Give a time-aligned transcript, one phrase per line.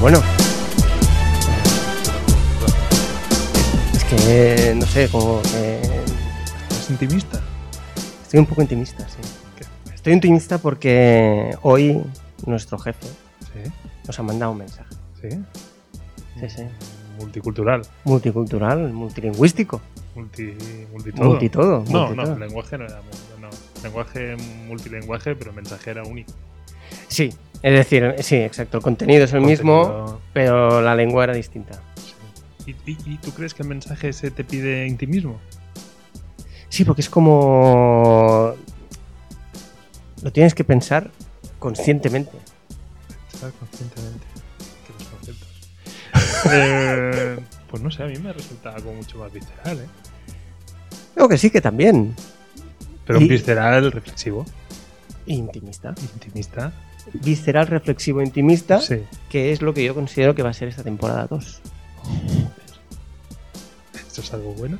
[0.00, 0.20] Bueno.
[3.94, 5.80] Es que, no sé, como que
[6.70, 7.40] ¿Es intimista?
[8.22, 9.16] estoy un poco intimista, sí.
[9.94, 12.00] Estoy intimista porque hoy
[12.46, 13.06] nuestro jefe
[13.52, 13.70] Sí,
[14.06, 14.94] nos ha mandado un mensaje.
[15.20, 15.28] sí.
[16.40, 16.62] Sí, sí.
[17.18, 17.82] Multicultural.
[18.04, 19.80] Multicultural, multilingüístico.
[20.14, 20.54] Multi,
[20.92, 21.28] multitodo.
[21.30, 22.14] Multitodo, No, multitodo.
[22.34, 23.00] no, lenguaje no era.
[23.40, 23.48] No,
[23.82, 24.36] lenguaje
[24.68, 26.32] multilenguaje, pero mensaje era único.
[27.08, 28.76] Sí, es decir, sí, exacto.
[28.78, 31.80] El contenido es el mismo, pero la lengua era distinta.
[32.66, 35.40] ¿Y, y, y tú crees que el mensaje ese te pide intimismo?
[36.68, 38.54] Sí, porque es como.
[40.22, 41.10] Lo tienes que pensar
[41.58, 42.32] conscientemente.
[43.32, 44.26] Estar conscientemente.
[44.86, 45.48] Que los conceptos.
[46.52, 49.86] Eh, pues no sé, a mí me resulta algo mucho más visceral, ¿eh?
[51.14, 52.14] Creo que sí, que también.
[53.04, 54.44] Pero Y- un visceral reflexivo,
[55.26, 55.94] Intimista.
[56.14, 56.72] intimista.
[57.14, 59.02] Visceral, reflexivo, intimista, Sí.
[59.28, 61.60] que es lo que yo considero que va a ser esta temporada 2.
[63.94, 64.78] ¿Esto es algo bueno?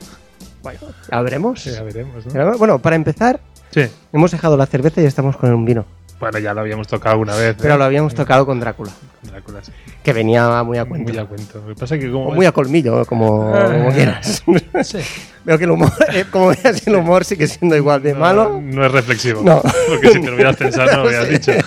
[0.62, 1.60] Bueno, ya veremos.
[1.62, 2.24] Sí, ya veremos,
[2.58, 3.82] Bueno, para empezar, Sí.
[4.12, 5.84] hemos dejado la cerveza y estamos con un vino.
[6.20, 7.55] Bueno, ya lo habíamos tocado alguna vez.
[7.61, 7.78] Pero ¿eh?
[7.78, 8.91] lo habíamos tocado con Drácula,
[9.22, 9.70] Drácula, sí.
[10.02, 11.12] que venía muy a cuento.
[11.12, 11.60] Muy a cuento.
[11.60, 12.27] Lo que pasa es que como...
[12.28, 13.92] O muy a colmillo, como, como Ah.
[13.94, 14.42] quieras.
[14.83, 14.98] Sí.
[15.44, 18.60] Veo que el humor, eh, como veas, el humor sigue siendo igual de No, malo.
[18.62, 19.42] No es reflexivo.
[19.44, 19.62] No.
[19.88, 21.53] Porque si te lo hubieras pensado, no lo hubieras dicho.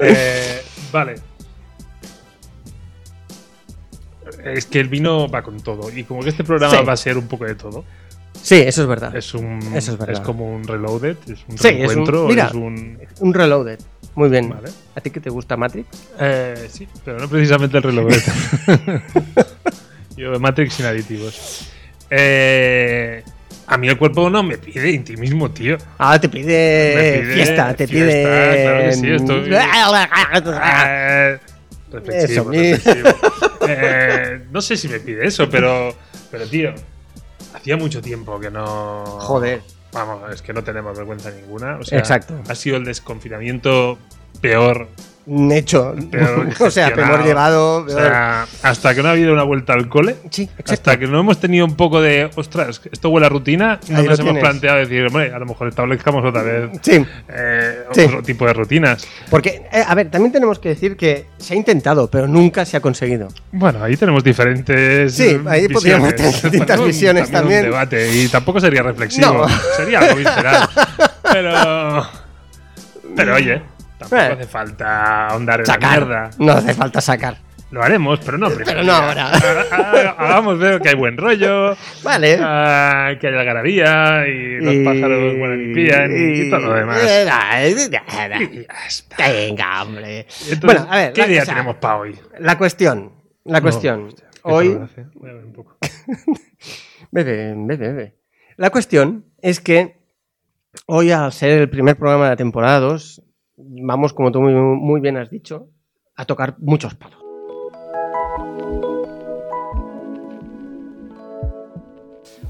[0.00, 0.60] Eh,
[0.92, 1.14] vale.
[4.44, 5.90] Es que el vino va con todo.
[5.96, 6.84] Y como que este programa Sí.
[6.84, 7.84] va a ser un poco de todo.
[8.42, 9.16] Sí, eso es verdad.
[9.16, 9.58] Es un.
[9.74, 10.22] Eso es verdad.
[10.22, 11.16] como un reloaded.
[11.26, 12.26] Es un Sí, es un- reencuentro.
[12.28, 12.46] mira.
[12.48, 12.98] es un.
[13.20, 13.78] Un reloaded.
[14.16, 14.50] Muy bien.
[14.50, 14.68] Vale.
[14.94, 15.88] ¿A ti que te gusta Matrix?
[16.20, 18.22] Eh, sí, pero no precisamente el reloaded.
[20.16, 21.68] Yo Matrix sin aditivos.
[22.10, 23.22] Eh,
[23.66, 25.76] a mí el cuerpo no me pide intimismo, tío.
[25.98, 28.62] Ah, te pide, fiesta, te fiesta, pide.
[28.62, 29.50] claro que sí, estoy-
[30.86, 31.38] Eh,
[31.92, 33.08] reflexivo, Eso, reflexivo.
[33.68, 35.94] Eh, no sé si me pide eso, pero,
[36.30, 36.74] pero tío,
[37.64, 39.04] hacía mucho tiempo que no.
[39.06, 39.62] Joder.
[39.90, 41.78] Vamos, es que no tenemos vergüenza ninguna.
[41.78, 42.38] O sea, Exacto.
[42.46, 43.96] Ha sido el desconfinamiento
[44.42, 44.88] peor.
[45.26, 45.94] Hecho.
[46.10, 46.94] Peor o sea, gestionado.
[47.16, 47.76] peor llevado.
[47.84, 50.16] O sea, hasta que no ha habido una vuelta al cole.
[50.30, 50.72] sí, exacto.
[50.72, 54.06] Hasta que no hemos tenido un poco de, ostras, esto huele a rutina, no Ahí
[54.06, 54.42] nos hemos tienes.
[54.42, 58.00] planteado decir, hombre, a lo mejor establezcamos otra vez Sí, eh, Sí.
[58.02, 59.06] otro tipo de rutinas.
[59.30, 62.76] porque, eh, a ver, también tenemos que decir que se ha intentado, pero nunca se
[62.76, 63.28] ha conseguido.
[63.52, 65.14] Bueno, ahí tenemos diferentes.
[65.14, 66.16] Sí, ahí podríamos visiones.
[66.16, 67.60] tener distintas Un- visiones también.
[67.64, 69.32] Un debate y tampoco sería reflexivo.
[69.32, 69.46] No.
[69.76, 70.68] Sería algo visceral.
[71.32, 72.06] pero.
[73.16, 73.62] Pero oye,
[74.08, 74.42] tampoco Eh.
[74.42, 76.30] hace falta ahondar en la mierda.
[76.38, 77.38] No hace falta sacar.
[77.70, 78.66] Lo haremos, pero no primero.
[78.66, 79.32] Pero no ahora.
[79.32, 81.76] Ha- Hagamos ver que hay buen rollo.
[82.04, 82.38] Vale.
[82.40, 85.80] ah, que hay algarabía y los Y- pájaros buenan y
[86.46, 87.02] y, todo lo demás.
[89.18, 90.20] Venga, hombre.
[90.48, 92.16] Entonces, bueno, a ver, ¿Qué la- idea o sea, tenemos para hoy?
[92.38, 93.12] La cuestión.
[93.44, 94.02] La cuestión.
[94.02, 94.68] Oh, hostia, qué Hoy.
[95.14, 95.76] Voy a ver un poco.
[97.10, 98.14] Bebe, bebe, bebe.
[98.56, 100.00] La cuestión es que
[100.86, 103.22] hoy, al ser el primer programa de la temporada 2,
[103.56, 105.68] vamos, como tú muy, bien has dicho,
[106.16, 107.18] a tocar muchos palos.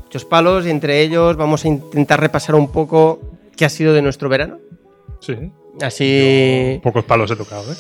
[0.04, 3.20] Muchos palos y entre ellos vamos a intentar repasar un poco
[3.56, 4.58] qué ha sido de nuestro verano.
[5.20, 5.52] Sí.
[5.80, 6.80] Así.
[6.82, 7.76] Pocos palos he tocado, ¿eh?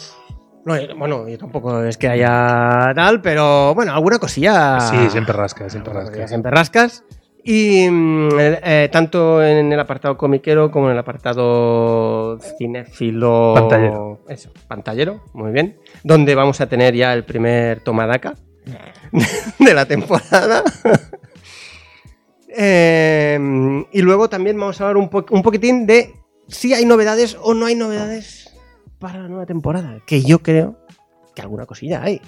[0.64, 4.80] No, yo- bueno, yo tampoco es que haya tal, pero bueno, alguna cosilla.
[4.80, 6.12] Sí, siempre rasca, siempre Alguna rasca.
[6.14, 7.04] cosilla Siempre rascas.
[7.46, 13.52] Y mm, eh, eh, tanto en el apartado comiquero como en el apartado cinéfilo.
[13.54, 14.20] Pantallero.
[14.28, 15.78] Eso, pantallero, muy bien.
[16.02, 18.34] Donde vamos a tener ya el primer tomadaca
[19.58, 20.62] de la temporada.
[22.48, 23.38] Eh,
[23.92, 26.14] y luego también vamos a hablar un, po- un poquitín de
[26.48, 28.54] si hay novedades o no hay novedades
[28.98, 29.98] para la nueva temporada.
[30.06, 30.76] Que yo creo
[31.34, 32.20] que alguna cosilla hay.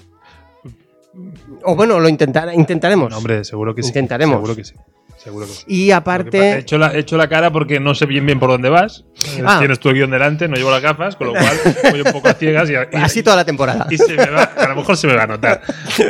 [1.63, 3.09] O bueno, lo intentar, intentaremos.
[3.09, 3.89] No, hombre, seguro que sí.
[3.89, 4.35] Intentaremos.
[4.35, 4.75] Seguro que sí.
[5.17, 5.63] Seguro que sí.
[5.67, 6.37] Y aparte...
[6.39, 9.03] He hecho, la, he hecho la cara porque no sé bien bien por dónde vas.
[9.45, 9.57] Ah.
[9.59, 11.57] Tienes tu guion delante, no llevo las gafas, con lo cual
[11.91, 13.87] voy un poco a ciegas y, y- Así toda la temporada.
[13.89, 15.61] y se me va, a lo mejor se me va a notar.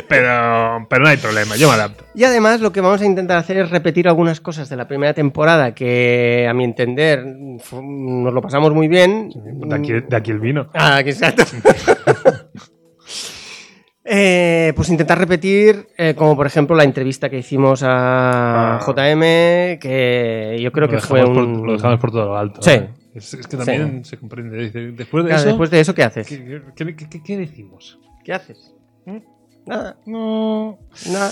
[0.08, 2.04] Pero, pero no hay problema, yo me adapto.
[2.14, 5.14] Y además lo que vamos a intentar hacer es repetir algunas cosas de la primera
[5.14, 9.30] temporada que a mi entender nos lo pasamos muy bien.
[9.34, 10.68] De aquí, de aquí el vino.
[10.74, 11.44] Ah, exacto.
[14.10, 18.80] Eh, pues intentar repetir, eh, como por ejemplo la entrevista que hicimos a Ah.
[18.80, 21.66] JM, que yo creo lo que fue por- un...
[21.66, 22.62] lo dejamos por todo lo alto.
[22.62, 22.70] Sí.
[22.70, 22.88] ¿eh?
[23.14, 24.70] Es, es que también se comprende.
[24.92, 26.26] Después de Claro, eso, después de eso, ¿qué haces?
[26.26, 27.98] ¿qué, qué- qué- qué- qué decimos?
[28.24, 28.74] ¿Qué haces?
[29.04, 29.16] ¿Mm?
[29.66, 30.78] Nada, No.
[31.10, 31.30] nada.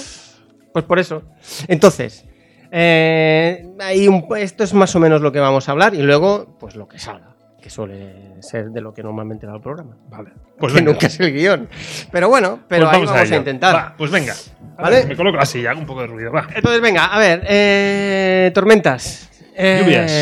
[0.73, 1.23] Pues por eso.
[1.69, 2.27] Entonces,
[2.73, 6.57] eh, ahí un- esto es más o menos lo que vamos a hablar y luego,
[6.59, 7.36] pues lo que salga,
[7.67, 9.97] que suele ser de lo que normalmente va el programa.
[10.09, 10.31] Vale.
[10.57, 10.93] Pues que venga.
[10.93, 11.69] nunca es el guion.
[12.13, 13.75] Pero bueno, pero Pues ahí vamos a, intentar.
[13.75, 14.35] Va, pues venga.
[14.79, 14.97] A ¿Vale?
[14.99, 16.31] ver, me coloco así, hago un poco de ruido.
[16.31, 16.47] Va.
[16.55, 19.29] Entonces, venga, a ver, eh, tormentas.
[19.57, 20.13] Eh, Lluvias.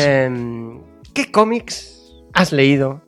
[1.13, 2.01] ¿Qué cómics
[2.33, 3.03] has leído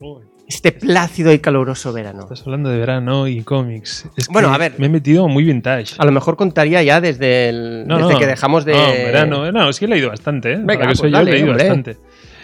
[0.00, 2.22] Uy, este plácido y caluroso verano?
[2.22, 4.08] Estás hablando de verano y cómics.
[4.16, 4.74] Es Bueno, que a ver.
[4.78, 5.94] Me he metido muy vintage.
[5.98, 8.18] A lo mejor contaría ya desde, el, No, desde no.
[8.18, 8.72] que dejamos de...
[8.72, 9.46] No, verano.
[9.46, 10.56] eh, No, es que he leído bastante, ¿eh?
[10.56, 11.64] Venga, Para que pues soy yo, dale, he leído hombre.
[11.68, 11.96] bastante.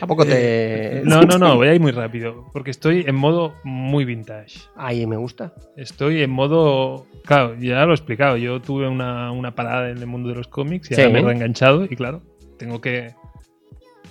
[0.04, 1.00] ¿A poco te...?
[1.04, 2.44] No, no, no, voy a ir muy rápido.
[2.52, 4.60] Porque estoy en modo muy vintage.
[4.76, 5.54] Ahí me gusta.
[5.78, 7.06] Estoy en modo.
[7.24, 8.36] Claro, ya lo he explicado.
[8.36, 11.00] Yo tuve una, una parada en el mundo de los cómics y Sí.
[11.00, 11.84] ahora me he reenganchado.
[11.84, 12.20] Y claro,
[12.58, 13.14] tengo que.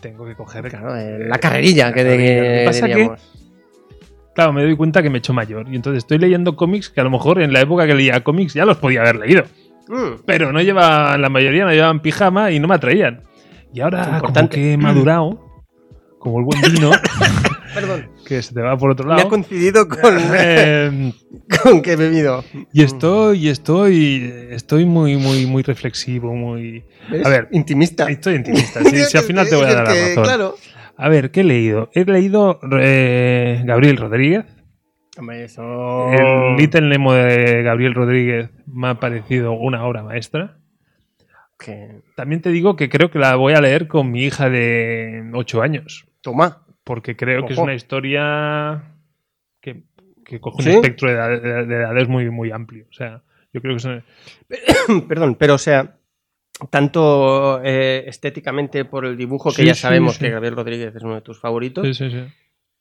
[0.01, 0.67] Tengo que coger.
[0.67, 2.87] Claro, eh, la carrerilla que, de, carrerilla.
[2.87, 3.27] Lo que pasa.
[4.33, 5.67] Claro, me doy cuenta que me he hecho mayor.
[5.71, 8.55] Y entonces estoy leyendo cómics que a lo mejor en la época que leía cómics
[8.55, 9.43] ya los podía haber leído.
[9.87, 13.21] Mm, Pero no llevaban, la mayoría no llevaban pijama y no me atraían.
[13.71, 15.52] Y ahora, como que he madurado,
[16.23, 16.89] como el buen vino,
[17.75, 18.09] Perdón.
[18.25, 19.29] que se te va por otro Me ha lado.
[19.29, 19.99] coincidido con,
[20.35, 21.11] eh,
[21.61, 22.43] con que he bebido.
[22.71, 26.85] y estoy, estoy, estoy muy, muy, muy reflexivo, muy.
[27.11, 27.25] ¿Ves?
[27.25, 28.09] A ver, Intimista.
[28.09, 28.81] Estoy intimista.
[28.85, 30.23] Sí, sí, al final te voy a dar la razón.
[30.23, 30.55] Claro.
[30.95, 31.89] A ver, ¿qué he leído?
[31.93, 34.45] He leído eh, Gabriel Rodríguez.
[35.17, 36.09] Hombre, eso...
[36.11, 40.57] El Little Nemo de Gabriel Rodríguez me ha parecido una obra maestra.
[41.59, 45.23] Que- También te digo que creo que la voy a leer con mi hija de
[45.33, 46.05] 8 años.
[46.23, 46.65] Toma.
[46.83, 48.83] Porque creo que es una historia
[49.61, 49.83] que,
[50.25, 50.69] que coge ¿Sí?
[50.69, 52.87] un espectro de, edad- de- de edades muy, muy amplio.
[52.89, 53.21] O sea,
[53.53, 54.03] yo creo que es una-
[55.07, 55.95] Perdón, pero o sea,
[56.69, 60.21] tanto eh, estéticamente por el dibujo, que Sí, ya sabemos sí.
[60.25, 62.23] que Gabriel Rodríguez es uno de tus favoritos, sí, sí, sí.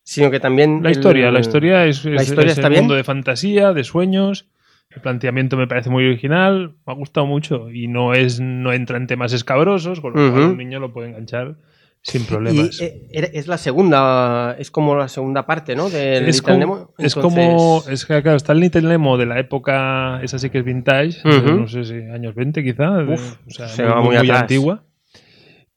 [0.02, 0.82] sino que también...
[0.82, 2.84] La el- historia, la historia es, la es- historia es está el bien.
[2.84, 4.48] mundo de fantasía, de sueños.
[4.90, 8.98] El planteamiento me parece muy original, me ha gustado mucho y no es no entra
[8.98, 11.56] en temas escabrosos, con lo cual un niño lo puede enganchar
[12.02, 12.80] sin problemas.
[12.80, 15.88] eh, es la segunda, es como la segunda parte, ¿no?
[15.88, 16.92] Del es, Little Nemo.
[16.98, 20.58] es como es que claro, está el Little Nemo de la época esa sí que
[20.58, 24.00] es vintage de, no sé si años 20 quizá de- o sea, se muy, va
[24.00, 24.82] muy- muy antigua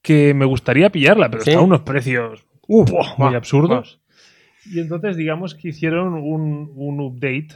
[0.02, 1.52] que me gustaría pillarla pero Sí.
[1.52, 4.02] está a unos precios Uf, muy absurdos
[4.66, 7.50] y entonces digamos que hicieron un, un update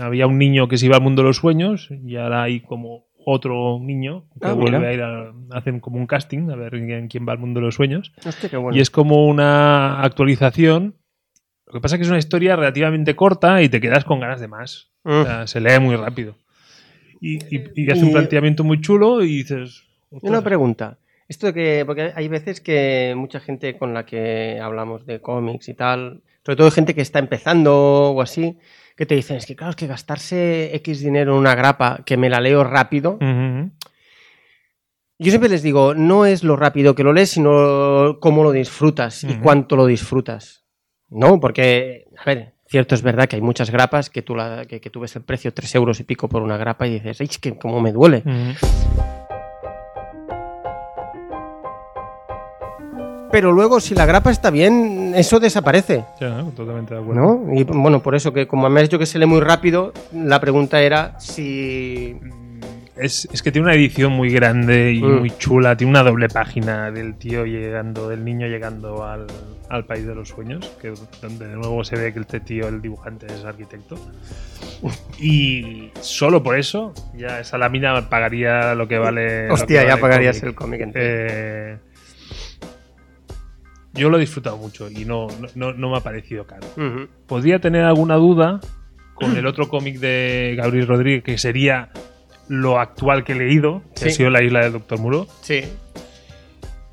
[0.00, 3.06] había un niño que se iba al mundo de los sueños y ahora hay como
[3.24, 4.90] otro niño que Ah, vuelve mira.
[4.90, 7.66] a ir a, hacen como un casting a ver quién, quién va al mundo de
[7.66, 8.76] los sueños Hostia, qué bueno.
[8.76, 10.96] y es como una actualización.
[11.66, 14.40] Lo que pasa es que es una historia relativamente corta y te quedas con ganas
[14.40, 14.90] de más.
[15.04, 15.10] Mm.
[15.10, 16.34] O sea, se lee muy rápido.
[17.20, 19.84] Y, y- y hace un Y- planteamiento muy chulo y dices.
[20.10, 20.98] Una pregunta.
[21.28, 25.68] Esto de que, porque hay veces que mucha gente con la que hablamos de cómics
[25.68, 28.58] y tal, sobre todo gente que está empezando o así,
[28.96, 32.16] que te dicen, es que claro, es que gastarse X dinero en una grapa que
[32.16, 33.18] me la leo rápido.
[35.18, 39.22] Yo siempre les digo, no es lo rápido que lo lees, sino cómo lo disfrutas
[39.24, 40.64] y cuánto lo disfrutas.
[41.08, 41.38] ¿No?
[41.38, 44.90] Porque, a ver, cierto es verdad que hay muchas grapas que tú, la, que, que
[44.90, 47.38] tú ves el precio 3 euros y pico por una grapa y dices, ¡ay, es
[47.38, 48.22] que cómo me duele!
[53.32, 56.04] Pero luego, si la grapa está bien, eso desaparece.
[56.20, 57.20] Ya, totalmente de acuerdo.
[57.44, 57.54] ¿No?
[57.54, 60.38] Y bueno, por eso que como me has dicho que se lee muy rápido, la
[60.40, 62.16] pregunta era si...
[62.94, 65.18] Es, es que tiene una edición muy grande y Mm.
[65.20, 65.74] muy chula.
[65.76, 69.26] Tiene una doble página del tío llegando, del niño llegando al,
[69.70, 72.82] al país de los sueños, que donde de nuevo se ve que este tío, el
[72.82, 73.96] dibujante, es arquitecto.
[75.18, 79.50] Y solo por eso, ya esa lámina pagaría lo que vale.
[79.50, 80.48] Hostia, que ya pagarías cómic.
[80.50, 81.04] el cómic entero.
[81.06, 81.78] Eh,
[83.94, 86.66] yo lo he disfrutado mucho y no, no, no- me ha parecido caro.
[86.76, 87.08] Ujú.
[87.26, 88.60] Podría tener alguna duda
[89.14, 91.90] con el otro cómic de Gabriel Rodríguez, que sería
[92.48, 94.08] lo actual que he leído, que Sí.
[94.08, 95.26] ha sido La isla del Doctor Muro.
[95.42, 95.62] Sí.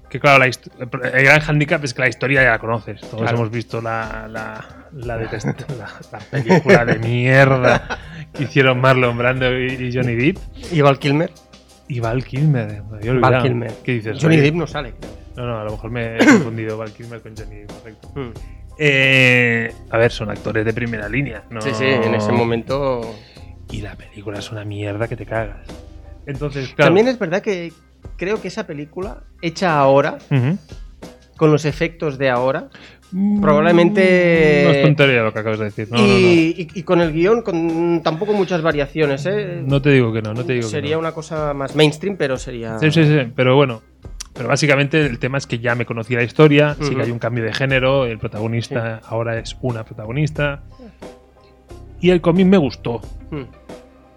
[0.10, 3.00] Que claro, la el gran handicap es que la historia ya la conoces.
[3.02, 3.38] Todos Claro.
[3.38, 8.00] hemos visto la, la, la, película de mierda
[8.34, 10.38] que hicieron Marlon Brando y, y Johnny Depp.
[10.72, 11.32] ¿Y Val Kilmer?
[11.88, 12.82] Y Val Kilmer,
[13.20, 13.42] Val.
[13.44, 13.72] Kilmer.
[13.84, 14.18] ¿Qué dices?
[14.20, 14.94] Johnny Depp no sale.
[15.40, 18.10] No, no, a lo mejor me he confundido Val Kilmer con Johnny Depp, correcto.
[18.14, 18.30] Mm.
[18.78, 21.44] Eh, a ver, son actores de primera línea.
[21.50, 21.62] ¿no?
[21.62, 23.02] Sí, sí, en ese momento.
[23.72, 25.66] Y la película es una mierda que te cagas.
[26.26, 26.90] Entonces, claro.
[26.90, 27.72] También es verdad que
[28.18, 30.18] creo que esa película, hecha ahora,
[31.38, 32.70] con los efectos de ahora,
[33.42, 35.88] Probablemente- No es tontería lo que acabas de decir.
[35.90, 36.14] No, y, no, no.
[36.14, 39.64] y- y con el guion, con tampoco muchas variaciones, ¿eh?
[39.66, 41.00] No te digo que no, no te digo que sería no.
[41.00, 42.78] una cosa más mainstream, pero sería.
[42.78, 43.82] Sí, sí, sí, pero bueno.
[44.40, 47.20] Pero básicamente el tema es que ya me conocí la historia, sí que hay un
[47.20, 50.64] cambio de género, el protagonista ahora es una protagonista.
[52.00, 53.02] Y el cómic me gustó.
[53.32, 53.42] Mm.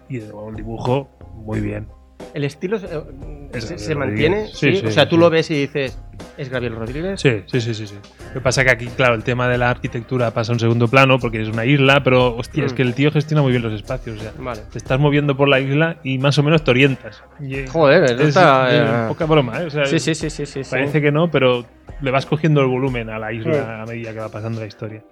[0.07, 1.87] Y de nuevo el dibujo, muy bien.
[2.33, 4.47] El estilo Es se, mantiene.
[4.47, 4.75] Sí, ¿sí?
[4.77, 5.99] sí, o sea, tú lo ves y dices,
[6.37, 7.21] ¿es Gabriel Rodríguez?
[7.21, 7.95] Sí, sí, sí, sí, sí.
[8.29, 10.59] Lo que pasa es que aquí, claro, el tema de la arquitectura pasa a un
[10.59, 12.75] segundo plano porque es una isla, pero hostia, es Mm.
[12.75, 14.17] que el tío gestiona muy bien los espacios.
[14.17, 14.61] O sea, Vale.
[14.71, 17.23] te estás moviendo por la isla y más o menos te orientas.
[17.39, 19.65] Y- Joder, es, está, eh, poca broma, ¿eh?
[19.65, 20.61] O sea, Sí, sí, sí, sí.
[20.69, 21.65] Parece que no, pero
[22.01, 23.35] le vas cogiendo el volumen a la Mm.
[23.35, 25.03] isla a medida que va pasando la historia.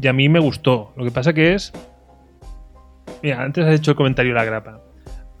[0.00, 0.92] Y a mí me gustó.
[0.96, 1.72] Lo que pasa que es.
[3.22, 4.80] Mira, antes has hecho el comentario de la grapa.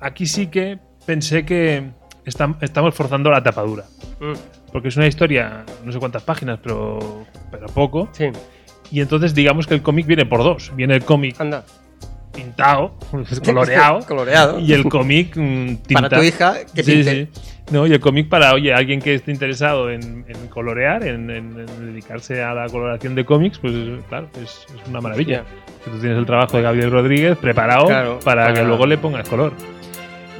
[0.00, 1.82] Aquí sí que pensé que
[2.26, 3.84] estam- estamos forzando la tapadura.
[4.20, 4.32] Mm,
[4.72, 8.08] Porque es una historia, no sé cuántas páginas, pero, pero poco.
[8.12, 8.26] Sí,
[8.90, 10.72] Y entonces digamos que el cómic viene por dos.
[10.74, 11.64] Viene el cómic anda.
[12.32, 12.94] pintado,
[13.44, 14.00] coloreado.
[14.08, 14.58] Coloreado.
[14.58, 17.28] y el cómic mm, Para tu hija, que Sí, pinte.
[17.34, 17.40] sí.
[17.70, 21.58] No, y el cómic para, oye, alguien que esté interesado en, en colorear, en, en-
[21.60, 23.72] en dedicarse a la coloración de cómics, pues
[24.08, 25.44] claro, es, es una maravilla.
[25.84, 28.98] Que tú tienes el trabajo de Gabriel Rodríguez preparado Claro, para, para- que luego le
[28.98, 29.52] pongas color.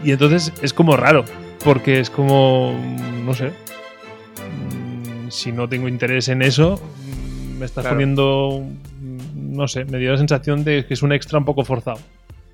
[0.04, 1.24] Y entonces es como raro,
[1.64, 2.78] porque es como,
[3.24, 7.96] no sé, mm, si no tengo interés en eso, mm, me estás Claro.
[7.96, 8.62] poniendo,
[9.00, 11.98] mm, no sé, me dio la sensación de que es un extra un poco forzado.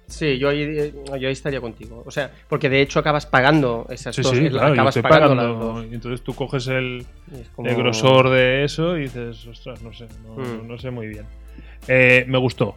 [0.07, 2.03] Sí, yo ahí, yo ahí estaría contigo.
[2.05, 4.37] O sea, porque de hecho acabas pagando esas Sí, dos.
[4.37, 5.87] sí, yo acabas estoy pagando, pagando, las dos.
[5.89, 7.07] y entonces tú coges el,
[7.55, 10.67] como- grosor de eso y dices, ostras, no sé, no, Mm.
[10.67, 11.27] no sé muy bien.
[11.87, 12.75] Eh, me gustó,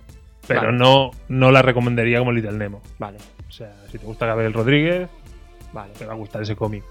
[0.48, 0.78] pero Vale.
[0.78, 2.84] no, no la recomendaría como Little Nemo.
[3.00, 3.18] Vale,
[3.54, 5.08] O sea, si te gusta Gabriel Rodríguez,
[5.74, 5.94] vale.
[5.94, 6.84] te va a gustar ese cómic.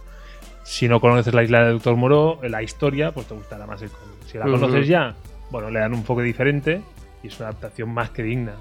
[0.63, 3.91] Si no conoces la isla del Doctor Moro, la historia, pues te gustará más el
[3.91, 4.15] cómic.
[4.31, 5.17] Si la conoces ya,
[5.51, 6.81] bueno, le dan un enfoque diferente
[7.25, 8.55] y es una adaptación más que digna,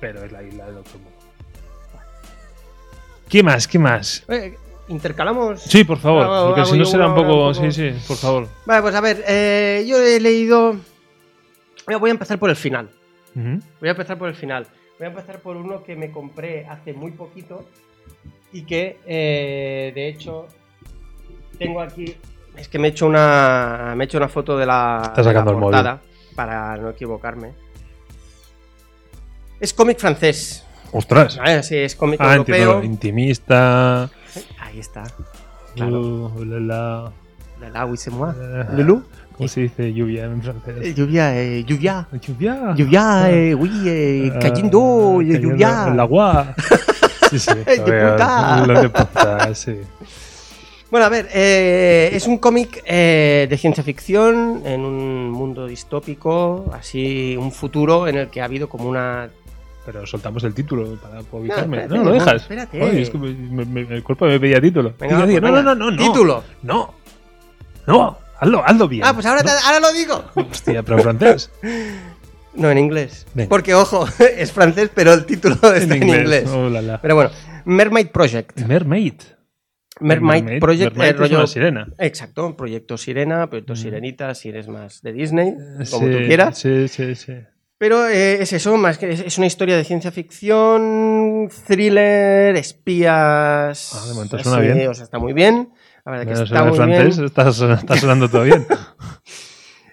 [0.00, 1.16] pero es la isla del Doctor Moro.
[3.26, 3.66] ¿Qué más?
[3.66, 4.22] ¿Qué más?
[4.28, 4.56] Eh,
[4.88, 5.62] Intercalamos.
[5.62, 7.48] Sí, por favor, porque si no será un poco...
[7.48, 8.48] un poco- Sí, sí, por favor.
[8.66, 10.76] Vale, pues a ver, eh, yo he leído.
[11.98, 12.90] Voy a empezar por el final.
[13.34, 14.66] Voy a empezar por el final.
[15.00, 17.64] Voy a empezar por uno que me compré hace muy poquito
[18.52, 20.46] y que, eh, de hecho,
[21.58, 22.16] tengo aquí.
[22.54, 25.24] Es que me he hecho una, me he hecho una foto de la, Está de
[25.24, 25.80] la sacando el móvil.
[26.36, 27.54] para no equivocarme.
[29.58, 30.66] Es cómic francés.
[30.92, 31.38] Ostras.
[31.40, 32.82] Ah, sí, es cómic Ah, europeo.
[32.82, 34.02] Intimista.
[34.58, 35.04] Ahí está.
[35.76, 36.00] Claro.
[36.36, 37.12] Uh, la, la,
[37.58, 38.34] La, la, oui, c'est moi.
[38.36, 39.02] la- Lulu.
[39.40, 40.94] ¿Cómo se dice lluvia en Eh, francés?
[40.94, 42.06] Lluvia, eh, lluvia.
[42.12, 42.74] Lluvia.
[42.76, 45.88] Lluvia, eh, oui, eh, Ah, cayendo, eh, cayendo lluvia.
[45.90, 46.54] El agua.
[47.30, 47.54] Sí, sí.
[47.54, 47.64] De
[48.10, 48.66] puta.
[48.66, 49.76] Lo de puta, sí.
[50.90, 56.70] Bueno, a ver, eh, es un cómic eh, de ciencia ficción en un mundo distópico,
[56.74, 59.30] así un futuro en el que ha habido como una...
[59.86, 61.86] Pero soltamos el título para ubicarme.
[61.88, 62.42] No, lo dejas.
[62.42, 63.00] espérate.
[63.00, 64.92] Es que me- me- me- el cuerpo me pedía título.
[64.98, 65.96] Venga, pues no, venga, no, no, no.
[66.02, 66.44] Título.
[66.64, 66.94] No.
[67.86, 68.18] No.
[68.40, 69.04] Hazlo, hazlo bien.
[69.04, 70.24] Ah, pues ahora, te- ahora lo digo.
[70.34, 71.50] Hostia, pero en francés.
[72.54, 73.26] No, en inglés.
[73.34, 73.48] Venga.
[73.48, 74.06] Porque, ojo,
[74.36, 76.48] es francés, pero el título está en inglés.
[76.50, 77.00] Oh, la, la.
[77.00, 77.30] Pero bueno,
[77.64, 78.60] Mermaid Project.
[78.62, 79.14] Mermaid.
[80.02, 81.36] Mermaid, Project, Mermaid eh, es rollo...
[81.38, 81.86] una sirena.
[81.98, 83.76] Exacto, proyecto Sirena, proyecto Mm.
[83.76, 85.52] Sirenita, si eres más de Disney,
[85.90, 86.58] como Sí, tú quieras.
[86.58, 87.34] Sí, sí, sí.
[87.76, 93.92] Pero eh, es eso, más que es, es una historia de ciencia ficción, thriller, espías.
[93.94, 94.88] Ah, de momento suena bien.
[94.88, 95.70] O sea, está muy bien.
[96.10, 97.26] La verdad que Menos está el muy francés, bien.
[97.26, 98.66] está, está sonando todo bien.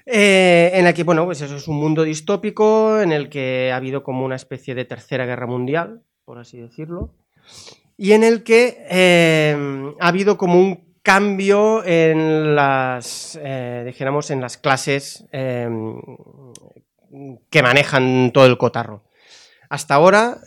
[0.10, 3.76] Eh, en la que, bueno, pues eso es un mundo distópico en el que ha
[3.76, 7.14] habido como una especie de tercera guerra mundial, por así decirlo.
[7.98, 14.40] Y en el que eh, ha habido como un cambio en las, eh, dijéramos, en
[14.40, 16.02] las clases que
[17.62, 19.04] manejan todo el cotarro.
[19.70, 20.38] Hasta ahora,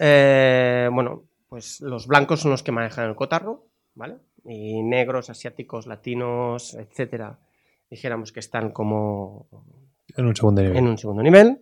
[0.91, 4.17] bueno, pues los blancos son los que manejan el cotarro, ¿vale?
[4.45, 7.39] Y negros, asiáticos, latinos, etcétera,
[7.91, 9.49] dijéramos que están como
[10.17, 10.77] En un segundo nivel.
[10.77, 11.61] en un segundo nivel.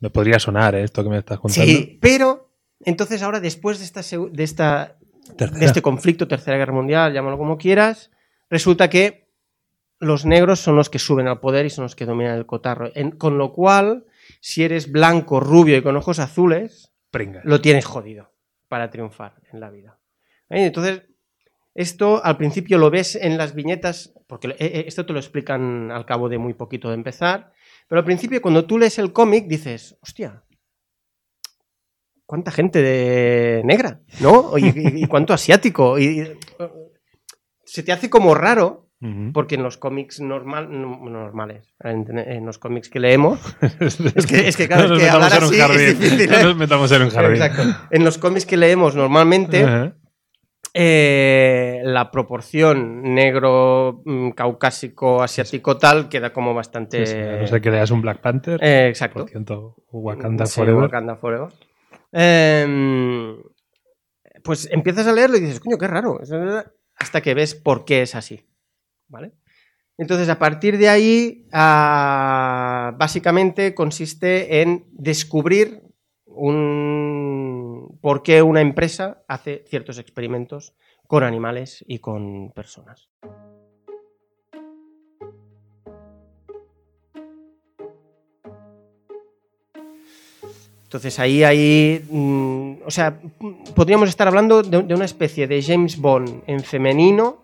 [0.00, 0.82] Me podría sonar ¿eh?
[0.82, 1.64] esto que me estás contando.
[1.70, 2.50] Sí, pero
[2.84, 4.96] entonces ahora después de esta, de esta
[5.36, 5.58] Tercera.
[5.60, 8.10] de este conflicto, Tercera Guerra Mundial, llámalo como quieras,
[8.50, 9.26] resulta que
[9.98, 12.90] los negros son los que suben al poder y son los que dominan el cotarro.
[12.94, 14.04] En- con lo cual,
[14.40, 16.92] si eres blanco, rubio y con ojos azules,
[17.44, 18.30] lo tienes jodido
[18.68, 19.98] para triunfar en la vida.
[20.50, 20.66] ¿Eh?
[20.66, 21.02] Entonces,
[21.76, 25.90] Esto al principio lo ves en las viñetas, porque eh, eh, esto te lo explican
[25.90, 27.52] al cabo de muy poquito de empezar,
[27.86, 30.42] pero al principio cuando tú lees el cómic dices, hostia,
[32.24, 34.56] cuánta gente de negra, ¿no?
[34.58, 35.98] Y, y- y cuánto asiático.
[35.98, 36.32] Y, y-
[37.64, 38.88] se te hace como raro,
[39.34, 44.48] porque en los cómics normal, no- normales, en, en los cómics que leemos, es que,
[44.48, 46.42] es que claro, No es nos que hablar metamos en un así es No ¿eh?
[46.44, 47.42] nos metamos en un jardín.
[47.42, 47.62] Exacto.
[47.90, 49.92] En los cómics que leemos normalmente.
[50.78, 57.06] Eh, la proporción negro, mm, caucásico, asiático tal queda como bastante...
[57.06, 58.62] Sí, sí, a no sé que leas un Black Panther.
[58.62, 59.20] Eh, exacto.
[59.20, 60.82] Por cierto, Wakanda Sí, Forever.
[60.82, 61.48] Wakanda Forever.
[62.12, 63.38] Em,
[64.44, 66.20] pues empiezas a leerlo y dices, coño, qué raro.
[66.98, 68.44] Hasta que ves por qué es así.
[69.08, 69.32] ¿Vale?
[69.96, 75.80] Entonces, a partir de ahí, ah, básicamente consiste en descubrir
[76.26, 77.15] un,
[78.06, 80.74] por qué una empresa hace ciertos experimentos
[81.08, 83.08] con animales y con personas.
[90.84, 93.18] Entonces ahí, ahí, mm, o sea,
[93.74, 97.42] podríamos estar hablando de, una especie de James Bond en femenino,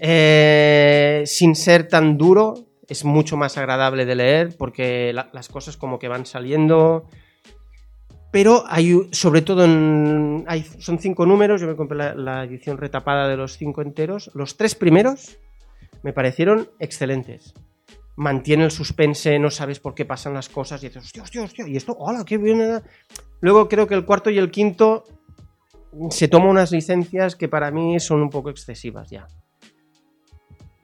[0.00, 2.54] eh, sin ser tan duro,
[2.88, 7.06] es mucho más agradable de leer porque la- las cosas como que van saliendo.
[8.36, 12.76] Pero hay, sobre todo, en- hay, son cinco números, yo me compré la, la edición
[12.76, 14.30] retapada de los cinco enteros.
[14.34, 15.38] Los tres primeros
[16.02, 17.54] me parecieron excelentes
[18.16, 21.66] mantiene el suspense, no sabes por qué pasan las cosas y dices, hostia, hostia, hostia,
[21.68, 22.60] y esto, hola, qué bien.
[22.60, 22.80] eh".
[23.40, 25.04] Luego creo que el cuarto y el quinto
[26.10, 29.26] se toma unas licencias que para mí son un poco excesivas ya.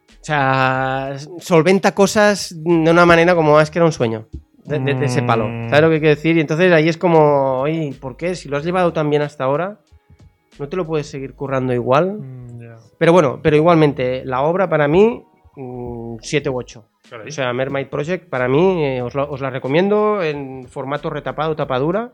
[0.09, 4.26] O sea, solventa cosas de una manera como "Ah, es que era un sueño.
[4.64, 5.49] De, de- de ese palo.
[5.49, 5.69] Mm.
[5.71, 6.37] ¿Sabes lo que quiero decir?
[6.37, 8.35] Y entonces ahí es como, oye, ¿por qué?
[8.37, 9.81] Si lo has llevado tan bien hasta ahora,
[10.59, 12.19] ¿no te lo puedes seguir currando igual?
[12.21, 12.61] Mm.
[12.99, 15.25] Pero bueno, pero igualmente, la obra para mí,
[16.21, 16.85] 7 u 8.
[17.11, 17.28] Caray.
[17.28, 22.12] O sea, Mermaid Project, para mí, eh, os la recomiendo en formato retapado, tapadura.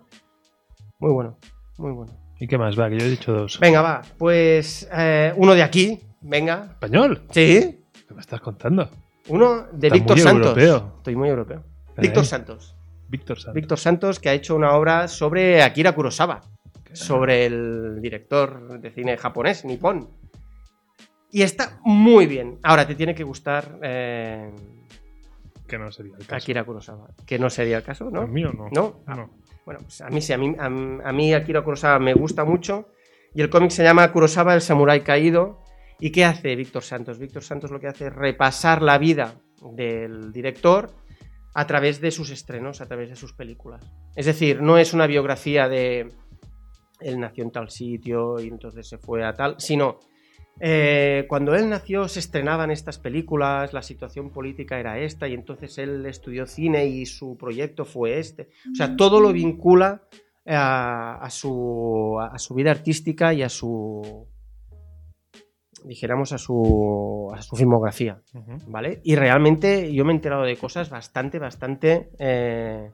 [0.99, 1.37] Muy bueno,
[1.77, 2.13] muy bueno.
[2.41, 2.79] ¿Y qué más?
[2.79, 3.61] Va, que yo he dicho dos.
[3.61, 6.69] Venga, va, pues eh, uno de aquí, venga.
[6.71, 7.23] ¿Español?
[7.31, 8.89] Sí, ¿Qué me estás contando?
[9.29, 10.47] uno de Está Víctor muy Santos.
[10.59, 10.93] europeo.
[10.97, 11.63] Estoy muy europeo.
[12.01, 12.75] Víctor Santos.
[13.09, 13.55] Víctor Santos.
[13.55, 16.43] Víctor Santos, que ha hecho una obra sobre Akira Kurosawa,
[16.93, 20.09] sobre el director de cine japonés, nipón.
[21.31, 22.59] Y está muy bien.
[22.63, 24.51] Ahora, te tiene que gustar eh,
[25.67, 26.37] Que no sería el caso.
[26.37, 28.23] Akira Kurosawa, que no sería el caso, ¿no?
[28.23, 28.69] ¿El mío no?
[28.73, 29.03] ¿No?
[29.07, 29.31] No.
[29.67, 32.89] Bueno, pues a mí sí, a mí, a, a mí Akira Kurosawa me gusta mucho.
[33.35, 35.63] Y el cómic se llama Kurosawa, el samurái caído.
[36.01, 37.19] ¿Y qué hace Víctor Santos?
[37.19, 40.91] Víctor Santos lo que hace es repasar la vida del director
[41.55, 43.85] a través de sus estrenos, a través de sus películas.
[44.15, 46.13] Es decir, no es una biografía de
[47.01, 50.01] él nació en tal sitio y entonces se fue a tal, sino
[50.61, 55.79] eh, cuando él nació se estrenaban estas películas, la situación política era esta y entonces
[55.79, 58.51] él estudió cine y su proyecto fue este.
[58.73, 60.03] O sea, todo lo vincula
[60.47, 64.27] a su vida artística y a su,
[65.85, 68.21] dijéramos, a su, a su filmografía.
[68.67, 69.01] ¿vale?
[69.05, 72.91] Y realmente yo me he enterado de cosas bastante, bastante eh,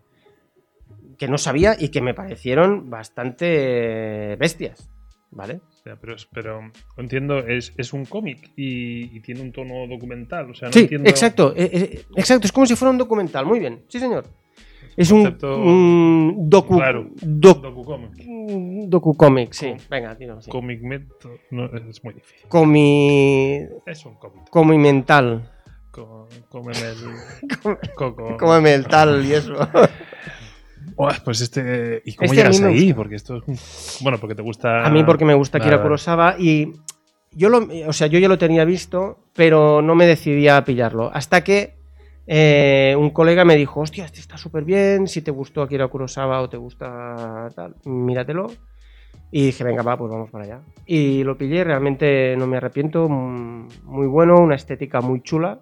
[1.18, 4.90] que no sabía y que me parecieron bastante bestias,
[5.30, 5.60] ¿vale?
[5.84, 6.60] Pero, pero
[6.96, 10.50] entiendo, es, es un cómic y, y tiene un tono documental.
[10.50, 11.10] O sea, no sí, entiendo.
[11.10, 14.24] exacto, eh, eh, exacto, es como si fuera un documental, muy bien, sí señor.
[14.96, 17.08] Es un, Concepto un docu, raro.
[17.20, 18.10] doc- Docu-cómic.
[18.26, 20.50] un docu-cómic, sí, Com- venga, dilo así.
[20.50, 22.48] Cómic meto- no, es muy difícil.
[22.48, 24.48] Comi, Es un cómic.
[24.50, 25.50] comimental,
[25.90, 28.36] Co- Cómeme el coco.
[28.36, 29.54] cómeme el tal y eso.
[31.24, 32.02] Pues este.
[32.04, 32.92] ¿Y cómo Este llegas ahí?
[32.92, 33.42] Porque esto es.
[33.48, 33.58] un-
[34.04, 34.84] Bueno, porque te gusta.
[34.86, 35.82] A mí porque me gusta Nada.
[35.82, 36.72] Kurosawa y
[37.32, 41.10] yo lo, o sea, yo ya lo tenía visto, pero no me decidía a pillarlo.
[41.12, 41.74] Hasta que
[42.26, 46.40] eh, un colega me dijo, hostia, este está súper bien, si te gustó Akira Kurosawa
[46.40, 48.46] o te gusta tal, míratelo.
[49.30, 50.60] Y dije, venga, va, pues vamos para allá.
[50.86, 55.60] Y lo pillé, realmente no me arrepiento, muy bueno, una estética muy chula.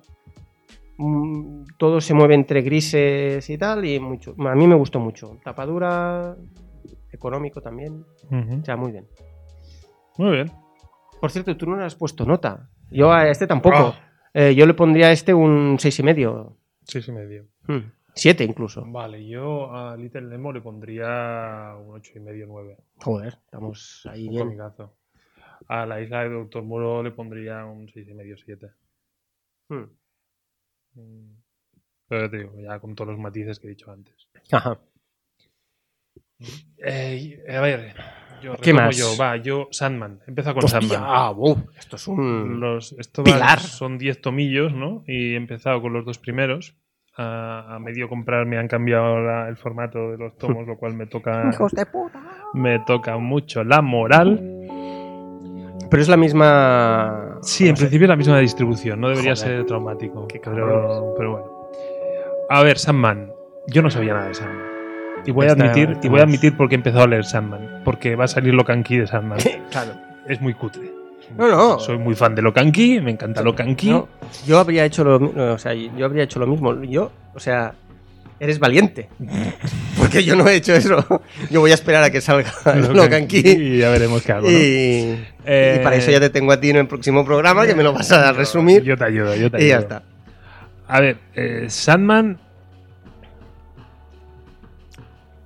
[1.79, 4.35] Todo se mueve entre grises y tal, y mucho.
[4.39, 5.39] A mí me gustó mucho.
[5.43, 6.37] Tapadura,
[7.11, 8.05] económico también.
[8.31, 8.61] Ujú.
[8.61, 9.07] O sea, muy bien.
[10.19, 10.53] Muy bien.
[11.21, 12.69] Por cierto, tú no le has puesto nota.
[12.91, 13.95] Yo a este tampoco.
[13.97, 14.12] Ah.
[14.35, 16.57] Eh, yo le pondría a este un seis y medio.
[16.85, 17.47] Seis y medio.
[17.67, 18.85] Hmm, Siete incluso.
[18.87, 22.77] Vale, yo a Little Nemo le pondría un ocho y medio, nueve.
[22.97, 24.45] Joder, estamos ahí Un bien.
[24.47, 24.95] comicazo.
[25.69, 28.71] A la isla de Doctor Muro le pondría un seis y medio, siete.
[29.69, 29.85] Hmm.
[30.95, 31.37] Mm.
[32.09, 34.29] Pero ya te digo, ya con todos los matices que he dicho antes.
[34.51, 34.79] Ajá.
[36.79, 37.95] Eh, a ver,
[38.43, 38.97] Yo ¿Qué más?
[38.97, 40.21] Yo, va, yo, Sandman.
[40.27, 41.01] Empieza con Hostia, Sandman.
[41.05, 42.59] ah, uf, esto es un...
[42.61, 43.41] Los, esto Pilar.
[43.41, 45.05] va- son 10 tomillos, ¿no?
[45.07, 46.77] Y he empezado con los dos primeros.
[47.17, 50.95] A, a medio comprar me han cambiado la- el formato de los tomos, lo cual
[50.95, 52.21] me toca, Hijos de puta.
[52.55, 54.41] me toca mucho la moral.
[55.91, 57.39] Pero es la misma...
[57.43, 59.49] Sí, en principio es la misma distribución, no debería Joder.
[59.59, 60.27] ser traumático.
[60.27, 61.47] Qué Pero, pero bueno.
[62.49, 63.31] A ver, Sandman.
[63.69, 64.72] Yo no sabía nada de Sandman.
[65.27, 67.81] Y voy a admitir, y voy a admitir porque he empezado a leer Sandman.
[67.85, 69.39] Porque va a salir Locanqui de Sandman.
[69.71, 69.93] claro.
[70.29, 70.91] es muy cutre.
[71.37, 71.79] No, no.
[71.79, 73.91] Soy muy fan de Locanqui, me encanta Locanqui.
[73.91, 74.09] No,
[74.47, 76.83] yo habría hecho lo mi- o sea, yo habría hecho lo mismo.
[76.83, 77.73] Yo, o sea,
[78.39, 79.09] eres valiente.
[79.99, 81.23] Porque yo no he hecho eso.
[81.51, 82.53] Yo voy a esperar a que salga
[82.93, 83.39] Locanqui.
[83.47, 84.47] Y ya veremos qué hago.
[84.51, 84.53] ¿no?
[84.53, 87.75] Y, Eh, y para eso ya te tengo a ti en el próximo programa, que
[87.75, 88.83] me lo vas a resumir.
[88.85, 89.89] Yo te ayudo, yo te y ya ayudo.
[89.89, 90.03] está.
[90.89, 92.39] A ver, eh, Sandman.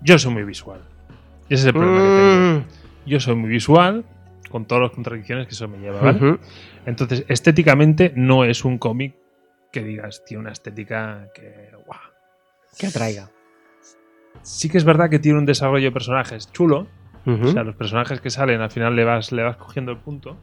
[0.07, 0.81] Yo soy muy visual.
[1.49, 2.61] Y ese es el problema que tengo.
[2.61, 4.05] Mm, Yo soy muy visual,
[4.51, 6.39] con todas las contradicciones que eso me lleva, ¿vale?
[6.87, 9.15] Entonces, estéticamente no es un cómic
[9.73, 11.71] que digas, tiene una estética que.
[11.85, 12.01] guau.
[12.79, 13.31] Que atraiga.
[14.43, 16.87] Sí que es verdad que tiene un desarrollo de personajes chulo.
[17.27, 20.37] O sea, los personajes que salen al final le vas, le vas cogiendo el punto.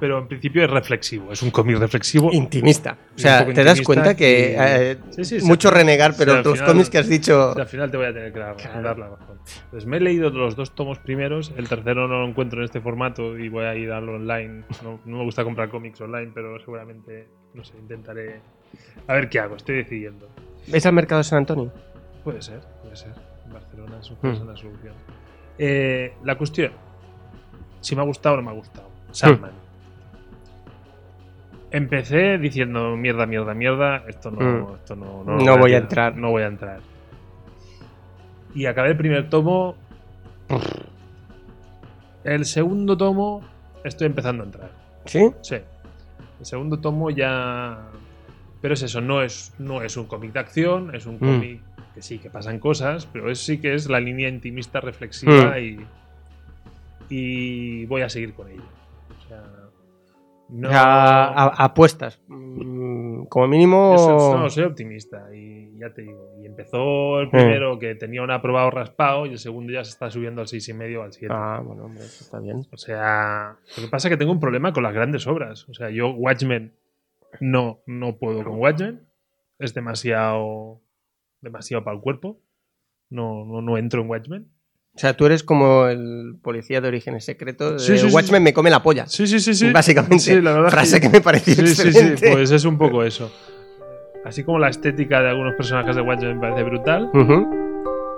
[0.00, 2.30] Pero en principio es reflexivo, es un cómic reflexivo.
[2.32, 2.96] Intimista.
[3.16, 5.46] O sea, te das cuenta que eh, Sí, sí, sí.
[5.46, 7.54] mucho renegar, pero los final- cómics que has dicho.
[7.58, 8.82] Al final te voy a tener que dar, Claro.
[8.82, 9.38] dar la razón.
[9.70, 12.80] Pues me he leído los dos tomos primeros, el tercero no lo encuentro en este
[12.80, 14.64] formato y voy a ir a lo online.
[14.82, 18.40] No, no me gusta comprar cómics online, pero seguramente, no sé, intentaré...
[19.06, 20.28] A ver qué hago, estoy decidiendo.
[20.66, 21.72] ¿Ves al mercado de San Antonio?
[22.22, 23.12] Puede ser, puede ser.
[23.46, 24.92] En Barcelona ser una solución.
[25.58, 26.70] Eh, la cuestión,
[27.80, 28.88] si me ha gustado o no me ha gustado.
[29.12, 29.52] Sandman.
[31.70, 34.04] Empecé diciendo mierda, mierda, mierda.
[34.08, 34.74] Esto no, Mm.
[34.76, 36.16] esto no, No voy a entrar.
[36.16, 36.80] No voy a entrar.
[38.54, 39.76] Y acabé el primer tomo.
[42.24, 43.42] El segundo tomo
[43.84, 44.70] estoy empezando a entrar.
[45.04, 45.30] ¿Sí?
[45.42, 45.56] Sí.
[46.40, 47.78] El segundo tomo ya.
[48.60, 51.18] Pero es eso, no es, no es un cómic de acción, es un Mm.
[51.18, 51.60] cómic
[51.94, 55.58] que sí, que pasan cosas, pero es, sí que es la línea intimista reflexiva Mm.
[55.58, 55.78] y.
[57.10, 58.62] Y voy a seguir con ello.
[60.48, 60.68] No.
[60.72, 62.20] A- apuestas.
[62.28, 63.94] Mm, Como mínimo.
[63.96, 66.30] Yo no, soy optimista y ya te digo.
[66.42, 70.10] Y empezó el primero que tenía un aprobado raspado y el segundo ya se está
[70.10, 71.34] subiendo al 6,5 o al 7.
[71.36, 72.66] Ah, bueno, hombre, eso está bien.
[72.72, 75.68] O sea, lo que pasa es que tengo un problema con las grandes obras.
[75.68, 76.74] O sea, yo Watchmen
[77.40, 79.02] no, no puedo con Watchmen.
[79.58, 80.80] Es demasiado,
[81.40, 82.40] demasiado para el cuerpo.
[83.10, 84.48] No, no, no entro en Watchmen.
[84.98, 87.84] O sea, tú eres como el policía de orígenes secretos.
[87.86, 89.06] Sí, sí, sí, Watchmen me come la polla.
[89.06, 89.70] Sí, sí, sí, sí.
[89.70, 90.18] Básicamente.
[90.18, 93.30] Sí, la Frase que me pareció Sí, sí, sí, pues es un poco eso.
[94.24, 97.10] Así como la estética de algunos personajes de Watchmen me parece brutal,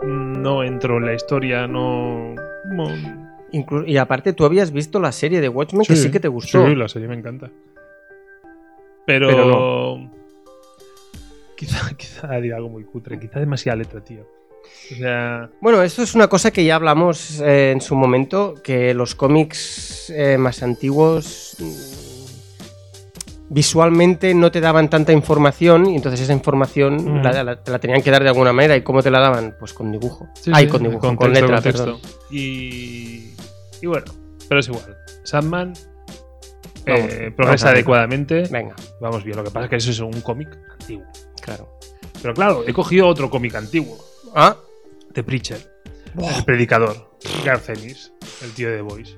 [0.03, 2.35] no entro en la historia, no...
[2.71, 6.29] no- Inclu- y aparte, tú habías visto la serie de Watchmen que sí que te
[6.29, 6.66] gustó.
[6.66, 7.51] Sí, la serie me encanta.
[9.05, 9.29] Pero...
[9.29, 10.11] Pero
[11.57, 14.27] Quizá, quizá diga algo muy cutre, quizá demasiada letra, tío.
[14.92, 15.50] O sea...
[15.61, 20.11] Bueno, esto es una cosa que ya hablamos eh, en su momento, que los cómics
[20.11, 22.00] eh, más antiguos mm,
[23.48, 27.22] visualmente no te daban tanta información y entonces esa información Mm.
[27.22, 28.76] la, la- te la tenían que dar de alguna manera.
[28.76, 29.56] ¿Y cómo te la daban?
[29.59, 30.28] Pues con dibujo.
[30.40, 31.98] Sí, Ay, sí, con dibujo, con letra, perdón.
[32.30, 33.33] Y,
[33.83, 34.06] y bueno,
[34.48, 34.96] pero es igual.
[35.24, 35.72] Sandman
[36.87, 38.44] Vamos, eh, progresa adecuadamente.
[38.50, 41.04] Venga, Vamos bien, lo que pasa es que eso es un cómic antiguo.
[41.42, 41.68] claro.
[42.22, 43.96] Pero claro, he cogido otro cómic antiguo,
[44.35, 44.57] Ah,
[45.12, 45.59] The Preacher,
[46.16, 47.11] el predicador,
[47.45, 48.12] Garth Ennis,
[48.43, 49.16] el tío de The Voice.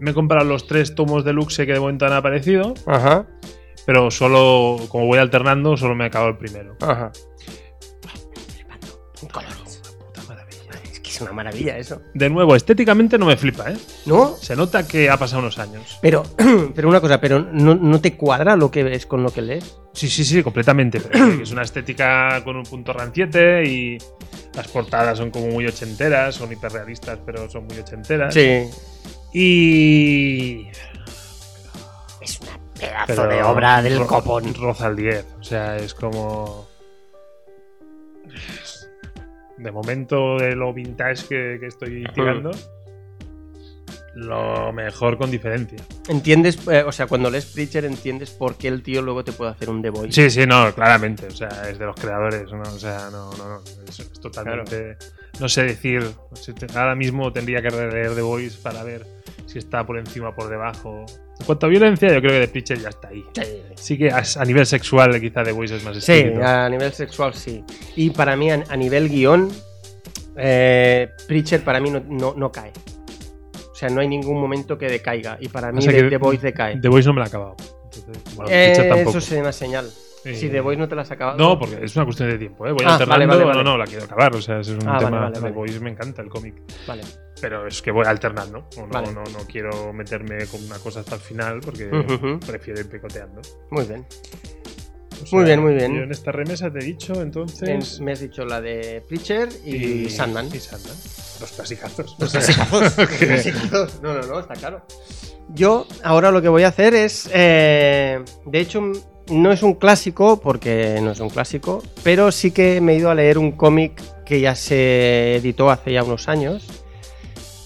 [0.00, 3.26] Me he comprado los tres tomos de Luxe que de momento han aparecido, ajá,
[3.86, 6.76] pero solo, como voy alternando, solo me acabo el primero.
[6.80, 7.12] ajá.
[11.14, 12.00] Es una maravilla eso.
[12.14, 13.76] De nuevo, estéticamente no me flipa, ¿eh?
[14.06, 14.34] ¿No?
[14.40, 15.98] Se nota que ha pasado unos años.
[16.00, 16.22] Pero,
[16.74, 19.76] pero una cosa, pero no, no te cuadra lo que ves con lo que lees.
[19.92, 21.00] Sí, sí, sí, completamente.
[21.00, 23.98] Pero es una estética con un punto ranciete y
[24.54, 28.32] las portadas son como muy ochenteras, son hiperrealistas, pero son muy ochenteras.
[28.32, 28.70] Sí.
[29.34, 30.66] Y.
[32.20, 34.54] Es una pedazo pero de obra del ro- copón.
[34.54, 35.26] Roza el 10.
[35.40, 36.68] O sea, es como.
[39.62, 42.50] De momento, de lo vintage que, que estoy tirando,
[44.14, 45.78] lo mejor con diferencia.
[46.08, 49.52] Entiendes, eh, o sea, cuando lees Preacher entiendes por qué el tío luego te puede
[49.52, 50.12] hacer un The Voice.
[50.12, 51.26] Sí, sí, no, claramente.
[51.26, 52.62] O sea, es de los creadores, ¿no?
[52.62, 53.60] O sea, no, no, no.
[53.88, 54.96] Es, es totalmente.
[55.40, 56.10] No sé decir.
[56.74, 59.06] Ahora mismo tendría que releer The Voice para ver
[59.46, 61.06] si está por encima o por debajo.
[61.42, 63.24] En cuanto a violencia, yo creo que The Preacher ya está ahí.
[63.74, 66.46] Sí que a, a nivel sexual, quizá The Voice es más Sí, explícito.
[66.46, 67.64] a nivel sexual sí.
[67.96, 69.50] Y para mí, a, a nivel guion,
[70.36, 72.70] eh, Preacher para mí no, no- no cae.
[73.72, 75.36] O sea, no hay ningún momento que decaiga.
[75.40, 76.78] Y para mí O sea The, que The Voice decae.
[76.80, 77.56] The Voice no me la he acabado.
[77.92, 79.90] Entonces, bueno, Eh, eso sería una señal.
[80.24, 81.36] Eh, Si The Voice no te la has acabado.
[81.36, 82.72] No, porque es una cuestión de tiempo, ¿eh?
[82.72, 83.08] Voy Ah, alternando.
[83.08, 83.64] vale, vale, vale.
[83.64, 84.34] No, no, la quiero acabar.
[84.36, 85.20] O sea, ese es un Ah, tema.
[85.20, 85.50] vale, The.
[85.50, 86.54] Voice me encanta el cómic.
[86.86, 87.02] Vale.
[87.40, 88.68] Pero es que voy alternando.
[88.76, 89.12] No, Vale.
[89.12, 91.86] no, no quiero meterme con una cosa hasta el final porque
[92.46, 93.40] prefiero ir picoteando.
[93.70, 94.06] Muy bien.
[95.32, 95.94] O Muy bien, muy bien.
[95.94, 97.98] Yo en esta remesa te he dicho, entonces.
[97.98, 100.46] En- me has dicho la de Preacher y, Sandman.
[100.52, 100.94] Y Sandman.
[101.40, 102.16] Los clasicazos.
[102.20, 102.80] Los clasicazos.
[102.98, 104.02] Los clasicazos.
[104.02, 104.84] No, no, no, está claro.
[105.48, 107.28] Yo ahora lo que voy a hacer es.
[107.32, 108.92] eh, de hecho,
[109.32, 113.10] no es un clásico, porque no es un clásico, pero sí que me he ido
[113.10, 116.66] a leer un cómic que ya se editó hace ya unos años.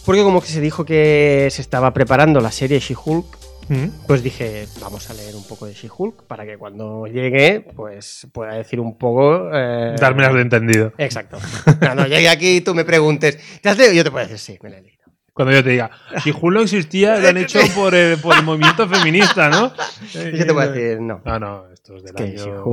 [0.05, 3.27] Porque como que se dijo que se estaba preparando la serie She-Hulk,
[3.69, 4.07] Mm.
[4.07, 8.55] pues dije, vamos a leer un poco de She-Hulk para que cuando llegue, pues pueda
[8.55, 9.51] decir un poco.
[9.53, 10.93] eh, Dármelas de entendido.
[10.99, 11.39] Exacto.
[11.81, 13.93] Cuando llegue aquí y tú me preguntes, ¿te has leído?
[13.95, 14.96] Yo te puedo decir, sí, me la he leído.
[15.37, 15.91] Cuando yo te diga,
[16.25, 19.71] si Julio existía, lo han hecho por el, por el movimiento feminista, ¿no?
[20.15, 21.21] Y yo te voy a decir, no.
[21.27, 22.65] Ah, no, esto es del que año.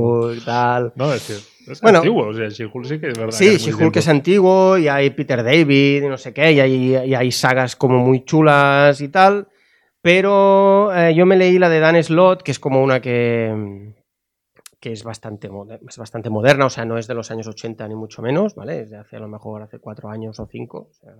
[0.46, 0.92] Tal.
[0.96, 1.98] No, es que es Bueno.
[1.98, 2.26] antiguo.
[2.28, 3.32] O sea, She-Hulk sí que es verdad.
[3.32, 6.96] Sí, es She-Hulk es antiguo y hay Peter David y no sé qué, y hay,
[7.06, 9.48] y hay sagas como muy chulas y tal.
[10.00, 13.92] Pero eh, yo me leí la de Dan Slott, que es como una que,
[14.80, 15.50] que es, bastante,
[15.88, 18.80] es bastante moderna, o sea, no es de los años 80 ni mucho menos, ¿vale?
[18.80, 21.12] Es de hace a lo mejor hace cuatro años o cinco, o sea,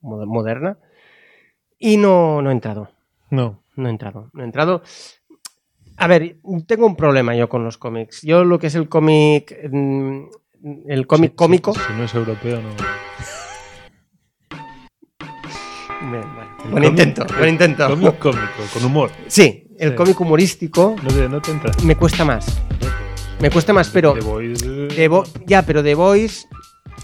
[0.00, 0.78] moder- moderna.
[1.82, 2.90] Y no, no he entrado.
[3.30, 3.60] No.
[3.76, 4.30] No he entrado.
[4.32, 4.82] No he entrado.
[5.96, 8.22] A ver, tengo un problema yo con los cómics.
[8.22, 9.52] Yo lo que es el cómic.
[9.70, 10.20] mm,
[10.86, 11.74] El cómic Sí, cómico.
[11.74, 12.68] sí, Si no es europeo, no.
[16.10, 16.50] Bien, vale.
[16.70, 17.88] Buen cómic- intento, buen intento.
[17.88, 19.10] Cómic cómico, con humor.
[19.26, 19.96] Sí, el Sí.
[19.96, 21.72] cómic humorístico No te, no te entra.
[21.84, 22.60] me cuesta más.
[23.40, 24.14] Me cuesta más, pero.
[24.14, 26.46] The Voice, eh, The Vo- ya, pero The Voice.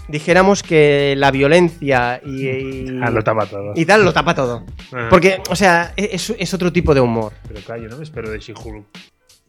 [0.09, 2.47] Dijéramos que la violencia y.
[2.47, 3.73] y- Ah, lo tapa todo.
[3.75, 4.65] y tal lo tapa todo.
[4.91, 5.07] Ah.
[5.09, 7.31] Porque, o sea, es, es otro tipo de humor.
[7.47, 8.85] Pero claro, yo no me espero de She-Hulk.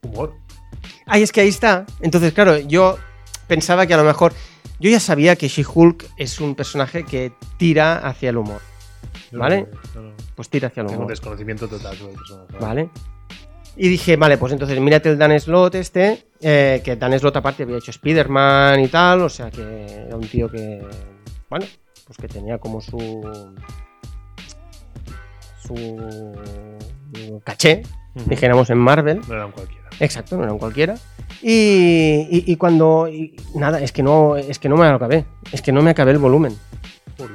[0.02, 0.34] Humor.
[1.06, 1.86] Ahí es que ahí está.
[2.00, 2.98] Entonces, claro, yo
[3.46, 4.32] pensaba que a lo mejor.
[4.78, 8.60] Yo ya sabía que She-Hulk es un personaje que tira hacia el humor.
[9.32, 9.66] ¿Vale?
[9.94, 10.12] no, no.
[10.34, 11.12] Pues tira hacia el Tengo un humor.
[11.12, 12.56] desconocimiento total sobre el personaje.
[12.60, 12.90] ¿Vale?
[13.76, 17.62] Y dije, vale, pues entonces mírate el Dan Slott este, eh, que Dan Slott aparte
[17.62, 19.62] había hecho Spider-Man y tal, o sea que
[20.06, 20.82] era un tío que,
[21.48, 21.64] bueno,
[22.06, 22.98] pues que tenía como su...
[25.66, 27.82] su caché,
[28.26, 29.20] dijéramos en Marvel.
[29.28, 29.88] No eran cualquiera.
[30.00, 30.96] Exacto, no era un cualquiera.
[31.42, 33.08] Y, y- y cuando...
[33.08, 35.24] y nada, es que, no, es que no me acabé.
[35.52, 36.56] Es que no me acabé el volumen.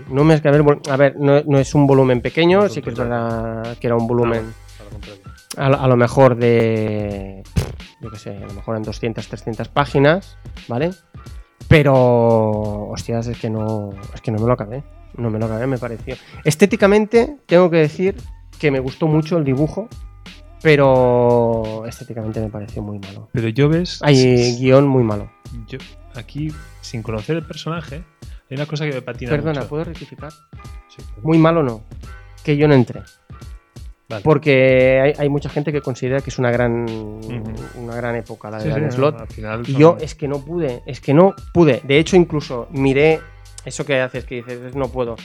[0.10, 0.92] No me acabé el volumen.
[0.92, 3.96] A ver, no, no es un volumen pequeño, No, sí que es verdad que era
[3.96, 5.25] un volumen No.
[5.58, 7.44] A, lo- a lo mejor de,
[8.02, 10.38] yo qué sé, a lo mejor en 200, 300 páginas,
[10.68, 10.92] ¿vale?
[11.68, 11.94] Pero,
[12.90, 14.84] hostias, es que no, es que no me lo acabé,
[15.18, 16.16] no me lo acabé, me pareció.
[16.44, 18.16] Estéticamente, tengo que decir
[18.60, 19.90] que me gustó mucho el dibujo,
[20.62, 23.30] pero estéticamente me pareció muy malo.
[23.32, 24.00] Pero yo ves.
[24.04, 25.32] Hay guion muy malo.
[25.68, 25.78] Yo,
[26.16, 28.04] aquí, sin conocer el personaje,
[28.50, 29.70] hay una cosa que me patina Perdona, mucho.
[29.70, 30.32] ¿puedo rectificar?
[30.88, 31.04] Sí.
[31.24, 31.82] Muy malo no,
[32.44, 33.02] que yo no entré.
[34.08, 34.24] Vale.
[34.24, 36.86] Porque hay, hay mucha gente que considera que es una gran,
[37.76, 40.84] una gran época la de Sí, Dan al final Y yo es que no pude,
[40.86, 41.82] es que no pude.
[41.84, 43.20] De hecho, incluso miré
[43.66, 45.16] eso que haces, que dices, "Es no puedo.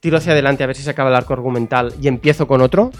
[0.00, 2.90] Tiro hacia adelante a ver si se acaba el arco argumental y empiezo con otro.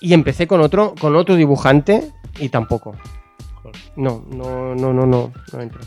[0.00, 2.94] Y empecé con otro, con otro dibujante y tampoco.
[3.62, 3.76] Joder.
[3.96, 5.80] No, no, no, no, no, no entro.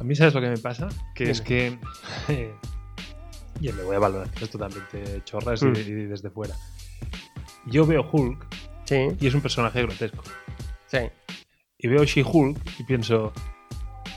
[0.00, 0.88] A mí, ¿sabes lo que me pasa?
[1.14, 1.78] Que es que.
[3.60, 5.76] y me voy a valoraciones totalmente chorras y, Mm.
[5.76, 6.54] y desde fuera.
[7.66, 8.46] Yo veo Hulk
[8.84, 10.22] Sí, y es un personaje grotesco.
[10.86, 10.98] sí.
[11.82, 13.32] Y veo She-Hulk y pienso.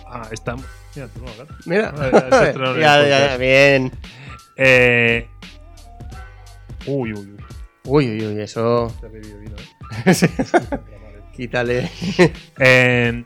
[0.06, 0.56] Ah, está.
[0.95, 1.56] Mira, tú no, claro.
[1.65, 3.89] Mira, Ah, ya, ya, bien.
[4.58, 5.25] Eh.
[6.86, 7.38] Uy, uy, uy.
[7.86, 8.93] Uy, uy, uy, eso.
[8.99, 9.56] Te vino,
[10.06, 10.13] ¿eh?
[10.13, 10.27] Sí.
[11.34, 11.89] Quítale.
[12.60, 13.23] Eh,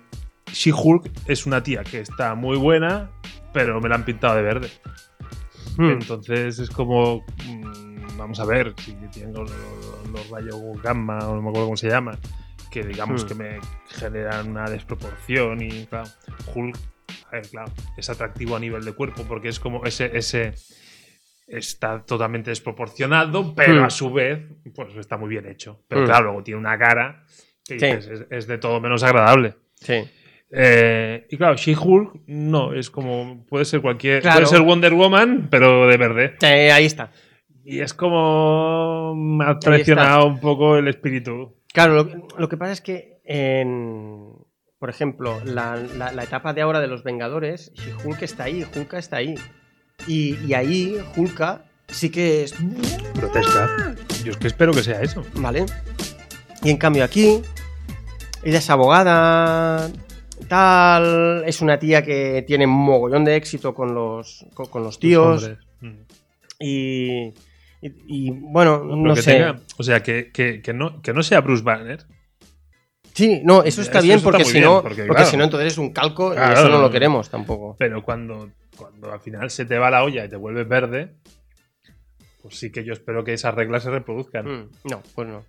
[0.52, 3.10] She-Hulk es una tía que está muy buena,
[3.54, 4.70] pero me la han pintado de verde.
[5.78, 5.92] Hmm.
[5.94, 7.26] Entonces es como.
[7.48, 9.44] mm, vamos a ver si tengo
[10.12, 12.18] los, rayos gamma, o no me acuerdo cómo se llama,
[12.72, 13.28] que digamos Hmm.
[13.28, 16.10] que me generan una desproporción y claro,
[16.54, 16.78] Hulk,
[17.30, 20.16] a ver, claro, es atractivo a nivel de cuerpo porque es como ese.
[20.18, 20.54] ese
[21.48, 23.86] está totalmente desproporcionado, pero Hmm.
[23.86, 24.40] a su vez,
[24.76, 25.82] pues está muy bien hecho.
[25.88, 26.06] Pero Hmm.
[26.06, 27.24] claro, luego tiene una cara
[27.66, 27.86] que Sí.
[27.86, 29.56] es, es de todo menos agradable.
[29.76, 30.04] Sí.
[30.52, 33.46] Eh, y claro, She-Hulk no, es como.
[33.48, 34.22] Puede ser cualquier.
[34.22, 34.38] Claro.
[34.38, 36.36] Puede ser Wonder Woman, pero de verde.
[36.40, 37.12] Sí, ahí está.
[37.70, 39.14] Y es como.
[39.14, 41.54] Me ha traicionado un poco el espíritu.
[41.74, 44.32] Claro, lo, que- lo que pasa es que en.
[44.80, 48.94] Por ejemplo, la, la- la etapa de ahora de los Vengadores, She-Hulk está ahí, Hulk
[48.94, 49.36] está ahí.
[50.08, 52.56] Y, y ahí Hulka sí que es...
[53.16, 53.96] Grotesca.
[54.24, 55.26] Yo es que espero que sea eso.
[55.34, 55.66] ¿Vale?
[56.64, 57.42] Y en cambio aquí,
[58.44, 59.90] ella es abogada,
[60.48, 65.42] tal, es una tía que tiene mogollón de éxito con los, con, con los tíos.
[65.50, 65.58] Los.
[65.82, 66.02] Mm.
[66.60, 67.34] Y,
[67.82, 69.34] y, y, bueno, no sé.
[69.34, 72.06] tenga- o sea, que, que- que no, que no sea Bruce Banner.
[73.14, 75.08] Sí, no, eso está Eso- bien eso está porque muy si bien, no, porque, porque,
[75.16, 75.26] claro.
[75.30, 77.76] si no entonces es un calco y eso no lo queremos tampoco.
[77.80, 81.16] Pero cuando, cuando al final se te va la olla y te vuelves verde,
[82.44, 84.46] pues sí que yo espero que esas reglas se reproduzcan.
[84.46, 85.44] Mm, no, pues no.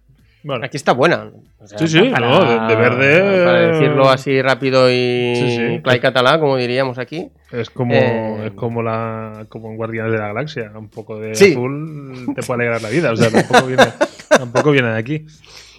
[0.62, 1.30] Aquí está buena.
[1.58, 5.80] O sea, Sí, sí, no, de- de verde- Para decirlo así rápido y Sí, sí.
[5.82, 7.28] clay catalá, como diríamos aquí.
[7.50, 10.70] es como, eh, es como la como en Guardianes de la Galaxia.
[10.74, 11.50] Un poco de Sí.
[11.52, 13.10] azul te puede alegrar la vida.
[13.12, 13.82] O sea, tampoco viene,
[14.28, 15.26] tampoco viene de aquí.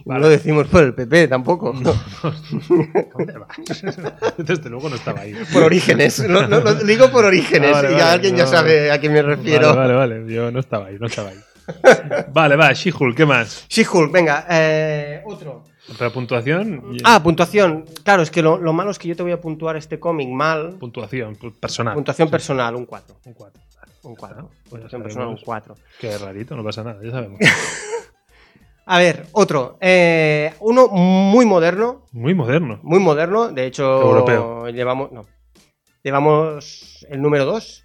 [0.05, 1.73] No lo decimos por el PP tampoco.
[1.73, 3.57] ¿Dónde vas?
[4.37, 5.33] Desde luego no estaba ahí.
[5.53, 6.19] por orígenes.
[6.27, 6.41] Lo,
[6.85, 7.71] digo por orígenes.
[7.75, 8.49] Ah, vale, y alguien ya no.
[8.49, 9.75] sabe a quién me refiero.
[9.75, 10.33] Vale, vale, vale.
[10.33, 11.37] Yo no estaba ahí, no estaba ahí.
[12.33, 13.65] Vale, va, She-Hulk, ¿qué más?
[13.69, 15.63] She-Hulk, venga, eh, otro.
[15.91, 16.97] Otra puntuación.
[17.03, 17.85] Ah, puntuación.
[18.03, 20.29] Claro, es que lo, lo malo es que yo te voy a puntuar este cómic
[20.29, 20.75] mal.
[20.79, 21.95] puntuación pu- personal.
[21.95, 23.15] Puntuación personal, un 4.
[23.25, 23.61] Un cuatro.
[23.75, 23.91] Vale.
[24.03, 24.49] Un 4.
[24.49, 25.75] Pues Puntuación personal, un sabemos.
[25.75, 25.75] 4.
[25.99, 27.39] Qué rarito, no pasa nada, ya sabemos.
[28.85, 29.77] A ver, otro.
[29.81, 32.05] Eh, uno muy moderno.
[32.11, 32.79] Muy moderno.
[32.83, 33.49] Muy moderno.
[33.49, 34.67] De hecho, Europeo.
[34.69, 35.11] llevamos.
[35.11, 35.21] No.
[36.03, 37.83] Llevamos el número 2.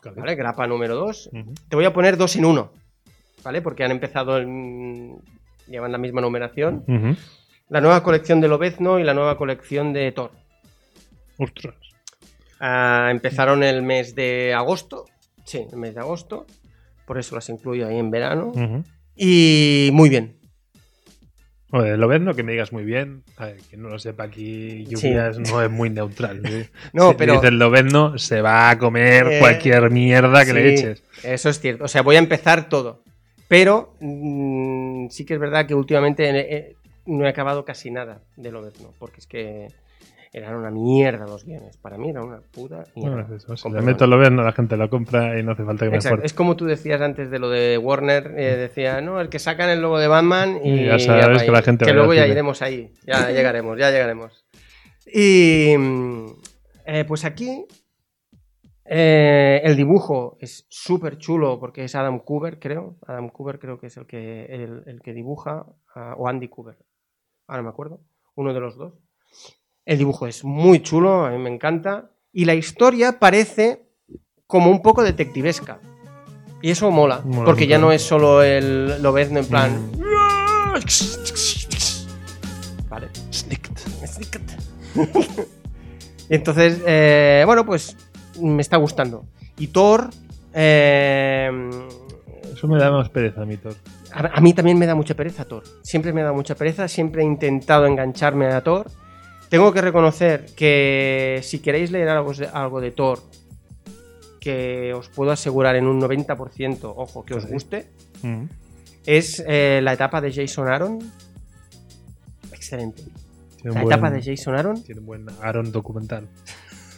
[0.00, 0.16] Claro.
[0.20, 0.34] ¿Vale?
[0.34, 1.30] Grapa número 2.
[1.32, 1.54] Ujú.
[1.68, 2.72] Te voy a poner dos en uno.
[3.44, 3.62] ¿Vale?
[3.62, 5.18] Porque han empezado en.
[5.68, 6.84] Llevan la misma numeración.
[7.68, 10.32] La nueva colección de Lobezno y la nueva colección de Thor.
[11.38, 11.76] Ostras.
[12.58, 15.04] Ah, empezaron el mes de agosto.
[15.44, 16.46] Sí, el mes de agosto.
[17.06, 18.52] Por eso las incluyo ahí en verano.
[19.16, 20.36] Y muy bien.
[21.70, 23.22] Joder, lo ves, no que me digas muy bien.
[23.36, 26.42] A ver, quien no lo sepa aquí, lluvias no es muy neutral.
[26.44, 26.66] ¿sí?
[26.92, 31.04] No, si pero- dices Lobezno, se va a comer Eh, cualquier mierda que le eches.
[31.22, 31.84] Eso es cierto.
[31.84, 33.04] O sea, voy a empezar todo.
[33.50, 38.52] Pero mm, sí que es verdad que últimamente eh, no he acabado casi nada de
[38.52, 38.92] Lobezno.
[39.00, 39.66] Porque es que
[40.32, 41.76] eran una mierda los guiones.
[41.78, 43.26] Para mí era una puta No, mierda.
[43.34, 43.56] es eso.
[43.56, 46.24] Si meto Lobezno, la gente lo compra y no hace falta que me esfuerce.
[46.26, 49.68] Es como tú decías antes de lo de Warner, eh, decía, no, el que sacan
[49.68, 52.62] el logo de Batman y Y ya sabes que la gente que luego ya iremos
[52.62, 54.44] ahí, ya llegaremos, ya llegaremos.
[55.12, 56.26] Y mm,
[56.86, 57.64] eh, pues aquí
[58.92, 62.96] eh, el dibujo es súper chulo porque es Adam Cooper, creo.
[63.06, 65.64] Adam Cooper creo que es el que, el, el que dibuja,
[66.16, 66.76] o Andy Cooper,
[67.46, 68.00] ahora me acuerdo,
[68.34, 68.94] uno de los dos.
[69.84, 72.10] El dibujo es muy chulo, a mí me encanta.
[72.32, 73.86] Y la historia parece
[74.48, 75.78] como un poco detectivesca.
[76.60, 79.92] Y eso mola, Mola porque ya no es solo el Lobezno en plan...
[79.92, 80.00] Mm.
[82.88, 83.08] Vale.
[83.32, 84.40] Snicked.
[86.28, 87.96] Entonces, eh, bueno, pues
[88.42, 89.24] me está gustando.
[89.58, 90.10] Y Thor...
[90.54, 91.50] eh,
[92.52, 93.74] Eso me da más pereza a mí, Thor.
[94.12, 95.62] a, a mí también me da mucha pereza Thor.
[95.82, 98.90] Siempre me da mucha pereza, siempre he intentado engancharme a Thor.
[99.48, 103.18] Tengo que reconocer que si queréis leer algo de, algo de Thor,
[104.40, 107.88] que os puedo asegurar en un 90%, ojo, que os guste,
[108.22, 108.44] Mm.
[109.06, 110.98] es eh, la etapa de Jason Aaron.
[112.52, 113.02] Excelente.
[113.60, 114.82] Tiene La etapa de Jason Aaron.
[114.82, 116.28] Tiene un buen Aaron documental.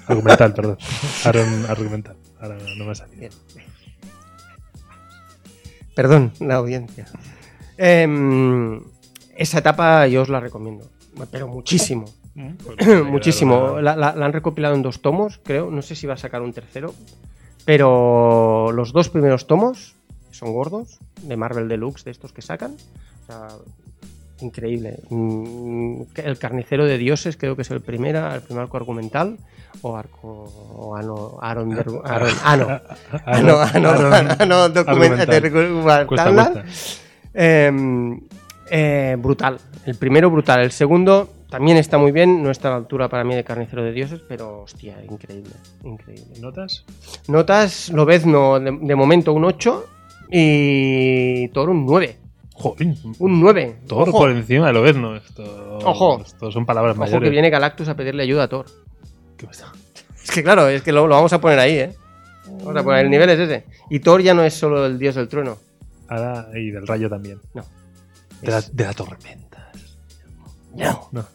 [0.06, 0.78] Argumental, perdón.
[1.24, 2.16] Aaron argumental.
[2.40, 3.20] Ahora no me ha salido.
[3.20, 3.32] Bien.
[5.94, 7.06] Perdón, la audiencia.
[7.76, 8.80] Em,
[9.36, 10.88] esa etapa yo os la recomiendo,
[11.30, 12.06] pero muchísimo.
[12.64, 13.80] Pues muchísimo.
[13.80, 15.70] La, la- la han recopilado en dos tomos, creo.
[15.70, 16.94] No sé si va a sacar un tercero.
[17.64, 19.94] Pero los dos primeros tomos
[20.30, 22.72] son gordos, de Marvel Deluxe, de estos que sacan.
[22.72, 23.48] O sea,
[24.42, 24.98] increíble.
[25.10, 29.38] Mm, El carnicero de dioses creo que es el primero, el primer arco argumental.
[29.80, 30.52] O arco.
[30.76, 31.72] O ano, Aaron,
[32.44, 32.80] ano.
[33.24, 33.90] Ano, ano,
[34.38, 35.42] ano, documenta- argumental.
[35.42, 36.06] documental.
[36.06, 36.64] Cuesta, cuesta.
[37.34, 38.18] Eh,
[38.70, 39.58] eh, brutal.
[39.86, 40.60] El primero brutal.
[40.60, 42.42] El segundo también está muy bien.
[42.42, 45.52] No está a la altura para mí de Carnicero de Dioses, pero hostia, increíble.
[45.84, 46.34] Increíble.
[46.40, 46.84] ¿Notas?
[47.28, 49.86] Notas, Lobezno de, de momento un 8
[50.30, 52.16] y Thor un 9.
[52.62, 52.94] Joder.
[53.18, 53.78] Un 9.
[53.88, 55.16] Thor Ojo, por encima de Lobezno.
[55.16, 56.22] Esto, Ojo.
[56.24, 57.26] Esto son palabras ojo mayores.
[57.26, 58.66] que viene Galactus a pedirle ayuda a Thor.
[59.36, 59.72] ¿Qué pasa?
[60.22, 61.96] Es que claro, es que lo, lo vamos a poner ahí, ¿eh?
[62.46, 63.64] Vamos a poner el nivel es ese.
[63.90, 65.58] Y Thor ya no es solo el dios del trueno.
[66.08, 67.40] Ahora, y del rayo también.
[67.54, 67.64] No.
[68.40, 69.70] De la, de la tormenta.
[70.74, 71.08] No.
[71.12, 71.24] No.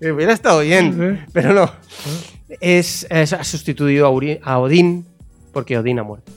[0.00, 1.72] Eh, Hubiera estado bien, pero no.
[2.60, 5.04] Es, es- ha sustituido a, Uri- a Odín
[5.52, 6.30] porque Odín ha muerto.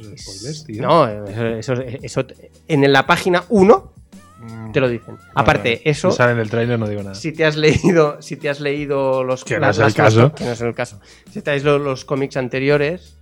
[0.00, 0.82] Esos spoilers, tío.
[0.82, 2.24] No, eso, eso- eso-
[2.68, 3.92] en la página 1
[4.40, 4.72] Mm.
[4.72, 5.16] te lo dicen.
[5.36, 7.14] Aparte, eso, Si sale en el trailer no digo nada.
[7.14, 10.32] si te has leído, si te has leído los Que no es el caso.
[10.34, 10.98] que no es el caso.
[11.30, 13.16] Si te has leído los cómics anteriores,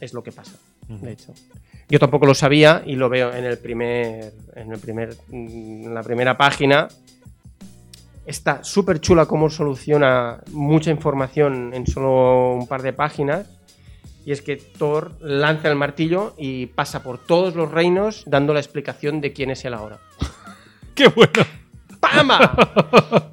[0.00, 0.52] es lo que pasa,
[0.88, 1.32] de hecho.
[1.88, 4.32] Yo tampoco lo sabía y lo veo en el primer.
[4.54, 5.16] En el primer.
[5.32, 6.88] En la primera página.
[8.26, 13.46] Está súper chula cómo soluciona mucha información en solo un par de páginas.
[14.26, 18.58] Y es que Thor lanza el martillo y pasa por todos los reinos dando la
[18.58, 19.98] explicación de quién es él ahora.
[20.96, 21.46] ¡Qué bueno!
[22.00, 22.56] ¡Pama!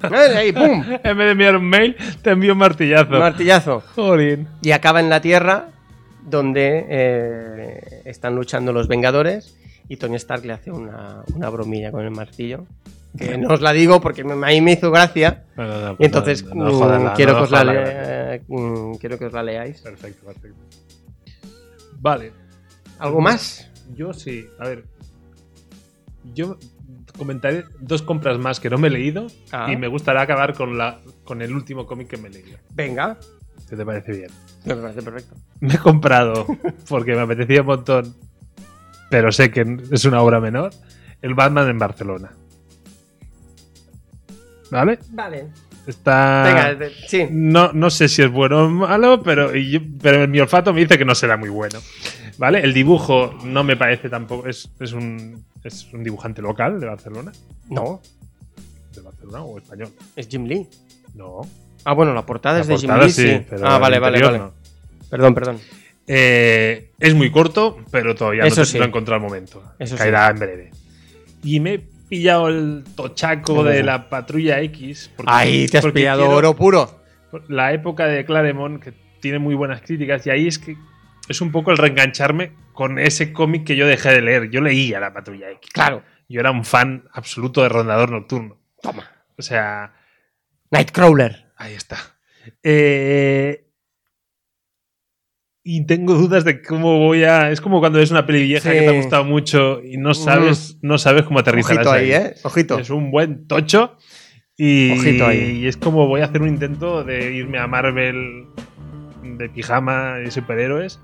[0.36, 0.84] Ahí, ¡pum!
[1.02, 3.10] En vez de enviar un mail, te envío un martillazo.
[3.10, 3.82] Martillazo.
[3.96, 4.46] Jolín.
[4.62, 5.70] Y acaba en la Tierra,
[6.22, 9.58] donde eh, están luchando los Vengadores.
[9.88, 12.66] Y Tony Stark le hace una, una bromilla con el martillo.
[13.18, 15.44] Que no os la digo porque a mí me hizo gracia.
[15.56, 18.42] Bueno, no, Y entonces no, no quiero, que os la la eh,
[19.00, 19.80] quiero que os la leáis.
[19.80, 20.83] Perfecto, perfecto.
[22.04, 22.32] Vale.
[22.98, 23.70] ¿Algo más?
[23.94, 24.46] Yo sí.
[24.58, 24.84] A ver.
[26.34, 26.58] Yo
[27.16, 29.72] comentaré dos compras más que no me he leído Ah.
[29.72, 32.58] y me gustaría acabar con, la, con el último cómic que me he leído.
[32.74, 33.16] Venga.
[33.70, 34.30] ¿Qué te parece bien?
[34.66, 35.34] Me parece perfecto.
[35.60, 36.46] Me he comprado,
[36.90, 38.14] porque me apetecía un montón,
[39.10, 40.72] pero sé que es una obra menor,
[41.22, 42.32] el Batman en Barcelona.
[44.70, 44.98] ¿Vale?
[45.10, 45.48] Vale.
[45.86, 46.74] Está...
[46.74, 47.26] Venga, sí.
[47.30, 49.50] No, no sé si es bueno o malo, pero,
[50.00, 51.78] pero mi olfato me dice que no será muy bueno.
[52.38, 52.60] ¿Vale?
[52.60, 54.48] El dibujo no me parece tampoco.
[54.48, 57.32] Es, es, un, es un dibujante local de Barcelona.
[57.70, 58.00] No,
[58.94, 59.88] ¿De Barcelona o español?
[60.16, 60.66] es Jim Lee.
[61.14, 61.42] No.
[61.84, 63.40] Ah, bueno, la portada La es de Jim Lee, sí.
[63.48, 64.38] pero Ah, vale, vale, vale.
[64.38, 64.52] no.
[65.10, 65.60] Perdón, perdón.
[66.06, 68.78] Eh, es muy corto, pero todavía Eso no, sí.
[68.78, 69.62] no he encontrado el momento.
[69.78, 70.70] Eso Caerá en breve.
[71.42, 71.80] Y me
[72.14, 75.10] pillado el tochaco de la patrulla X.
[75.16, 77.00] porque- Ahí te has pillado quiero- oro puro.
[77.48, 80.76] La época de Claremont, que tiene muy buenas críticas, y ahí es que
[81.28, 84.50] es un poco el reengancharme con ese cómic que yo dejé de leer.
[84.50, 85.70] Yo leía la patrulla X.
[85.72, 86.02] Claro.
[86.28, 88.58] Yo era un fan absoluto de Rondador Nocturno.
[88.80, 89.10] Toma.
[89.36, 89.92] O sea,
[90.70, 91.46] Nightcrawler.
[91.56, 91.96] Ahí está.
[92.62, 93.63] Eh,
[95.64, 97.50] y tengo dudas de cómo voy a.
[97.50, 98.76] Es como cuando ves una peli vieja Sí.
[98.78, 102.34] que te ha gustado mucho y no sabes, no sabes cómo aterrizarás Ojito ahí, ¿eh?
[102.44, 102.78] Ojito.
[102.78, 103.96] Es un buen tocho.
[104.56, 105.62] Y, Ojito ahí.
[105.62, 108.44] y es como voy a hacer un intento de irme a Marvel
[109.24, 111.00] de pijama y superhéroes.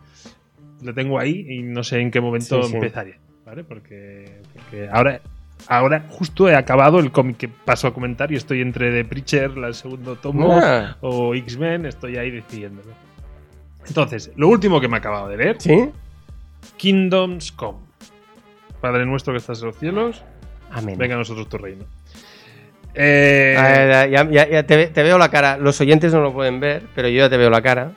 [0.83, 2.75] Lo tengo ahí y no sé en qué momento Sí, sí.
[2.77, 3.19] empezaré.
[3.45, 3.65] ¿Vale?
[3.65, 5.21] Porque, porque ahora,
[5.67, 9.51] ahora justo he acabado el cómic que paso a comentar y estoy entre The Preacher,
[9.57, 12.91] el segundo tomo, Ah, o X-Men, estoy ahí decidiéndolo.
[13.87, 15.91] Entonces, lo último que me he acabado de leer, ¿Sí?
[16.77, 17.79] Kingdoms Come.
[18.81, 20.23] Padre nuestro que estás en los cielos,
[20.71, 20.97] Amén.
[20.99, 21.85] venga a nosotros tu reino.
[22.95, 25.57] Eh, A ver, ya, ya- ya te, ve- te veo la cara.
[25.57, 27.93] Los oyentes no lo pueden ver, pero yo ya te veo la cara.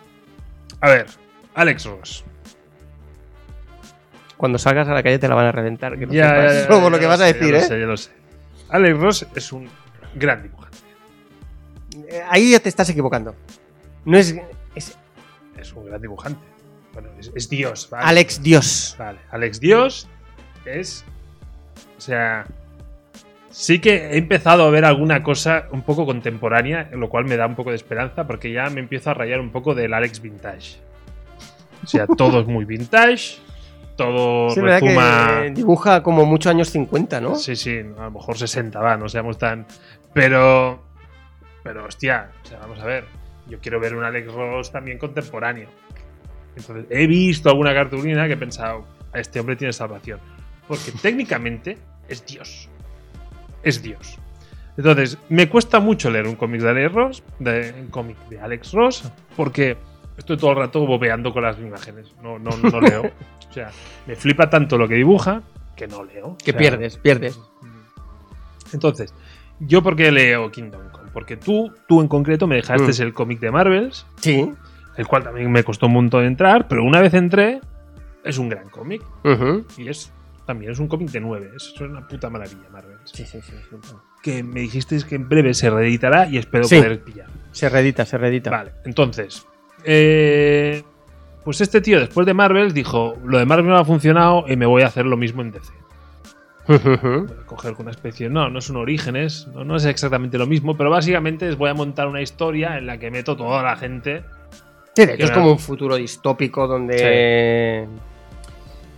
[0.81, 1.05] a ver,
[1.55, 2.23] Alex Ross.
[4.38, 5.97] Cuando salgas a la calle te la van a reventar.
[5.97, 7.61] Que no Ya, por lo que vas a decir, ya ¿eh?
[7.61, 8.11] Lo sé, ya lo sé.
[8.69, 9.69] Alex Ross es un
[10.15, 10.77] gran dibujante.
[12.09, 13.36] Eh, Ahí ya te estás equivocando.
[14.05, 14.36] No es,
[14.75, 14.97] es
[15.74, 16.39] Es un gran dibujante.
[16.93, 17.89] Bueno, es, es Dios.
[17.89, 18.05] ¿vale?
[18.05, 18.95] Alex Dios.
[18.99, 20.07] Vale, Alex Dios
[20.65, 21.03] es.
[21.97, 22.45] O sea.
[23.49, 27.45] Sí que he empezado a ver alguna cosa un poco contemporánea, lo cual me da
[27.45, 30.78] un poco de esperanza, porque ya me empiezo a rayar un poco del Alex Vintage.
[31.84, 33.38] O sea, todo es muy vintage,
[33.95, 37.36] todo Sí, que dibuja como muchos años 50, ¿no?
[37.36, 39.67] Sí, sí, a lo mejor 60 va, no seamos tan.
[40.13, 40.82] Pero.
[41.63, 43.05] Pero, hostia, o sea, vamos a ver.
[43.47, 45.67] Yo quiero ver un Alex Ross también contemporáneo.
[46.55, 50.19] Entonces, he visto alguna cartulina que he pensado, "A este hombre tiene salvación.
[50.67, 51.77] Porque técnicamente
[52.07, 52.69] es Dios.
[53.63, 54.17] Es Dios.
[54.77, 58.71] Entonces, me cuesta mucho leer un cómic de Alex Ross, de, un cómic de Alex
[58.73, 59.77] Ross, porque
[60.17, 62.13] estoy todo el rato bobeando con las imágenes.
[62.23, 63.03] No, no, no leo.
[63.49, 63.69] O sea,
[64.07, 65.43] me flipa tanto lo que dibuja
[65.75, 66.35] que no leo.
[66.43, 67.39] Que O sea, pierdes, pierdes.
[68.73, 69.13] entonces,
[69.60, 71.10] ¿yo por qué leo Kingdom Come?
[71.14, 73.06] Porque tú, tú en concreto me dejaste Mm.
[73.06, 74.51] el cómic de Marvels, Sí.
[74.97, 77.62] el cual también me costó un montón entrar, pero una vez entré,
[78.24, 79.01] es un gran cómic.
[79.78, 80.12] Y es
[80.45, 81.51] también es un cómic de 9.
[81.56, 82.99] Es una puta maravilla, Marvels.
[83.06, 83.95] Sí, sí, sí, sí.
[84.22, 86.78] Que me dijisteis que en breve se reeditará y espero Sí.
[86.78, 87.28] poder pillar.
[87.51, 88.49] Se reedita, se reedita.
[88.51, 89.45] Vale, entonces.
[89.86, 90.84] eh,
[91.43, 94.66] pues este tío, después de Marvels, dijo: Lo de Marvel no ha funcionado y me
[94.66, 95.74] voy a hacer lo mismo en DC.
[96.68, 98.30] Voy a coger una especie.
[98.30, 101.74] No, no son orígenes, no, no es exactamente lo mismo, pero básicamente es voy a
[101.74, 104.24] montar una historia en la que meto toda la gente.
[104.95, 107.88] Sí, de hecho es como un futuro distópico donde.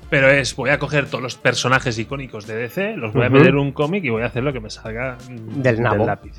[0.10, 3.48] Pero es, voy a coger todos los personajes icónicos de DC, los voy a meter
[3.50, 6.06] en un cómic y voy a hacer lo que me salga Del nabo.
[6.06, 6.34] lápiz.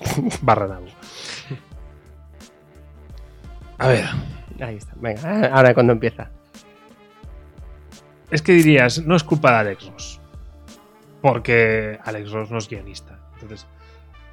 [0.42, 0.86] Barra nabo.
[3.78, 4.04] A ver,
[4.60, 4.92] Ahí está.
[4.96, 6.30] Venga, ahora cuando empieza.
[8.30, 10.20] es que dirías, no es culpa de Alex Ross.
[11.22, 13.18] Porque Alex Ross no es guionista.
[13.34, 13.66] Entonces,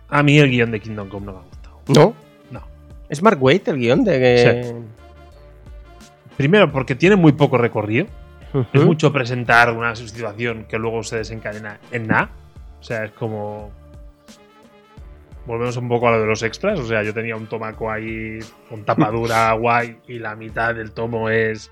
[0.10, 1.80] a mí el guion de Kingdom Come no me ha gustado.
[1.88, 2.16] ¿No?
[2.52, 2.68] No.
[3.08, 4.76] ¿Es Mark Waite el guion de que.
[6.36, 8.08] Primero, porque tiene muy poco recorrido.
[8.74, 12.32] Es mucho presentar una situación que luego se desencadena en nada.
[12.80, 13.72] O sea, es como.
[15.46, 16.80] Volvemos un poco a lo de los extras.
[16.80, 21.30] O sea, yo tenía un tomaco ahí con tapadura guay y la mitad del tomo
[21.30, 21.72] es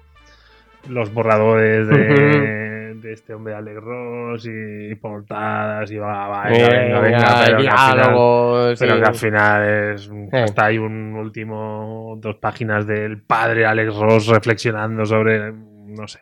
[0.88, 7.00] los borradores de, de este hombre Alex Ross y, portadas y va, va, venga, venga,
[7.02, 8.80] venga, pero que al final- diálogos.
[8.80, 10.10] pero que al final es.
[10.10, 10.30] Eh.
[10.44, 12.16] Hasta hay un último.
[12.20, 15.52] Dos páginas del padre Alex Ross reflexionando sobre.
[15.54, 16.20] No sé.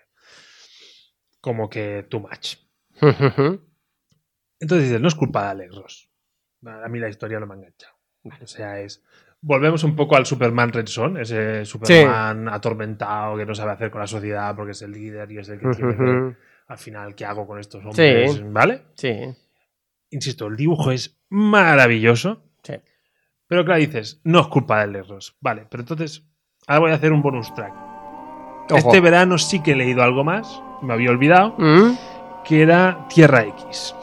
[1.41, 2.55] Como que too much.
[4.59, 6.09] Entonces dices, no es culpa de Alex Ross.
[6.65, 7.93] A mí la historia no me ha enganchado.
[8.41, 9.03] O sea, es.
[9.41, 14.01] Volvemos un poco al Superman Red Son, ese Superman atormentado que no sabe hacer con
[14.01, 15.91] la sociedad porque es el líder y es el que tiene.
[15.91, 16.36] Ujú.
[16.68, 18.32] Al final, ¿qué hago con estos hombres?
[18.34, 18.41] Sí.
[18.45, 18.82] ¿Vale?
[18.95, 19.13] Sí,
[20.11, 22.43] Insisto, el dibujo es maravilloso.
[22.63, 22.74] sí.
[23.47, 25.38] Pero claro, dices, no es culpa de Alex Ross.
[25.39, 26.24] Vale, pero entonces,
[26.66, 27.74] ahora voy a hacer un bonus track.
[28.72, 28.78] Ojo.
[28.78, 31.95] Este verano sí que he leído algo más, me había olvidado, Mm.
[32.43, 33.93] que era Tierra X.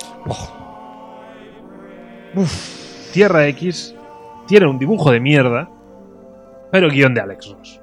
[3.13, 3.95] Tierra X
[4.47, 5.69] tiene un dibujo de mierda,
[6.71, 7.81] pero guion de Alex Ross.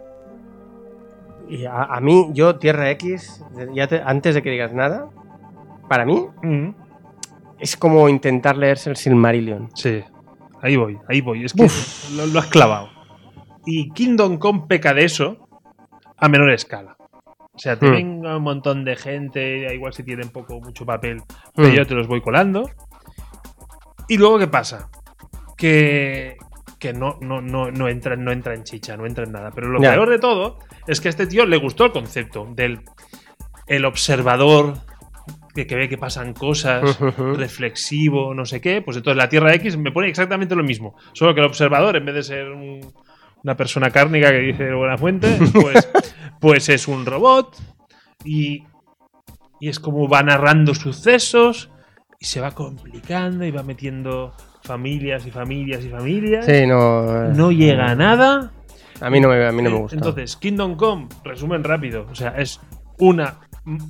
[1.50, 3.44] Y a, a mí, yo, Tierra X,
[3.74, 5.10] ya te- antes de que digas nada,
[5.88, 6.70] para mí Mm,
[7.60, 9.70] es como intentar leerse el Silmarillion.
[9.74, 10.04] sí,
[10.62, 11.44] ahí voy, ahí voy.
[11.46, 11.68] Es que
[12.16, 12.90] lo, lo has clavado.
[13.66, 15.48] Y Kingdom Come peca de eso
[16.18, 16.96] a menor escala.
[17.54, 17.92] O sea, te Hmm.
[17.92, 21.22] venga un montón de gente, igual si tienen poco mucho papel,
[21.56, 21.74] pero Mm.
[21.74, 22.70] yo te los voy colando.
[24.08, 24.90] Y luego, ¿qué pasa?
[25.58, 26.38] Que,
[26.80, 29.52] que no, no, no, no, entra, no entra en chicha, no entra en nada.
[29.52, 32.82] Pero lo peor de todo es que a este tío le gustó el concepto del
[33.68, 34.76] el observador
[35.54, 36.98] que, que ve que pasan cosas,
[37.38, 38.82] reflexivo, no sé qué.
[38.82, 40.96] Pues entonces la Tierra X me pone exactamente lo mismo.
[41.14, 42.94] Solo que el observador, en vez de ser un-
[43.44, 45.90] una persona cárnica que dice buena fuente, pues,
[46.40, 47.56] pues es un robot.
[48.24, 48.64] Y,
[49.60, 51.70] y es como va narrando sucesos
[52.20, 56.46] y se va complicando y va metiendo familias y familias y familias.
[56.46, 57.26] Sí, no.
[57.26, 58.52] eh, No llega a nada.
[59.02, 59.96] A mí no me, a mí no me Eh, gusta.
[59.96, 62.06] Entonces, Kingdom Come, resumen rápido.
[62.12, 62.60] O sea, es
[63.00, 63.36] una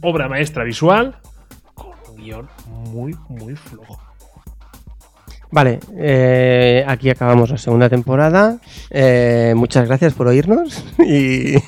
[0.01, 1.15] obra maestra visual
[1.73, 3.99] con un guion muy, muy flojo.
[5.51, 8.59] Vale, eh, aquí acabamos la segunda temporada.
[8.91, 10.85] Eh, muchas gracias por oírnos.
[10.99, 11.55] Y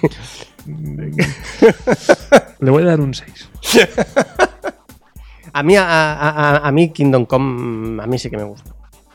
[2.59, 3.49] Le voy a dar un 6.
[5.53, 5.83] a mí, a,
[6.13, 8.71] a- a- a mí Kingdom Come, a mí sí que me gusta.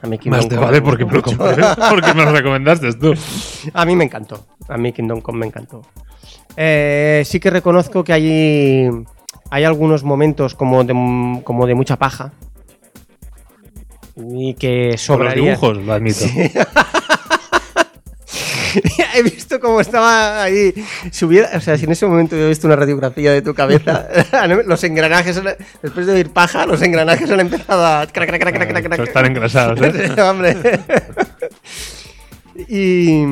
[0.07, 1.65] A mí Kingdom Más te Come vale porque me lo compré.
[1.91, 3.13] Porque me lo recomendaste tú.
[3.75, 4.47] A mí me encantó.
[4.69, 5.83] A mí Kingdom Come me encantó.
[6.57, 8.89] Eh, sí que reconozco que hay,
[9.51, 12.33] hay algunos momentos como de, como de mucha paja.
[14.17, 16.25] Y que Son los dibujos, lo admito.
[19.15, 20.73] he visto cómo estaba ahí.
[21.11, 24.07] Si hubiera- o sea, si en ese momento hubiera visto una radiografía de tu cabeza,
[24.67, 25.41] los engranajes,
[25.83, 28.07] después de oír paja, los engranajes han empezado a.
[28.07, 29.01] crac, crac, crac, crac, crac, crac.
[29.01, 30.21] Están engrasados, ¿eh?
[30.23, 30.57] Hombre.
[32.69, 33.23] y.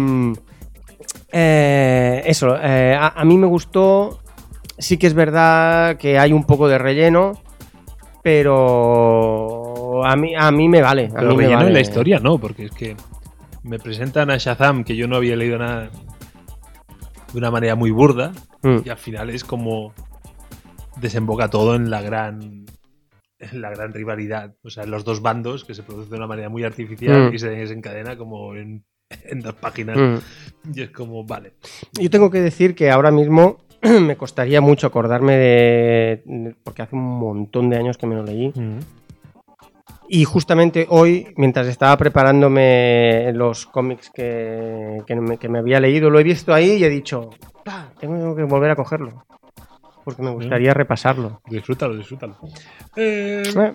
[1.33, 4.21] eh, eso, eh, a, a mí me gustó.
[4.77, 7.41] Sí que es verdad que hay un poco de relleno,
[8.23, 11.07] pero a mí, a mí me vale.
[11.15, 11.69] A Pero mí me relleno vale.
[11.69, 12.97] en la historia no, porque es que
[13.65, 15.91] me presentan a Shazam, que yo no había leído nada
[17.33, 18.79] de una manera muy burda, Mm.
[18.85, 19.93] y al final es como
[21.01, 22.65] desemboca todo en la gran
[23.41, 26.27] en la gran rivalidad, o sea, en los dos bandos que se produce de una
[26.27, 27.35] manera muy artificial Mm.
[27.35, 28.85] y se desencadena como en,
[29.25, 29.99] en dos páginas.
[29.99, 30.73] Mm.
[30.75, 31.53] Y es como, vale.
[32.01, 36.55] Yo tengo que decir que ahora mismo me costaría mucho acordarme de.
[36.63, 38.51] porque hace un montón de años que me lo leí.
[40.09, 46.11] Y justamente hoy, mientras estaba preparándome los cómics que, que me, que me había leído,
[46.11, 47.31] lo he visto ahí y he dicho,
[47.65, 49.25] "Pa, tengo que volver a cogerlo.
[50.05, 51.41] Porque me gustaría repasarlo.
[51.47, 52.37] Disfrútalo, disfrútalo.
[52.95, 53.73] Eh, Eh,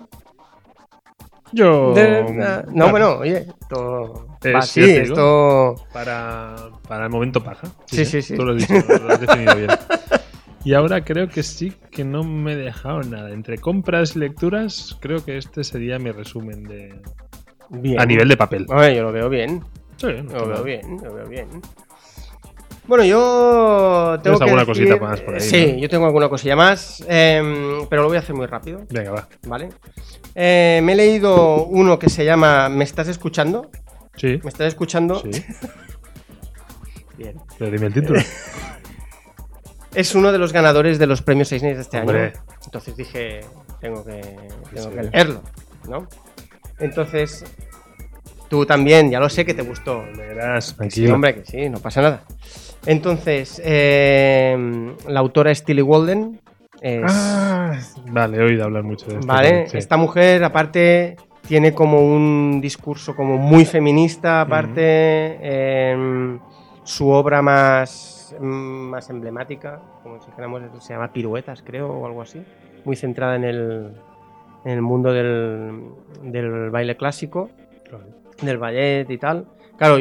[1.51, 1.93] yo.
[1.93, 2.31] de- eh, no,
[2.73, 5.85] Claro, bueno, oye, va, sí, cierto, esto.
[5.91, 6.55] Para,
[6.87, 7.67] para el momento paja.
[7.87, 8.35] Sí, sí, sí.
[8.35, 9.69] Tú lo has dicho, lo has definido bien.
[10.69, 13.31] Y ahora creo que sí que no me he dejado nada.
[13.31, 16.93] Entre compras y lecturas, creo que este sería mi resumen de.
[17.71, 17.99] Bien.
[17.99, 18.67] A nivel de papel.
[18.69, 19.63] Oye, yo lo veo bien.
[19.97, 21.47] Sí, no Lo veo bien, lo veo bien.
[22.85, 25.79] Bueno, yo tengo ¿Tienes que alguna decir- cosita más por ahí, Sí, no?
[25.79, 29.27] yo tengo alguna cosilla más, em, pero lo voy a hacer muy rápido, Venga, va.
[29.47, 29.69] ¿vale?
[30.35, 33.71] Eh, me he leído uno que se llama ¿Me estás escuchando?
[34.17, 34.39] Sí.
[34.43, 35.15] ¿Me estás escuchando?
[35.19, 35.31] Sí.
[37.17, 37.33] Bien.
[37.57, 38.19] Pero dime el título.
[39.93, 42.23] Es uno de los ganadores de los premios Eisner de este Hombre.
[42.25, 42.33] año.
[42.65, 43.41] Entonces dije,
[43.81, 44.21] tengo que,
[44.73, 44.95] tengo Sí.
[44.95, 45.41] que leerlo,
[45.89, 46.07] ¿no?
[46.79, 47.43] Entonces,
[48.49, 50.03] tú también, ya lo sé que te gustó.
[50.15, 52.21] Que Sí, hombre, que sí, no pasa nada.
[52.85, 54.55] Entonces, eh,
[55.07, 56.39] la autora es Tilly Walden.
[56.81, 59.27] es- Ah, vale, he oído hablar mucho de esto.
[59.27, 59.77] Vale, sí.
[59.77, 65.37] esta mujer aparte tiene como un discurso como muy feminista, aparte
[65.91, 66.39] em,
[66.83, 72.41] su obra más, más emblemática, como si dijéramos, se llama Piruetas, creo, o algo así,
[72.85, 73.91] muy centrada en el,
[74.65, 75.81] en el mundo del,
[76.23, 77.49] del baile clásico,
[78.41, 79.47] del ballet y tal.
[79.77, 79.97] Claro,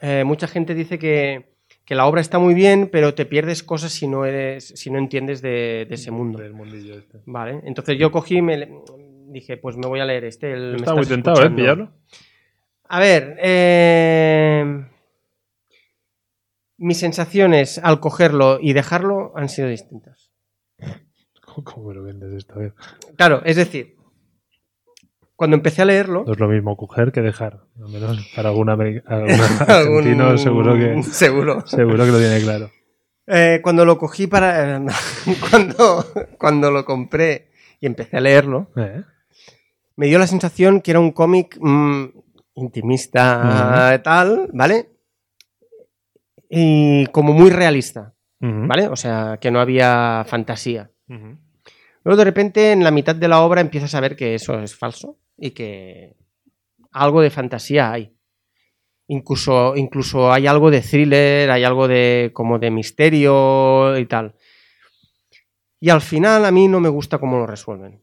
[0.00, 1.52] eh, mucha gente dice que,
[1.84, 4.98] que la obra está muy bien, pero te pierdes cosas si no eres, si no
[4.98, 6.38] entiendes de, de ese mundo.
[6.38, 7.18] Del mundillo este.
[7.26, 8.68] Vale, entonces yo cogí y me
[9.28, 10.52] dije, pues me voy a leer este.
[10.52, 11.50] el- Estaba muy tentado, ¿eh?
[11.50, 11.90] Pillarlo.
[12.88, 14.84] A ver, eh,
[16.82, 20.30] mis sensaciones al cogerlo y dejarlo han sido distintas.
[21.64, 22.54] ¿Cómo, me lo vendes esto?
[22.54, 22.74] A ver.
[23.16, 23.96] Claro, es decir,
[25.36, 27.60] cuando empecé a leerlo, No es lo mismo coger que dejar.
[27.76, 31.66] Al menos para algún, argentino algún- seguro que seguro.
[31.66, 32.70] seguro que lo tiene claro.
[33.26, 34.82] Eh, cuando lo cogí para,
[35.50, 36.04] cuando,
[36.38, 39.02] cuando lo compré y empecé a leerlo, ¿Eh?
[39.94, 42.06] me dio la sensación que era un cómic mm,
[42.54, 44.91] intimista tal, ¿vale?
[46.54, 48.14] Y como muy realista.
[48.40, 48.88] ¿vale?
[48.88, 50.90] O sea, que no había fantasía.
[52.04, 54.76] Luego de repente en la mitad de la obra empiezas a ver que eso es
[54.76, 56.14] falso y que
[56.90, 58.14] algo de fantasía hay.
[59.08, 64.34] Incluso, incluso hay algo de thriller, hay algo de como de misterio y tal.
[65.80, 68.02] Y al final a mí no me gusta cómo lo resuelven.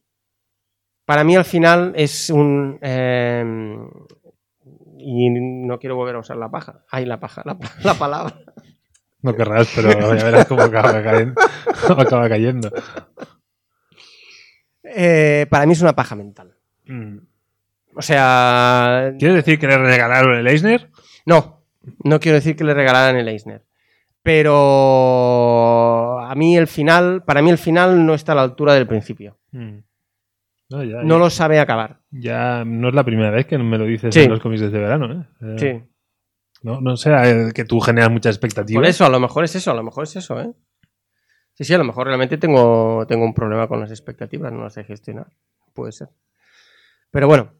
[1.06, 2.80] Para mí al final es un...
[2.82, 3.78] eh,
[5.00, 6.84] y no quiero volver a usar la paja.
[6.90, 8.36] Ay, la paja, la, la palabra.
[9.22, 11.34] No querrás, pero ya verás cómo acaba cayendo.
[11.88, 12.72] cómo acaba cayendo.
[14.84, 16.56] Eh, para mí es una paja mental.
[16.86, 17.18] Mm.
[17.96, 20.90] O sea, ¿Quieres decir que le regalaron el Eisner?
[21.26, 21.64] No,
[22.04, 23.66] no quiero decir que le regalaran el Eisner.
[24.24, 28.88] Pero a mí el final, para mí el final no está a la altura del
[28.88, 29.38] principio.
[29.52, 29.80] Mm.
[30.70, 32.00] No, ya, No ya, lo sabe acabar.
[32.12, 34.22] ya no es la primera vez que me lo dices Sí.
[34.22, 35.26] en los cómics de este verano.
[35.42, 35.56] ¿eh?
[35.58, 35.84] Sí.
[36.62, 38.80] No, no sea que tú generas mucha expectativa.
[38.80, 40.52] Por eso, a lo mejor es eso, a lo mejor es eso, ¿eh?
[41.54, 44.74] Sí, sí, a lo mejor realmente tengo, tengo un problema con las expectativas, no las
[44.74, 45.28] sé gestionar.
[45.74, 46.10] Puede ser.
[47.12, 47.52] Pero bueno,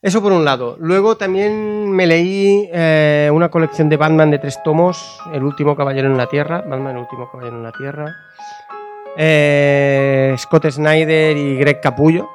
[0.00, 0.76] eso por un lado.
[0.80, 6.08] Luego también me leí eh, una colección de Batman de tres tomos, El último caballero
[6.08, 8.16] en la Tierra, Batman, el último caballero en la Tierra.
[9.16, 12.28] Eh, Scott Snyder y Greg Capullo.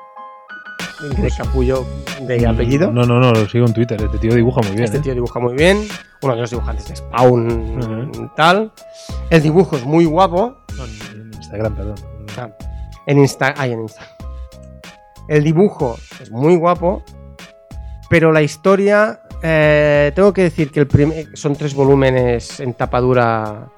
[1.18, 1.86] Greg Capullo
[2.22, 2.92] de apellido.
[2.92, 4.02] No, no, no, lo sigo en Twitter.
[4.02, 4.84] Este tío dibuja muy bien.
[4.84, 5.02] Este ¿eh?
[5.02, 5.88] tío dibuja muy bien.
[6.22, 8.30] Uno de los dibujantes de Spawn Ujú.
[8.36, 8.72] tal.
[9.30, 10.58] El dibujo es muy guapo.
[10.78, 11.96] No, en Instagram, perdón.
[12.38, 12.50] Ah,
[13.08, 13.54] En Insta.
[13.58, 14.02] Ay, en Insta.
[15.28, 17.04] El dibujo es muy guapo.
[18.10, 19.22] Pero la historia.
[19.44, 23.70] eh, tengo que decir que el son tres volúmenes en tapadura.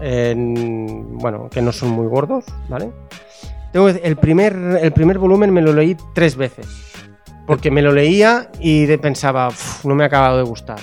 [0.00, 2.90] en- bueno, que no son muy gordos, ¿vale?
[3.72, 6.66] Tengo que decir, el, primer, el primer volumen me lo leí tres veces.
[7.46, 10.78] Porque me lo leía y pensaba, "Uf, no me ha acabado de gustar.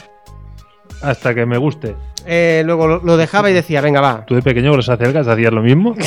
[1.02, 1.96] Hasta que me guste.
[2.26, 4.26] Eh, luego lo, lo dejaba y decía, venga, va.
[4.26, 5.96] Tú de pequeño los acercas hacías lo mismo.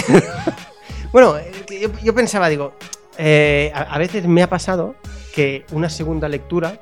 [1.13, 2.73] Bueno, eh, yo, yo pensaba, digo,
[3.19, 4.95] eh, a, a veces me ha pasado
[5.35, 6.79] que una segunda lectura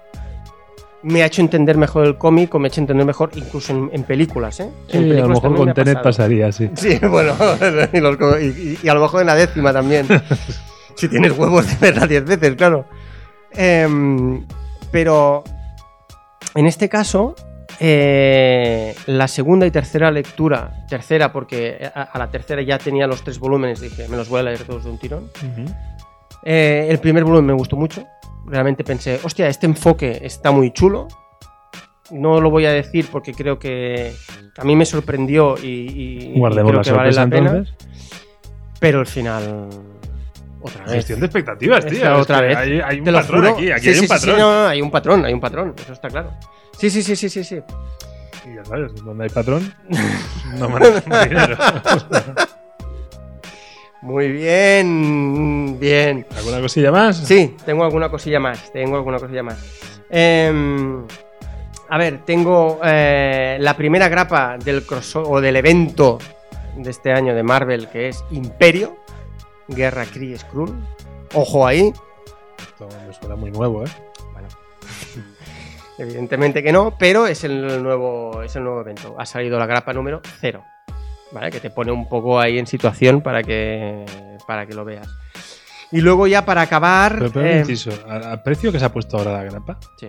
[1.03, 3.91] me ha hecho entender mejor el cómic o me ha hecho entender mejor incluso en,
[3.93, 4.71] en películas, ¿eh?
[4.89, 6.05] Sí, En a lo películas mejor me con Tenet pasado.
[6.05, 6.71] pasaría, sí.
[6.77, 7.35] Sí, bueno,
[7.93, 10.07] y, los co- y- y- y a lo mejor en la décima también.
[10.97, 12.85] si tienes huevos de verla diez veces, claro.
[13.53, 14.45] Em,
[14.91, 15.43] pero
[16.55, 17.35] en este caso,
[17.81, 23.25] eh, la segunda y tercera lectura, tercera porque a, a la tercera ya tenía los
[23.25, 25.31] tres volúmenes, dije, me los voy a leer todos de un tirón.
[26.45, 28.05] Eh, el primer volumen me gustó mucho.
[28.47, 31.09] Realmente pensé, hostia, este enfoque está muy chulo.
[32.11, 34.13] No lo voy a decir porque creo que
[34.59, 37.51] a mí me sorprendió y, y- y Guardemos creo la que vale sorpresa la pena.
[37.59, 37.75] entonces.
[38.81, 39.69] Pero el final,
[40.61, 40.93] otra vez.
[40.95, 41.93] Gestión de expectativas, tío.
[41.99, 42.57] Esta Es otra vez.
[42.57, 43.53] Hay, hay un Te lo patrón juro.
[43.55, 43.71] aquí.
[43.71, 44.39] Aquí Sí, hay sí, un sí, sí, patrón.
[44.39, 46.31] no, no, hay un patrón, hay un patrón, eso está claro.
[46.79, 47.61] Sí, sí, sí, sí, sí, sí.
[48.51, 49.73] Y ya sabes, donde hay patrón,
[50.59, 51.57] no manejan dinero.
[54.03, 56.27] Muy bien, bien.
[56.35, 57.19] ¿Alguna cosilla más?
[57.19, 58.73] Sí, tengo alguna cosilla más.
[58.73, 59.59] Tengo alguna cosilla más.
[60.09, 61.07] Em,
[61.89, 64.85] a ver, tengo eh, la primera grapa del
[65.15, 66.19] o del evento
[66.77, 68.97] de este año de Marvel, que es Imperio,
[69.69, 70.75] Guerra Kree Skrull.
[71.35, 71.93] Ojo ahí.
[72.59, 73.91] Esto me suena muy nuevo, ¿eh?
[74.33, 74.49] Bueno,
[75.99, 79.15] evidentemente que no, pero es el nuevo, es el nuevo evento.
[79.19, 80.65] Ha salido la grapa número 0.
[81.33, 81.51] ¿Vale?
[81.51, 84.05] Que te pone un poco ahí en situación para que,
[84.47, 85.09] para que lo veas.
[85.93, 87.17] Y luego ya para acabar...
[87.19, 89.79] Pero, pero eh, inciso, ¿al precio que se ha puesto ahora la grapa?
[89.99, 90.09] sí.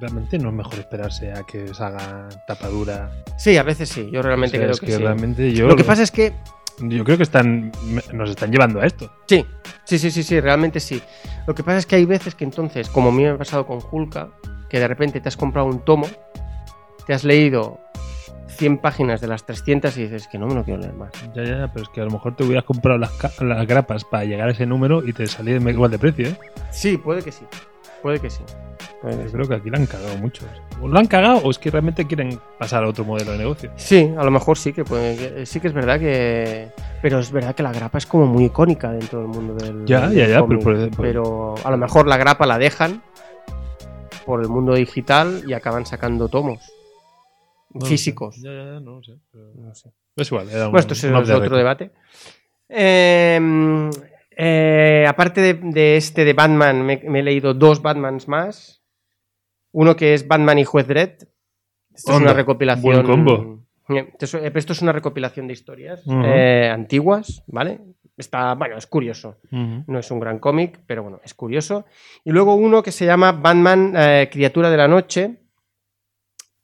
[0.00, 3.10] realmente no es mejor esperarse a que salga tapadura.
[3.36, 5.02] Sí, a veces sí, yo realmente O sea, creo es que, que sí.
[5.02, 6.32] realmente yo Lo que pasa es que
[6.80, 7.72] yo creo que están
[8.12, 9.12] nos están llevando a esto.
[9.26, 9.44] Sí,
[9.84, 11.02] sí, sí, sí, sí, realmente sí.
[11.46, 13.66] Lo que pasa es que hay veces que entonces, como a mí me ha pasado
[13.66, 14.28] con Hulka,
[14.70, 16.06] que de repente te has comprado un tomo,
[17.06, 17.80] te has leído
[18.58, 21.10] 100 páginas de las 300 y dices que no me lo quiero leer más.
[21.34, 24.04] Ya, ya, ya, pero es que a lo mejor te hubieras comprado las, las grapas
[24.04, 26.36] para llegar a ese número y te salía igual de precio, ¿eh?
[26.70, 27.44] Sí, puede que sí.
[28.02, 28.42] Puede que sí.
[29.00, 29.34] Puede que Yo sí.
[29.34, 30.44] creo que aquí la han cagado mucho.
[30.82, 33.70] O lo han cagado o es que realmente quieren pasar a otro modelo de negocio.
[33.76, 36.68] Sí, a lo mejor sí que puede, sí que es verdad que
[37.00, 40.08] pero es verdad que la grapa es como muy icónica dentro del mundo del Ya,
[40.08, 40.60] del ya, ya, cómic.
[40.64, 43.02] pero por- Pero a lo mejor la grapa la dejan
[44.26, 46.60] por el mundo digital y acaban sacando tomos
[47.74, 47.90] No lo sé.
[47.92, 48.36] físicos.
[48.40, 49.18] Ya, ya, ya, no sé.
[49.30, 49.90] pero- No sé.
[50.16, 50.48] Es igual.
[50.50, 51.90] Era un, Bueno, esto es un otro debate.
[52.68, 53.90] Eh,
[54.36, 58.82] eh, aparte de, de este de Batman, me, me he leído dos Batmans más.
[59.72, 61.22] Uno que es Batman y Juez Dredd.
[61.94, 62.82] Esto es una recopilación.
[62.82, 63.64] buen combo.
[63.90, 67.80] Eh, Esto es, esto es una recopilación de historias eh, antiguas, ¿vale?
[68.16, 69.36] Está, bueno, es curioso.
[69.50, 71.86] No es un gran cómic, pero bueno, es curioso.
[72.24, 75.36] Y luego uno que se llama Batman, eh, Criatura de la Noche,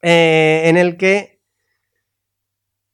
[0.04, 1.40] eh, en el que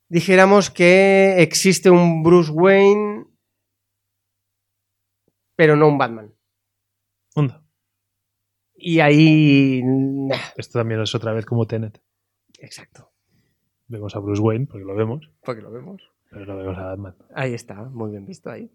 [0.08, 3.26] dijéramos que existe un Bruce Wayne,
[5.56, 6.32] pero no un Batman.
[7.34, 7.62] Onda.
[8.74, 9.82] Y ahí...
[9.84, 12.00] nah, Esto también es otra vez como Tenet.
[12.58, 13.10] exacto,
[13.88, 16.00] Vemos a Bruce Wayne, porque lo vemos, porque lo vemos.
[16.30, 17.16] pero no vemos a Batman.
[17.34, 18.70] Ahí está, muy bien visto ahí.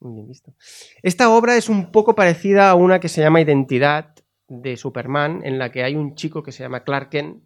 [0.00, 0.54] Muy bien visto.
[1.02, 4.14] Esta obra es un poco parecida a una que se llama Identidad
[4.46, 7.42] de Superman, en la que hay un chico que se llama Clark Kent.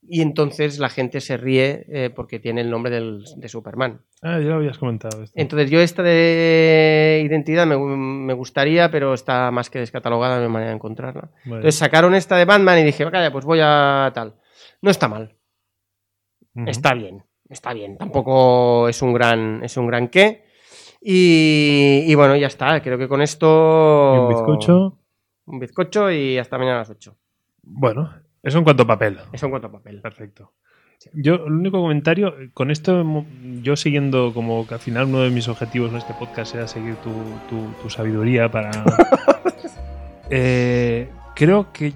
[0.00, 4.00] Y entonces la gente se ríe eh, porque tiene el nombre del- de Superman.
[4.22, 5.22] Ah, ya lo habías comentado.
[5.22, 5.38] Esto.
[5.38, 10.48] Entonces yo esta de Identidad me, me gustaría, pero está más que descatalogada, no hay
[10.48, 11.30] manera de encontrarla.
[11.44, 11.56] Vale.
[11.56, 14.34] Entonces sacaron esta de Batman y dije, vaya, pues voy a tal.
[14.80, 15.34] No está mal.
[16.66, 17.98] Está bien, está bien.
[17.98, 20.44] Tampoco es un gran, es un gran qué.
[21.00, 22.80] Y, y bueno, ya está.
[22.82, 24.14] Creo que con esto.
[24.14, 24.98] Y un bizcocho.
[25.46, 27.16] Un bizcocho y hasta mañana a las 8.
[27.62, 28.10] Bueno,
[28.48, 29.18] eso en cuanto a papel.
[29.32, 30.00] Eso en cuanto a papel.
[30.00, 30.52] Perfecto.
[31.12, 33.04] Yo, el único comentario, con esto,
[33.62, 36.96] yo siguiendo como que al final uno de mis objetivos en este podcast era seguir
[36.96, 37.10] tu,
[37.48, 38.70] tu- tu sabiduría para...
[40.30, 41.94] Eh, creo que,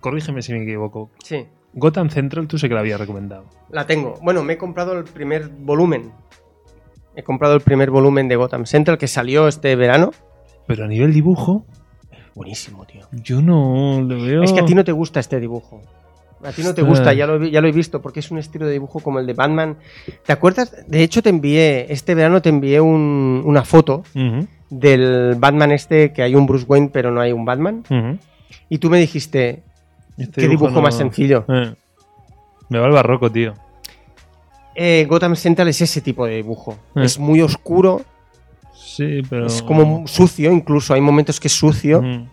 [0.00, 3.44] corrígeme si me equivoco, Sí, Gotham Central tú sé que la había recomendado.
[3.70, 4.14] la tengo.
[4.22, 6.12] Bueno, me he comprado el primer volumen.
[7.14, 10.12] He comprado el primer volumen de Gotham Central que salió este verano.
[10.66, 11.66] Pero a nivel dibujo,
[12.34, 13.06] Buenísimo, tío.
[13.12, 14.42] yo no lo veo...
[14.42, 15.82] Es que a ti no te gusta este dibujo.
[16.44, 18.38] A ti no te gusta, ya lo, he- ya lo he visto, porque es un
[18.38, 19.76] estilo de dibujo como el de Batman.
[20.24, 20.72] ¿Te acuerdas?
[20.86, 24.04] De hecho, te envié, este verano te envié un- una foto
[24.70, 27.82] del Batman este, que hay un Bruce Wayne, pero no hay un Batman.
[28.68, 29.62] Y tú me dijiste,
[30.16, 31.44] Este qué dibujo no- más sencillo.
[31.48, 31.74] Eh.
[32.68, 33.54] Me va el barroco, tío.
[34.74, 36.78] Eh, Gotham Central es ese tipo de dibujo.
[36.94, 37.02] Eh.
[37.04, 38.02] Es muy oscuro,
[38.98, 39.46] Sí, pero...
[39.46, 42.00] es como sucio, incluso hay momentos que es sucio.
[42.00, 42.26] Ujú.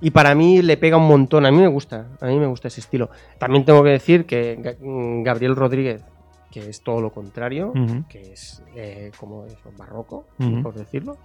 [0.00, 1.44] Y para mí le pega un montón.
[1.46, 3.10] A mí me gusta, a mí me gusta ese estilo.
[3.38, 6.02] También tengo que decir que mm, Gabriel Rodríguez,
[6.50, 7.72] que es todo lo contrario,
[8.08, 10.26] que es eh, como eso, barroco,
[10.62, 11.16] por decirlo.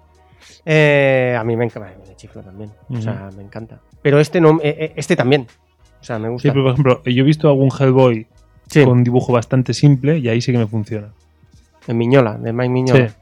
[0.65, 2.71] eh, a mí me encanta, me chifla también.
[2.89, 3.79] O sea, me encanta.
[4.01, 5.47] Pero este no, eh, eh, este también.
[5.99, 6.49] O sea, me Sí, gusta.
[6.53, 8.27] pero por ejemplo, yo he visto algún Hellboy
[8.67, 11.09] Sí, con dibujo bastante simple y ahí sí que me funciona.
[11.87, 13.09] de Miñola, de Mike Miñola.
[13.09, 13.15] Sí,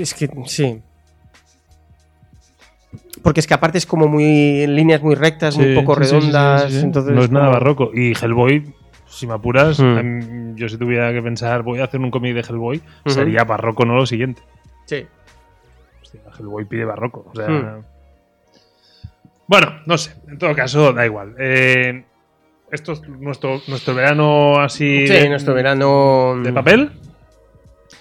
[0.00, 0.80] es que sí.
[3.22, 6.00] Porque es que aparte es como muy en líneas muy rectas, muy Sí, poco sí,
[6.04, 6.64] sí, sí, redondas.
[6.64, 6.84] sí, sí.
[6.84, 7.90] Entonces no es nada barroco.
[7.94, 8.72] Y Hellboy,
[9.08, 9.98] si me apuras, Hmm.
[9.98, 13.10] em, yo si tuviera que pensar, voy a hacer un cómic de Hellboy, Ujú.
[13.14, 14.42] sería barroco, no lo siguiente.
[14.86, 15.06] Sí.
[16.02, 17.26] Hostia, Hellboy pide barroco.
[17.30, 17.48] O sea.
[17.48, 17.84] Hmm.
[19.46, 20.14] Bueno, no sé.
[20.28, 21.34] En todo caso, da igual.
[21.38, 22.04] Eh,
[22.70, 25.06] esto es nuestro, nuestro verano así.
[25.06, 26.36] Sí, de, nuestro verano.
[26.42, 26.92] ¿De papel?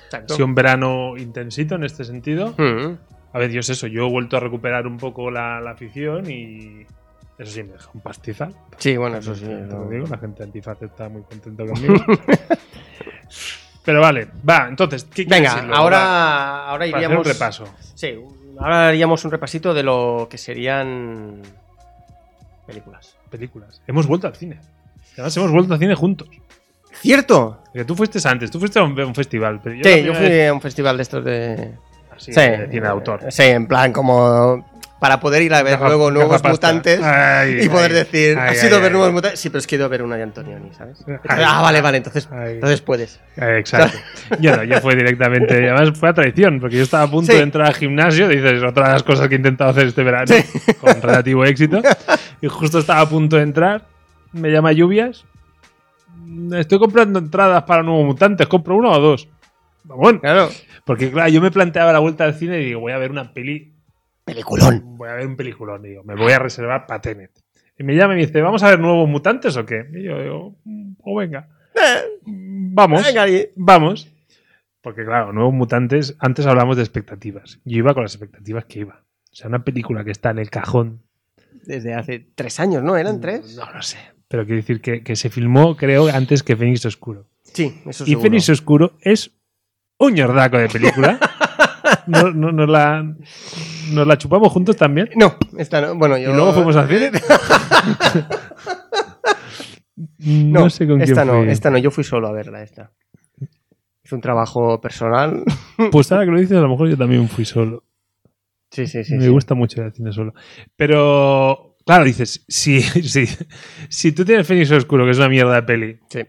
[0.10, 0.34] Exacto.
[0.34, 2.56] Ha sido un verano intensito en este sentido.
[2.58, 2.98] Mm.
[3.32, 3.86] A ver, Dios, eso.
[3.86, 6.86] Yo he vuelto a recuperar un poco la, la afición y.
[7.38, 8.54] Eso sí, me deja un pastizal.
[8.78, 9.46] Sí, bueno, eso sí.
[9.46, 9.90] Te lo no.
[9.90, 11.94] digo, la gente antifaz está muy contenta conmigo.
[13.86, 15.68] Pero vale, va, entonces, ¿qué quieres Venga?
[15.72, 17.18] Va, ahora, ahora para hacer iríamos.
[17.28, 17.66] un repaso.
[17.96, 18.20] Sí,
[18.60, 21.42] ahora haríamos un repasito de lo que serían
[22.68, 23.16] películas.
[23.30, 23.82] Películas.
[23.88, 24.60] Hemos vuelto al cine.
[25.14, 26.28] Además, hemos vuelto al cine juntos.
[26.94, 27.62] ¡Cierto!
[27.66, 29.60] Porque tú fuiste antes, tú fuiste a un, a un festival.
[29.64, 31.72] Pero yo sí, yo fui vez a un festival de estos de.
[32.16, 33.22] así, sí, de cine de autor.
[33.30, 34.66] Sí, en plan como.
[35.00, 38.50] para poder ir a ver Caja- luego nuevos mutantes Ay, y poder ay, decir, ay,
[38.58, 39.40] ¿has ido a ver nuevos mutantes?
[39.40, 40.98] Sí, pero es que he ido a ver una de Antonioni, ¿sabes?
[41.30, 43.18] Ah, vale, vale, entonces, entonces puedes.
[43.38, 43.98] Eh, Exacto.
[44.42, 45.70] Yo no, yo fue directamente.
[45.70, 47.38] Además, fue a traición, porque yo estaba a punto Sí.
[47.38, 48.28] de entrar al gimnasio.
[48.28, 50.36] Dices, otra de las cosas que he intentado hacer este verano,
[50.82, 51.82] con relativo éxito.
[52.42, 53.84] Y justo estaba a punto de entrar.
[54.34, 55.24] Me llama Lluvias.
[56.58, 58.48] Estoy comprando entradas para nuevos mutantes.
[58.48, 59.28] ¿Compro una o dos?
[59.84, 60.14] Vamos.
[60.20, 60.50] Claro.
[60.86, 63.34] Porque, claro, yo me planteaba la vuelta al cine y digo, voy a ver una
[63.34, 63.76] peli.
[64.26, 64.98] Peliculón.
[64.98, 65.82] Voy a ver un peliculón.
[65.82, 67.32] Digo, me voy a reservar para Tenet.
[67.78, 69.88] Y me llama y me dice, ¿vamos a ver nuevos mutantes o qué?
[69.94, 71.48] Y yo digo, "Mm, o venga.
[72.26, 73.04] Vamos.
[73.04, 73.26] Venga.
[73.56, 74.12] Vamos.
[74.82, 77.60] Porque, claro, Nuevos Mutantes, antes hablamos de expectativas.
[77.66, 79.04] Yo iba con las expectativas que iba.
[79.32, 81.04] O sea, una película que está en el cajón.
[81.66, 82.96] Desde hace tres años, ¿no?
[82.96, 83.56] ¿Eran tres?
[83.58, 83.98] No lo sé.
[84.30, 87.26] Pero quiero decir que, que se filmó, creo, antes que Fénix Oscuro.
[87.44, 88.22] Sí, eso y seguro.
[88.22, 89.32] Fénix Oscuro es
[89.98, 91.20] un ñordaco de película.
[92.08, 93.04] no, no- nos, la,
[93.92, 95.10] nos la chupamos juntos también.
[95.16, 95.96] No, esta no.
[95.96, 96.32] Bueno, yo...
[96.32, 97.12] Y luego fuimos al cine.
[100.18, 101.50] No, no sé con quién esta no, fui.
[101.50, 102.92] esta no, yo fui solo a verla, esta.
[104.04, 105.44] Hice un trabajo personal.
[105.92, 107.84] Pues ahora que lo dices, a lo mejor yo también fui solo.
[108.72, 109.16] Sí, sí, sí.
[109.16, 109.30] me sí.
[109.30, 110.34] gusta mucho ir al cine solo.
[110.76, 113.26] Pero, claro, dices, si, si,
[113.90, 116.20] si tú tienes Fénix Oscuro, que es una mierda de peli, Sí.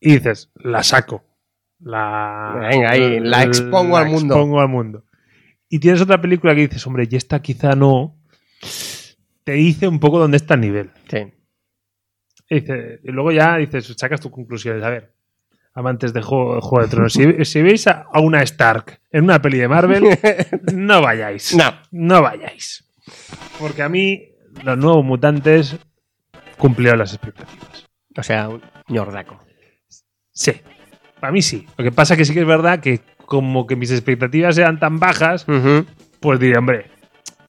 [0.00, 1.24] y dices, la saco.
[1.78, 4.34] La, Venga, ahí, la expongo al mundo.
[4.34, 5.04] expongo al mundo.
[5.70, 8.18] Y tienes otra película que dices, hombre, y esta quizá no.
[9.44, 10.90] Te dice un poco dónde está el nivel.
[11.10, 11.32] Sí.
[12.50, 14.82] Y, dice- y luego ya dices, sacas tus conclusiones.
[14.82, 15.14] A ver,
[15.72, 19.40] amantes de Juego, Juego de Tronos, si, si veis a, a una Stark en una
[19.40, 20.04] peli de Marvel,
[20.74, 21.54] no vayáis.
[21.56, 21.72] No.
[21.92, 22.84] No vayáis.
[23.58, 24.29] Porque a mí,
[24.64, 25.76] los nuevos mutantes
[26.58, 27.86] cumplieron las expectativas.
[28.16, 29.38] O sea, un ñordaco.
[30.32, 30.52] Sí,
[31.20, 31.66] para mí sí.
[31.76, 34.98] Lo que pasa que sí que es verdad que como que mis expectativas eran tan
[34.98, 35.46] bajas,
[36.20, 36.90] pues diría, hombre,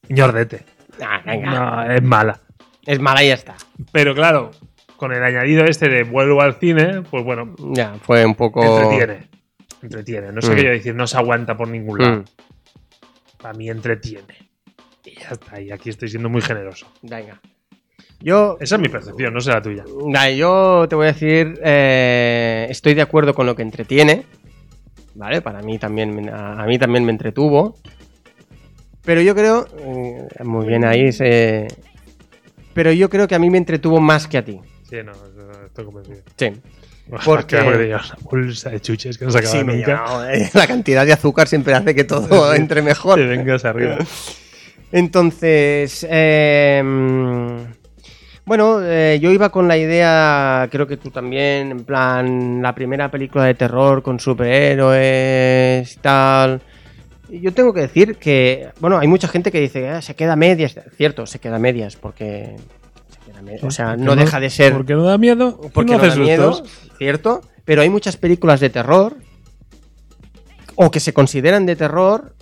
[0.10, 0.66] ñordete.
[1.02, 1.50] Ah, venga.
[1.88, 2.40] No, es mala.
[2.86, 3.56] Es mala y ya está.
[3.92, 4.52] Pero claro,
[4.98, 8.64] con el añadido este de vuelvo al cine, pues bueno, Ya, fue un poco.
[8.64, 9.30] entretiene.
[9.82, 10.32] Entretiene.
[10.32, 10.56] No sé Mm.
[10.56, 12.18] qué yo decir, no se aguanta por ningún lado.
[12.18, 12.24] Mm,
[13.42, 14.41] Para mí entretiene.
[15.06, 15.60] Y ya está.
[15.62, 16.88] Y aquí estoy siendo muy generoso.
[17.02, 17.40] venga.
[18.20, 18.58] Yo.
[18.60, 19.84] Esa es mi percepción, no sé la tuya.
[20.06, 21.60] Nah, yo te voy a decir.
[21.64, 24.26] eh, estoy de acuerdo con lo que entretiene.
[25.16, 25.42] ¿Vale?
[25.42, 26.16] Para mí también.
[26.16, 27.78] me- A, a mí también me entretuvo.
[29.04, 29.68] Pero yo creo.
[29.80, 31.12] eh, muy bien ahí.
[31.12, 31.68] se-
[32.74, 34.60] pero yo creo que a mí me entretuvo más que a ti.
[34.90, 35.12] Sí, no,
[35.66, 36.22] estoy convencido.
[36.38, 36.52] Sí.
[37.26, 40.32] Porque una bolsa de chuches que no se acaba Sí, nunca.
[40.34, 43.16] eh, la cantidad de azúcar siempre hace que todo entre mejor.
[43.20, 43.98] Te vengas arriba.
[44.92, 46.82] Entonces, eh,
[48.46, 53.10] bueno, eh, yo iba con la idea, creo que tú también, en plan, la primera
[53.10, 56.62] película de terror con superhéroes tal.
[57.30, 60.78] Yo tengo que decir que, bueno, hay mucha gente que dice, "Ah, se queda medias.
[60.98, 62.58] Cierto, se queda medias, porque...
[63.10, 63.64] se queda a medias.
[63.64, 64.74] O sea, no deja de ser...
[64.74, 65.58] Porque no da miedo.
[65.74, 66.62] Porque no no da miedo,
[66.98, 67.42] cierto.
[67.64, 69.16] Pero hay muchas películas de terror
[70.76, 72.34] o que se consideran de terror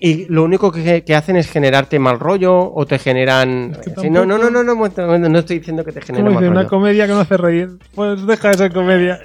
[0.00, 3.72] y lo único que, que hacen es generarte mal rollo o te generan.
[3.72, 6.34] Es que Sí, no, no, no, no, no, no estoy diciendo que te genere Como
[6.34, 6.70] mal dice, una rollo.
[6.70, 7.70] comedia que no hace reír.
[7.94, 9.20] Pues deja esa comedia.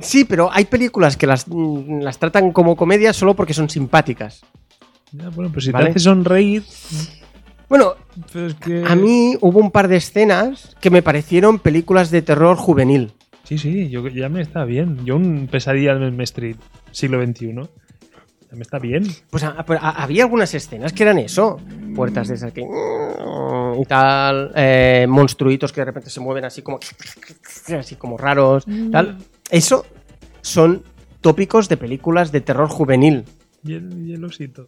[0.00, 4.42] Sí, pero hay películas que las, mm, las tratan como comedia solo porque son simpáticas.
[5.12, 5.86] Ya, bueno, pero si Vale.
[5.86, 6.62] te hace sonreír.
[7.68, 7.94] Bueno,
[8.32, 8.84] pues que...
[8.86, 13.12] a mí hubo un par de escenas que me parecieron películas de terror juvenil.
[13.44, 15.04] Sí, sí, yo, ya me está bien.
[15.04, 16.56] Yo un pesadilla en Street,
[16.92, 17.54] siglo XXI.
[18.52, 19.04] Me está bien.
[19.30, 21.58] Pues a- pero a- había algunas escenas que eran eso.
[21.94, 22.62] Puertas de esas que...
[22.62, 24.50] Y tal.
[24.56, 26.80] eh, monstruitos que de repente se mueven así como...
[27.78, 28.64] Así como raros.
[28.90, 29.18] Tal.
[29.50, 29.84] Eso
[30.42, 30.82] son
[31.20, 33.24] tópicos de películas de terror juvenil.
[33.62, 34.66] Y el, y el osito.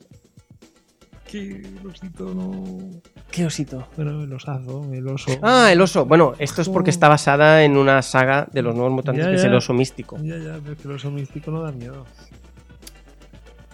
[1.27, 3.01] ¿Qué el osito no...?
[3.31, 3.89] ¿Qué osito?
[3.97, 5.33] Bueno, el osazo, el oso.
[5.43, 6.05] Ah, el oso.
[6.05, 9.37] Bueno, esto es porque está basada en una saga de los nuevos mutantes Ya, que
[9.37, 10.19] es el oso místico.
[10.23, 12.05] Ya, ya, pero es que el oso místico no da miedo.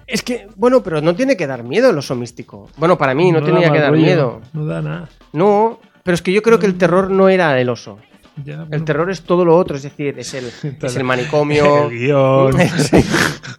[0.08, 2.68] Es que, bueno, pero no tiene que dar miedo el oso místico.
[2.78, 4.40] Bueno, para mí no, tenía que dar rollo, miedo.
[4.54, 5.08] No da nada.
[5.34, 7.98] No, pero es que yo creo que el terror no era el oso.
[8.44, 10.46] Ya, El terror es todo lo otro, es decir, es el,
[10.82, 11.84] es el manicomio.
[11.90, 12.52] El guion.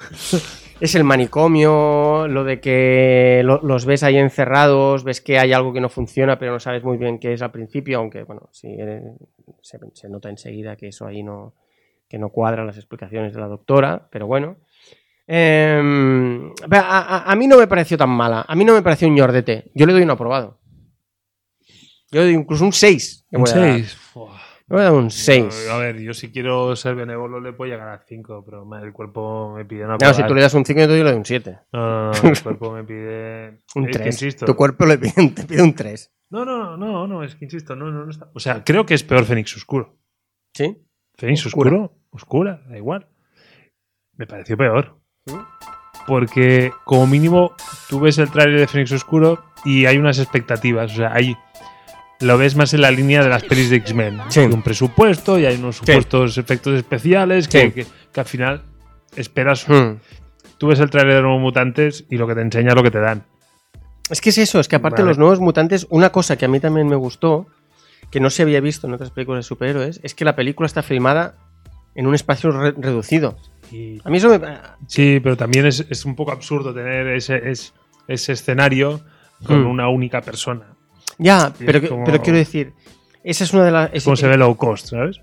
[0.09, 0.37] Sí.
[0.81, 5.73] Es el manicomio, lo de que lo- los ves ahí encerrados, ves que hay algo
[5.73, 8.77] que no funciona, pero no sabes muy bien qué es al principio, aunque bueno, sí,
[9.61, 11.53] se, se nota enseguida que eso ahí no,
[12.07, 14.55] que no cuadran las explicaciones de la doctora, pero bueno.
[15.31, 19.07] Em, a, a- a mí no me pareció tan mala, a mí no me pareció
[19.07, 20.59] un ñordete, yo le doy un aprobado.
[22.11, 23.27] Yo le doy incluso un 6.
[23.33, 23.97] Un 6.
[24.15, 25.69] Le voy a dar un 6.
[25.71, 29.53] A ver, yo si quiero ser benévolo le puedo llegar a 5, pero el cuerpo
[29.55, 31.59] me pide una No, si tú le das un 5, yo te doy un 7.
[31.73, 33.61] No, no, no, el cuerpo me pide.
[33.75, 34.05] Un es que 3.
[34.07, 34.45] insisto.
[34.47, 36.11] Tu cuerpo le pide, te pide un 3.
[36.31, 38.31] No, no, no, no, es que insisto, no, no, no está.
[38.33, 39.95] O sea, creo que es peor Fénix Oscuro.
[40.55, 40.75] ¿Sí?
[41.15, 41.69] Fénix Oscura.
[41.71, 43.07] Oscuro, oscura, da igual.
[44.17, 44.99] Me pareció peor.
[45.25, 45.35] ¿Sí?
[46.07, 47.53] Porque, como mínimo,
[47.89, 50.91] tú ves el tráiler de Fénix Oscuro y hay unas expectativas.
[50.93, 51.37] O sea, hay.
[52.21, 54.19] Lo ves más en la línea de las pelis de X-Men.
[54.29, 54.41] Sí.
[54.41, 58.63] Hay un presupuesto y hay unos supuestos efectos especiales que, que- que al final
[59.15, 59.67] esperas.
[59.69, 59.97] Hmm.
[60.57, 62.91] Tú ves el tráiler de Nuevos Mutantes y lo que te enseña es lo que
[62.91, 63.23] te dan.
[64.09, 65.11] Es que es eso, es que aparte de Vale.
[65.11, 67.45] los nuevos mutantes, una cosa que a mí también me gustó,
[68.11, 70.81] que no se había visto en otras películas de superhéroes, es que la película está
[70.81, 71.35] filmada
[71.95, 73.37] en un espacio re- reducido.
[73.71, 74.39] Y, A mí eso me...
[74.87, 77.73] Sí, pero también es, es un poco absurdo tener ese, es-
[78.07, 79.01] ese escenario
[79.45, 79.69] con Mm.
[79.69, 80.73] una única persona.
[81.17, 82.73] Ya, pero, como- pero quiero decir,
[83.23, 83.89] esa es una de las...
[83.93, 85.19] Es como se ve low cost, ¿sabes?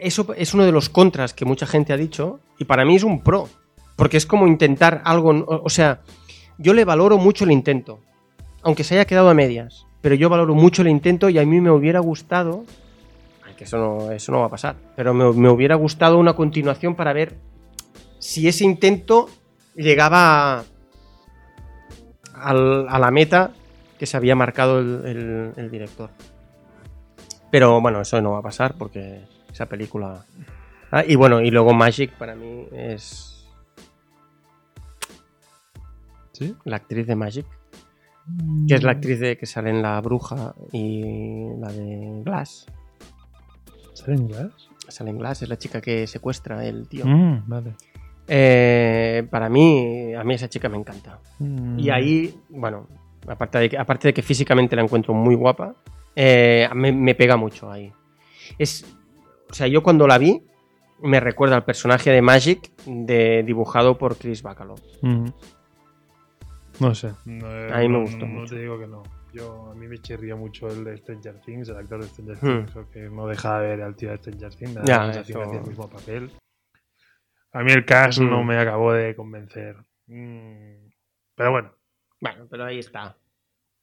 [0.00, 3.04] Eso es uno de los contras que mucha gente ha dicho y para mí es
[3.04, 3.48] un pro.
[3.96, 5.44] Porque es como intentar algo...
[5.46, 6.00] O, sea,
[6.58, 8.00] yo le valoro mucho el intento.
[8.62, 9.86] Aunque se haya quedado a medias.
[10.00, 12.64] Pero yo valoro mucho el intento y a mí me hubiera gustado...
[13.46, 14.76] ay, Que eso no, eso no va a pasar.
[14.94, 17.36] Pero me, me hubiera gustado una continuación para ver
[18.28, 19.30] si ese intento
[19.74, 20.62] llegaba
[22.34, 23.52] a, la meta
[23.98, 26.10] que se había marcado el- el- el director.
[27.50, 30.26] Pero bueno, eso no va a pasar porque esa película.
[30.90, 33.46] Ah, y bueno, y luego Magic para mí es
[36.32, 36.54] Sí.
[36.64, 37.46] la actriz de Magic,
[38.68, 42.66] que es la actriz de que sale en La Bruja y la de Glass.
[43.94, 44.52] ¿Sale en inglés?
[44.86, 47.06] Sale en Glass, es la chica que secuestra el tío.
[47.06, 47.74] Mm, vale.
[48.28, 51.18] Eh, para mí, a mí esa chica me encanta.
[51.38, 51.78] Mm.
[51.78, 52.86] Y ahí, bueno,
[53.26, 55.74] aparte de que, aparte de que físicamente la encuentro muy guapa,
[56.14, 57.92] eh, me, me pega mucho ahí.
[58.58, 58.84] Es,
[59.50, 60.42] o sea, yo cuando la vi,
[61.00, 64.74] me recuerda al personaje de Magic de, dibujado por Chris Bacalo.
[65.02, 65.26] Mm.
[66.80, 67.12] No sé.
[67.24, 68.54] No, eh, A mí me gustó no, mucho.
[68.54, 69.02] te digo que no.
[69.32, 72.40] Yo, a mí me chirría mucho el de Stranger Things, el actor de Stranger Hmm.
[72.64, 74.74] Things, creo que no deja de ver al tío de Stranger Things.
[74.74, 76.30] me da Ya, eso- hacía el mismo papel.
[77.58, 79.74] A mí el cast no me acabó de convencer.
[80.06, 80.88] Mm.
[81.34, 81.72] Pero bueno,
[82.20, 83.16] Bueno, pero ahí está.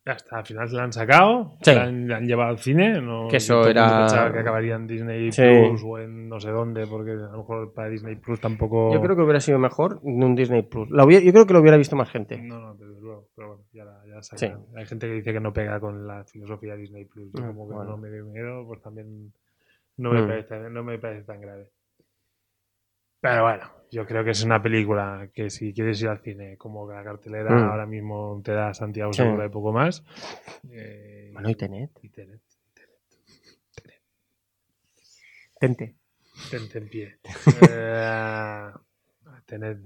[0.05, 1.73] Ya está, al final se la han sacado, Sí.
[1.73, 3.01] la, han, la han llevado al cine.
[3.01, 5.41] No, Que eso era- pensaba que acabaría en Disney Sí.
[5.41, 8.93] Plus o en no sé dónde, porque a lo mejor para Disney Plus tampoco.
[8.93, 10.89] Yo creo que hubiera sido mejor en un Disney Plus.
[10.91, 12.37] La hubiera- yo creo que lo hubiera visto más gente.
[12.37, 14.65] No, no, desde luego, pero bueno, ya la, ya sacan.
[14.77, 17.31] Hay gente que dice que no pega con la filosofía de Disney Plus.
[17.33, 17.89] Yo Mm, como que bueno.
[17.91, 19.33] no me dio miedo, pues también
[19.97, 20.27] no me, Mm.
[20.27, 21.69] parece, no me parece tan grave.
[23.27, 26.91] Pero bueno, yo creo que es una película que si quieres ir al cine, como
[26.91, 27.69] la cartelera Mm.
[27.69, 29.23] ahora mismo te da Santiago Sí.
[29.23, 30.03] Segura y poco más.
[30.71, 31.91] eh, Bueno, y Tenet.
[32.03, 32.41] y Tenet.
[35.59, 35.95] Tente.
[36.51, 37.17] Tente en pie.
[37.71, 38.71] Eh,
[39.45, 39.77] Tenet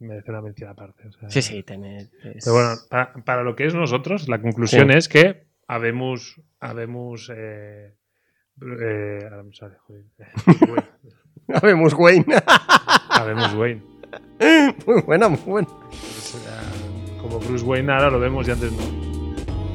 [0.00, 1.08] merece una mención aparte.
[1.08, 1.30] o sea.
[1.30, 2.10] Sí, sí, Tenet.
[2.24, 4.98] es- Pero bueno, pa- para, lo que es nosotros, la conclusión Sí.
[4.98, 6.40] es que habemos.
[6.60, 7.94] habemos eh,
[8.60, 10.04] eh, ahora me sale, joder.
[11.62, 12.24] Habemos Wayne.
[13.10, 13.82] habemos Wayne.
[14.86, 15.68] muy buena, muy buena.
[15.88, 18.78] Pues, eh, como Bruce Wayne ahora lo vemos y antes no.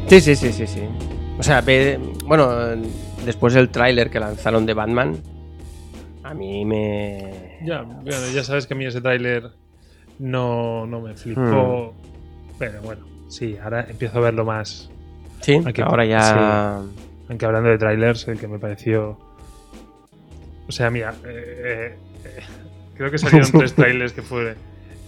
[0.07, 0.81] Sí, sí, sí, sí, sí.
[1.39, 2.49] O sea, ve- bueno,
[3.25, 5.17] después del tráiler que lanzaron de Batman,
[6.23, 7.57] a mí me...
[7.65, 9.51] Ya, bueno, ya sabes que a mí ese tráiler
[10.19, 11.93] no, no me flipó.
[12.57, 14.89] Pero bueno, sí, ahora empiezo a verlo más.
[15.41, 16.81] Sí, Aquí- ahora ya...
[17.29, 19.19] Aunque hablando de trailers, el que me pareció.
[20.67, 21.95] O sea, mira, eh, eh,
[22.25, 22.43] eh,
[22.95, 24.55] creo que salieron tres trailers que fue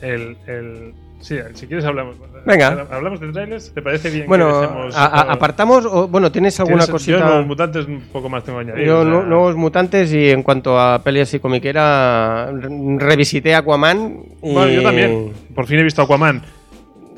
[0.01, 0.37] el.
[0.47, 2.15] el sí, si quieres hablamos.
[2.45, 2.87] Venga.
[2.89, 4.21] Hablamos de trailers, ¿te parece bien?
[4.23, 7.17] que Bueno, dejemos, a- a- apartamos, o, bueno, ¿tienes alguna tienes- cosita?
[7.19, 8.85] Yo nuevos mutantes un poco más tengo que añadir.
[8.87, 13.53] Yo o sea, nu- nuevos mutantes y en cuanto a peleas y comiquera, re- revisité
[13.55, 14.53] Aquaman y...
[14.53, 15.33] Bueno, yo también.
[15.53, 16.41] Por fin he visto Aquaman.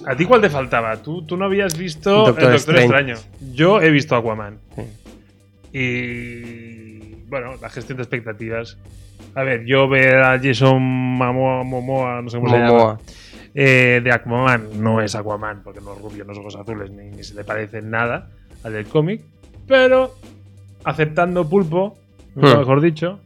[0.08, 0.98] ¿A ti cuál te faltaba?
[0.98, 2.84] Tú, tú no habías visto Doctor el Doctor Strange.
[2.86, 3.16] Extraño.
[3.54, 4.58] Yo he visto Aquaman.
[4.76, 4.82] Sí.
[5.74, 6.91] Y
[7.32, 8.78] bueno, la gestión de expectativas.
[9.36, 13.00] A ver, yo ver a Jason Momoa, Momoa no sé cómo se llama, Momoa.
[13.56, 17.10] eh, de Aquaman no es Aquaman, porque no es rubio, no es ojos azules, ni,
[17.10, 18.30] ni se le parece nada
[18.64, 19.22] al del cómic.
[19.66, 20.14] Pero
[20.84, 21.98] aceptando pulpo,
[22.36, 22.60] nunca Hmm.
[22.60, 23.22] mejor dicho,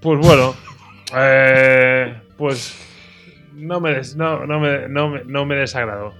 [0.00, 0.54] pues bueno,
[1.14, 2.74] eh, pues
[3.54, 6.14] no me, des- no, no me, no, me, no me desagradó.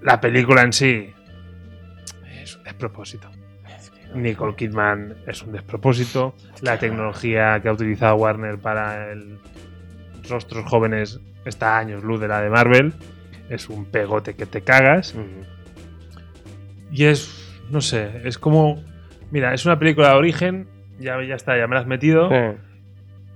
[0.00, 1.12] La película en sí
[2.42, 3.28] es un despropósito.
[4.14, 6.34] Nicole Kidman es un despropósito.
[6.62, 9.38] La tecnología que ha utilizado Warner para el
[10.28, 12.94] rostros jóvenes está a años luz de la de Marvel.
[13.50, 15.14] Es un pegote que te cagas.
[16.90, 18.82] Y es, no sé, es como...
[19.30, 22.30] Mira, es una película de origen Ya, ya está, ya me la has metido.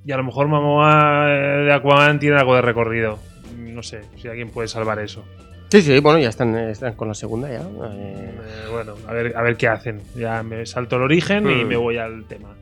[0.04, 3.18] Y a lo mejor Momoa eh, de Aquaman tiene algo de recorrido.
[3.58, 5.24] No sé si alguien puede salvar eso.
[5.70, 7.60] Sí, sí, bueno, ya están, están con la segunda ya.
[7.60, 10.00] Eh, Eh, bueno, a ver, a ver qué hacen.
[10.16, 11.68] Ya me salto el origen y Hmm.
[11.68, 12.54] me voy al tema.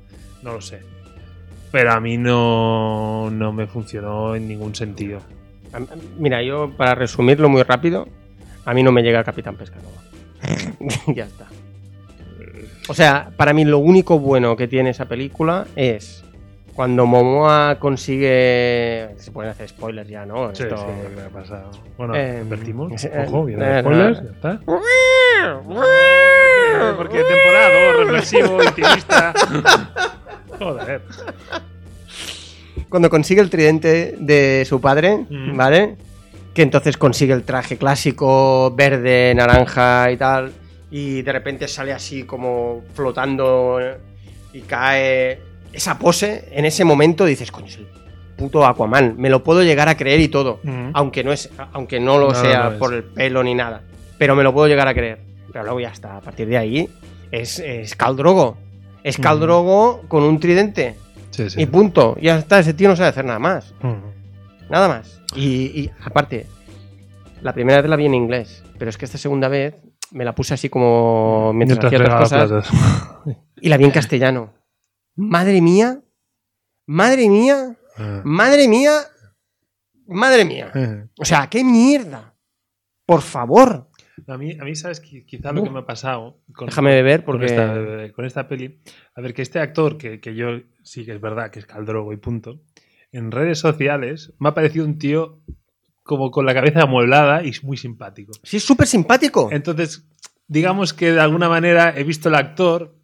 [0.42, 0.80] No lo sé.
[1.70, 5.20] Pero a mí no, no me funcionó en ningún sentido.
[6.18, 8.08] mira, yo para resumirlo muy rápido,
[8.64, 10.00] a mí no me llega Capitán Pescanova.
[11.14, 11.46] ya está.
[12.88, 16.24] O sea, para mí lo único bueno que tiene esa película es
[16.76, 19.08] cuando Momoa consigue...
[19.16, 20.54] Se pueden hacer spoilers ya, ¿no?
[20.54, 20.84] Sí, Esto- sí,
[21.16, 21.70] me ha pasado.
[21.96, 23.02] Bueno, Eh, advertimos.
[23.04, 24.28] eh, Ojo, viene eh, spoilers, no.
[24.28, 24.60] ya está.
[25.66, 29.32] Eh, Porque temporada 2, reflexivo, intimista.
[30.58, 31.02] Joder.
[32.88, 35.56] cuando consigue el tridente de su padre, Mm.
[35.56, 35.96] ¿vale?
[36.54, 40.52] Que entonces consigue el traje clásico verde, naranja y tal.
[40.90, 43.96] Y de repente sale así como flotando eh,
[44.54, 45.40] y cae.
[45.76, 47.86] Esa pose, en ese momento dices, coño, es el
[48.36, 49.14] puto Aquaman.
[49.18, 50.60] Me lo puedo llegar a creer y todo.
[50.94, 53.82] Aunque no, es, aunque no lo No, sea no por el pelo ni nada.
[54.16, 55.20] Pero me lo puedo llegar a creer.
[55.52, 56.16] Pero luego ya está.
[56.16, 56.88] A partir de ahí
[57.30, 58.56] es, es Khal Drogo.
[59.04, 59.40] Es Khal Mm.
[59.40, 60.96] Drogo con un tridente.
[61.30, 61.60] Sí, sí.
[61.60, 62.16] Y punto.
[62.20, 63.74] Ya está, ese tío no sabe hacer nada más.
[64.70, 65.20] Nada más.
[65.34, 66.46] Y, y, aparte,
[67.42, 69.74] la primera vez la vi en inglés, pero es que esta segunda vez
[70.12, 72.70] me la puse así como mientras, hacía otras cosas platos.
[73.60, 74.54] y la vi en castellano.
[75.16, 76.00] Madre mía,
[76.86, 78.20] madre mía, Ah.
[78.24, 78.92] madre mía,
[80.06, 80.70] madre mía.
[80.74, 81.06] Eh.
[81.18, 82.34] O sea, qué mierda.
[83.06, 83.88] Por favor.
[84.28, 85.02] A mí, a mí, ¿sabes?
[85.02, 87.46] Qui- Quizá lo que me ha pasado con, Déjame beber con, porque...
[87.46, 88.80] esta, con esta peli.
[89.14, 90.48] A ver, que este actor, que, que yo
[90.82, 92.60] sí que es verdad que es Caldrogo y punto,
[93.12, 95.42] en redes sociales me ha parecido un tío
[96.02, 98.32] como con la cabeza amueblada y muy simpático.
[98.42, 99.48] Sí, es súper simpático.
[99.52, 100.08] Entonces,
[100.48, 102.95] digamos que de alguna manera he visto el actor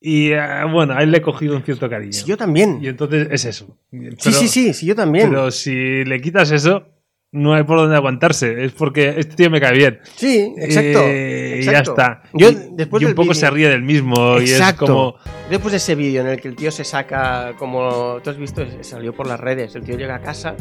[0.00, 0.40] y eh,
[0.70, 2.12] bueno, a él le he cogido un cierto cariño.
[2.12, 2.78] Sí, yo también.
[2.82, 3.76] Y entonces es eso.
[3.90, 5.30] sí, Pero- sí, sí, sí, yo también.
[5.30, 6.86] Pero si le quitas eso,
[7.32, 8.64] no hay por dónde aguantarse.
[8.64, 9.98] Es porque este tío me cae bien.
[10.16, 11.00] Sí, exacto.
[11.04, 11.90] Eh, y ya exacto.
[11.90, 12.22] está.
[12.32, 14.38] Yo, y, después y un poco se ríe del mismo.
[14.40, 14.86] Y es Exacto.
[14.86, 15.14] como.
[15.50, 18.62] Después de ese vídeo en el que el tío se saca, como tú has visto,
[18.82, 20.54] salió por las redes, el tío llega a casa,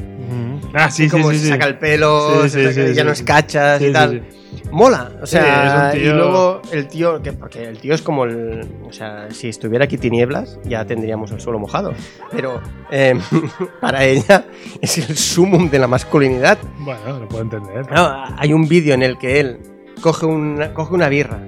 [0.74, 1.38] Ah, sí, y sí, como sí.
[1.40, 1.50] se sí.
[1.52, 3.26] saca el pelo, Sí, se sí, saca sí, ya sí, nos sí.
[3.26, 4.12] cachas Sí, y tal.
[4.12, 4.64] sí.
[4.72, 8.66] Mola, o sea, es y luego el tío, que, porque el tío es como el,
[8.88, 11.94] o sea, si estuviera aquí tinieblas ya tendríamos el suelo mojado,
[12.32, 12.62] pero
[12.92, 13.18] eh,
[13.82, 14.46] para ella
[14.82, 16.58] es el sumum de la masculinidad.
[16.80, 17.90] Bueno, lo puedo entender.
[17.92, 19.60] No, hay un vídeo en el que él
[20.02, 21.40] coge una, coge una birra,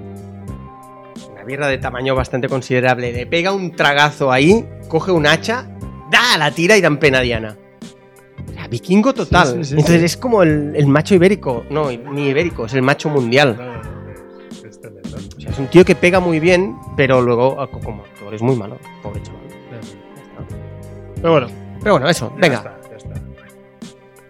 [1.57, 5.67] de tamaño bastante considerable, le pega un tragazo ahí, coge un hacha,
[6.11, 7.57] da, la tira y dan pena a Diana.
[8.47, 9.47] O sea, vikingo total.
[9.47, 11.65] Sí, sí, sí, Entonces es como el, el macho ibérico.
[11.69, 13.55] No, ni ibérico, es el macho mundial.
[13.57, 13.81] No,
[14.51, 15.17] es- es tremendo.
[15.37, 18.41] O sea, es un tío que pega muy bien, pero luego ah, como actor es
[18.41, 18.77] muy malo.
[19.03, 19.41] Pobre chaval.
[21.15, 21.47] Pero bueno,
[21.81, 22.55] Pero bueno, eso, ya venga.
[22.57, 23.21] está, ya está.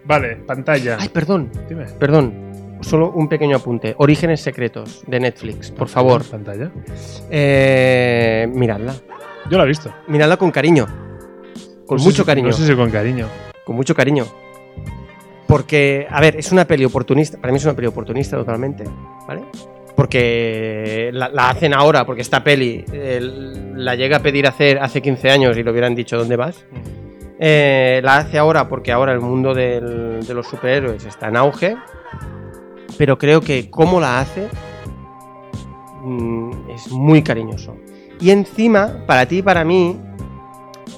[0.04, 0.96] Vale, pantalla.
[0.98, 1.84] Ay, perdón, Dime.
[1.98, 2.49] perdón.
[2.80, 3.94] Solo un pequeño apunte.
[3.98, 6.24] Orígenes secretos de Netflix, por favor.
[6.24, 6.70] Pantalla.
[7.30, 8.94] Eh, miradla.
[9.50, 9.92] Yo la he visto.
[10.08, 10.86] Miradla con cariño.
[11.86, 12.48] Con No mucho si- cariño.
[12.48, 13.26] No sé si con cariño.
[13.64, 14.24] Con mucho cariño.
[15.46, 17.38] Porque, a ver, es una peli oportunista.
[17.38, 18.84] Para mí es una peli oportunista totalmente.
[19.26, 19.42] ¿Vale?
[19.96, 23.18] Porque la, la hacen ahora, porque esta peli eh,
[23.74, 26.64] la llega a pedir hacer hace 15 años y le hubieran dicho ¿dónde vas?
[27.38, 31.76] Eh, la hace ahora porque ahora el mundo del- de los superhéroes está en auge.
[32.98, 34.48] Pero creo que cómo la hace
[36.02, 37.76] mm, es muy cariñoso.
[38.20, 39.96] Y encima, para ti y para mí,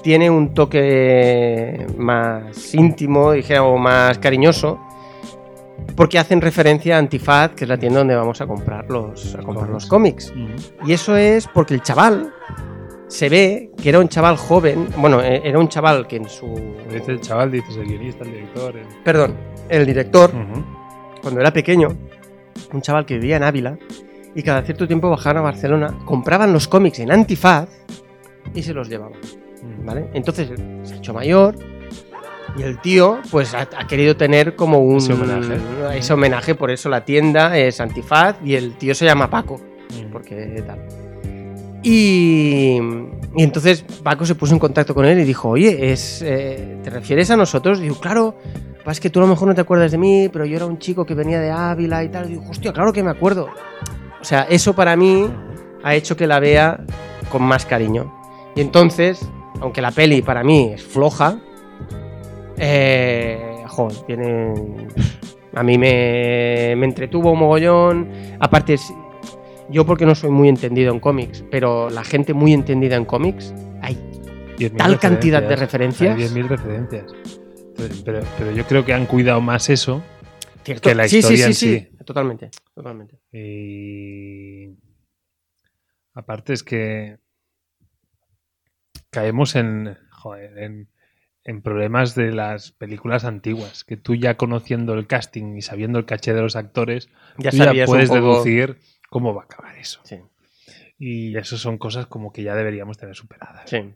[0.01, 4.79] tiene un toque más íntimo, dijéramos, más cariñoso.
[5.95, 9.39] Porque hacen referencia a Antifaz, que es la tienda donde vamos a comprar los, a
[9.43, 10.33] comprar los cómics.
[10.85, 12.33] Y eso es porque el chaval
[13.07, 14.87] se ve que era un chaval joven.
[14.97, 16.47] Bueno, eh, era un chaval que en su.
[16.91, 18.75] Dice el chaval, dices el guionista, el director.
[18.77, 19.35] el- Perdón,
[19.69, 20.31] el director.
[21.23, 21.87] Cuando era pequeño,
[22.71, 23.77] un chaval que vivía en Ávila
[24.35, 27.69] y cada cierto tiempo bajaban a Barcelona, compraban los cómics en Antifaz
[28.53, 29.19] y se los llevaban.
[29.85, 30.09] ¿Vale?
[30.13, 30.51] Entonces
[30.83, 31.55] se ha hecho mayor
[32.57, 35.57] y el tío pues ha, ha querido tener como un Ese homenaje.
[35.97, 39.59] ese homenaje, por eso la tienda es Antifaz y el tío se llama Paco.
[39.89, 40.11] Mm.
[40.11, 40.79] porque tal.
[41.83, 42.77] Y,
[43.35, 46.89] y entonces Paco se puso en contacto con él y dijo, oye, es, eh, ¿te
[46.89, 47.79] refieres a nosotros?
[47.79, 48.37] Y digo, claro,
[48.91, 50.77] es que tú a lo mejor no te acuerdas de mí, pero yo era un
[50.77, 52.25] chico que venía de Ávila y tal.
[52.25, 53.49] Y digo, hostia, claro que me acuerdo.
[54.21, 55.29] O sea, eso para mí
[55.83, 56.83] ha hecho que la vea
[57.29, 58.13] con más cariño.
[58.55, 59.27] Y entonces,
[59.61, 61.39] aunque la peli para mí es floja,
[62.57, 63.63] eh,
[64.05, 64.53] tiene...
[65.55, 68.09] A mí me, me entretuvo un mogollón.
[68.39, 68.75] Aparte,
[69.69, 73.53] yo porque no soy muy entendido en cómics, pero la gente muy entendida en cómics,
[73.81, 73.95] hay
[74.57, 76.17] 10.000 tal cantidad de referencias.
[76.17, 77.13] Hay 10.000 referencias.
[77.75, 80.03] Pero, pero yo creo que han cuidado más eso
[80.63, 80.89] Cierto.
[80.89, 83.19] que la sí, historia sí, en sí, totalmente, totalmente.
[83.31, 84.77] Y
[86.13, 87.17] aparte es que
[89.09, 90.89] caemos en, joder, en,
[91.43, 96.05] en problemas de las películas antiguas, que tú ya conociendo el casting y sabiendo el
[96.05, 98.21] caché de los actores, Ya tú ya puedes poco...
[98.21, 98.77] deducir
[99.09, 99.99] cómo va a acabar eso.
[100.03, 100.19] Sí,
[100.97, 103.69] Y eso son cosas como que ya deberíamos tener superadas.
[103.69, 103.93] sí.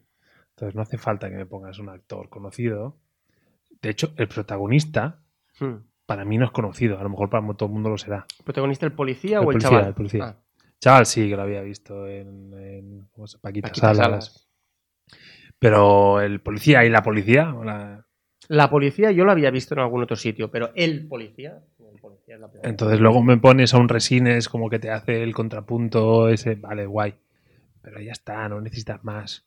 [0.55, 2.97] Entonces no hace falta que me pongas un actor conocido.
[3.81, 5.19] De hecho, el protagonista
[5.59, 5.77] Hmm.
[6.05, 6.99] para mí no es conocido.
[6.99, 8.25] A lo mejor para todo el mundo lo será.
[8.43, 9.87] ¿Protagonista el policía El o el policía, chaval?
[9.87, 10.23] el policía.
[10.25, 10.35] Ah,
[10.79, 13.97] Chaval sí que lo había visto en, en ¿cómo se- Paquita, Paquita Salas.
[14.25, 14.47] Salas.
[15.59, 18.05] Pero el policía y la policía, o la-
[18.47, 21.63] La policía yo lo había visto en algún otro sitio, pero el policía...
[21.79, 24.91] el policía es la primera entonces luego me pones a un resines como que te
[24.91, 27.15] hace el contrapunto ese, vale, guay.
[27.81, 29.46] Pero ya está, no necesitas más.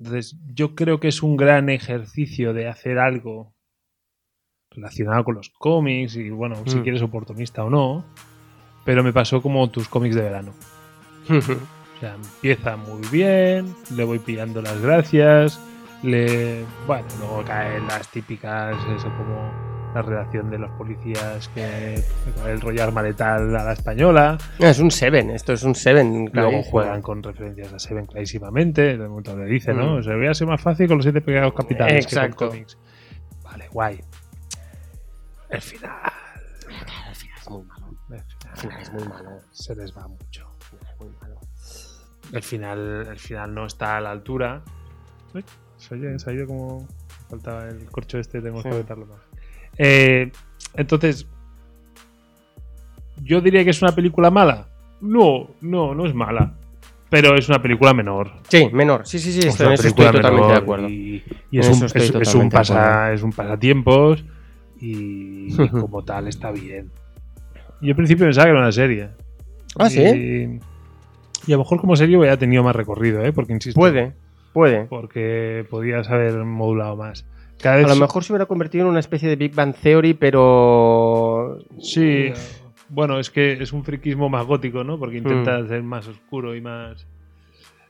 [0.00, 3.54] Entonces yo creo que es un gran ejercicio de hacer algo
[4.70, 6.82] relacionado con los cómics y bueno, si Mm.
[6.82, 8.04] quieres oportunista o no.
[8.84, 10.52] Pero me pasó como tus cómics de verano.
[11.98, 15.60] O sea, empieza muy bien, le voy pillando las gracias,
[16.04, 16.64] le...
[16.86, 19.50] Bueno, luego caen las típicas, eso como
[19.94, 21.94] la redacción de los policías que
[22.46, 26.30] el rollo arma letal a la española, Ah, es un Seven, esto es un Seven.
[26.32, 29.94] luego juegan con referencias a Seven clarísimamente, de momento le dice, ¿no?
[29.94, 29.98] Mm.
[29.98, 32.36] O sea, voy a ser más fácil con los siete pegados capitales que Exacto.
[32.36, 32.78] con cómics.
[33.42, 34.00] Vale, guay.
[35.50, 35.90] El final...
[36.02, 37.86] Al final es muy malo.
[38.10, 39.30] El Al final final es muy malo.
[39.50, 40.46] se les va mucho.
[40.60, 41.40] al final es muy malo.
[42.32, 44.62] el final, el final no está a la altura.
[45.34, 45.44] Uy,
[45.78, 46.86] se, oye, se ha ido como.
[47.30, 48.48] Faltaba el corcho este, Sí.
[48.62, 49.20] que apretarlo más.
[49.78, 50.30] Eh,
[50.74, 51.26] entonces,
[53.22, 54.66] ¿yo diría que es una película mala?
[55.00, 56.54] No, no, no es mala.
[57.10, 58.32] Pero es una película menor.
[58.48, 59.06] Sí, menor.
[59.06, 60.88] Sí, sí, sí, Es estoy totalmente de acuerdo.
[60.88, 64.24] Y, y es, un, es- es un pasa, es un pasatiempos
[64.78, 66.90] y como tal está bien.
[67.80, 69.08] Yo al principio pensaba que era una serie.
[69.78, 70.00] Ah, ¿sí?
[70.02, 70.42] Y,
[71.46, 73.32] y a lo mejor como serie hubiera tenido más recorrido, ¿eh?
[73.32, 73.80] Porque insisto.
[73.80, 74.14] Puede,
[74.52, 74.84] puede.
[74.84, 77.24] Porque podías haber modulado más.
[77.60, 81.58] Cada A lo mejor se hubiera convertido en una especie de Big Bang Theory, pero.
[81.80, 82.30] Sí,
[82.88, 84.98] bueno, es que es un friquismo más gótico, ¿no?
[84.98, 85.68] Porque intenta Mm.
[85.68, 87.06] ser más oscuro y más.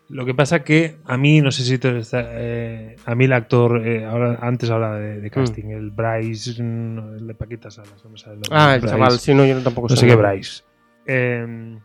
[0.09, 3.33] Lo que pasa que a mí, no sé si tú está- eh, a mí el
[3.35, 8.03] actor, eh, ahora antes hablaba de, de casting, el Bryce, no, el de Paquita Salas,
[8.03, 8.59] no me sale el nombre.
[8.59, 8.95] Ah, el Bryce.
[8.97, 10.17] chaval, sí, no, yo tampoco No sé sé qué.
[10.17, 10.63] Bryce.
[11.07, 11.77] Eh,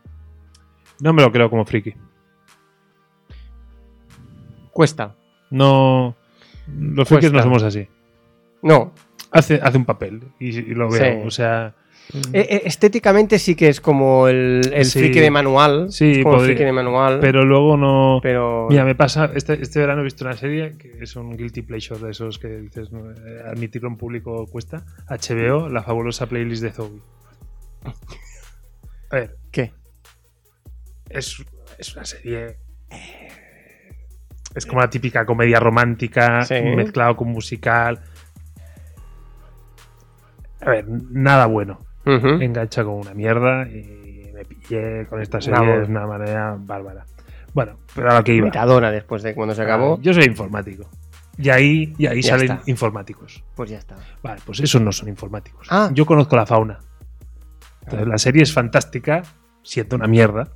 [1.02, 1.94] no me lo creo como friki.
[4.72, 5.16] Cuesta.
[5.50, 6.16] No.
[6.68, 7.88] Los frikis no somos así.
[8.62, 8.94] No.
[9.32, 11.22] Hace, hace un papel y, y lo veo.
[11.22, 11.28] Sí.
[11.28, 11.76] O sea.
[12.34, 15.00] E- e- estéticamente sí que es como el, el Sí.
[15.00, 15.92] friki de manual.
[15.92, 17.20] Sí, como el friki de manual.
[17.22, 18.20] Pero luego no.
[18.22, 21.62] pero- Mira, me pasa, este, este verano he visto una serie que es un guilty
[21.64, 24.86] pleasure de esos que dices, eh, admitirlo en público cuesta.
[25.10, 27.00] HBO, la fabulosa playlist de Zoe.
[29.10, 29.72] A ver, ¿Qué?
[31.10, 31.44] es,
[31.78, 32.58] es una serie...
[32.90, 33.30] eh,
[34.56, 36.56] Es como la típica comedia romántica Sí.
[36.76, 38.00] mezclado con musical.
[40.62, 41.80] A ver, nada bueno.
[42.06, 45.80] Engancha con una mierda y me pillé con esta serie Vamos.
[45.80, 47.06] de una manera bárbara.
[47.54, 48.46] Bueno, pero a lo que iba.
[48.46, 49.96] Metadona después de cuando se acabó.
[49.96, 50.90] Ah, Yo soy informático.
[51.38, 52.62] Y ahí, y ahí Ya salen está.
[52.70, 53.44] informáticos.
[53.56, 53.96] Pues ya está.
[54.22, 55.68] Vale, pues esos no son informáticos.
[55.70, 55.90] Ah.
[55.94, 56.80] Yo conozco la fauna.
[57.84, 59.24] Entonces, la serie es fantástica,
[59.62, 60.48] siendo una mierda,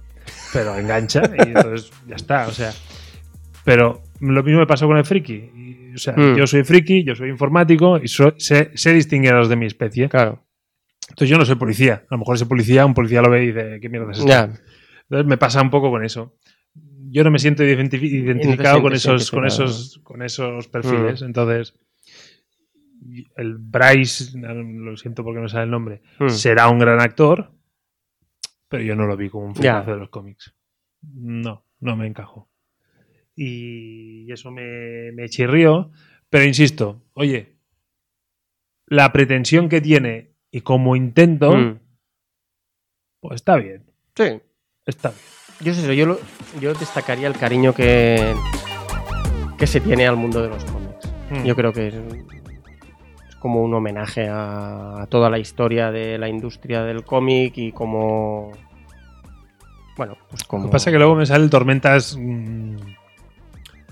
[0.54, 2.48] pero engancha y entonces ya está.
[2.48, 2.72] O sea,
[3.68, 5.34] pero lo mismo me pasó con el friki.
[5.34, 6.38] Y, o sea, Mm.
[6.38, 9.66] yo soy friki, yo soy informático y so- sé, sé distinguir a los de mi
[9.66, 10.08] especie.
[10.08, 10.46] Claro.
[11.10, 12.06] Entonces yo no soy policía.
[12.10, 14.32] A lo mejor ese policía, un policía lo ve y dice, ¿qué mierda es esto?
[15.02, 16.38] Entonces me pasa un poco con eso.
[17.10, 21.22] Yo no me siento identifi- identificado con, esos, con, esos, con esos perfiles.
[21.22, 21.74] Entonces,
[23.36, 26.30] el Bryce, lo siento porque no sabe el nombre, Mm.
[26.30, 27.52] será un gran actor,
[28.70, 30.54] pero yo no lo vi como un fricazo de los cómics.
[31.02, 32.50] No, no me encajó.
[33.40, 35.92] Y eso me, me chirrió.
[36.30, 37.56] Pero insisto, oye,
[38.88, 41.80] la pretensión que tiene y como intento, Mm.
[43.22, 43.86] pues está bien.
[44.16, 44.42] Sí.
[44.86, 45.22] Está bien.
[45.62, 46.20] Yo sé yo, lo-
[46.60, 48.34] yo destacaría el cariño que,
[49.58, 51.12] que se tiene al mundo de los cómics.
[51.32, 51.44] Mm.
[51.46, 56.28] Yo creo que es, es como un homenaje a, a toda la historia de la
[56.30, 58.52] industria del cómic y como...
[59.96, 60.66] Bueno, pues Lo como...
[60.66, 62.76] que pasa es que luego me sale el Tormentas mm,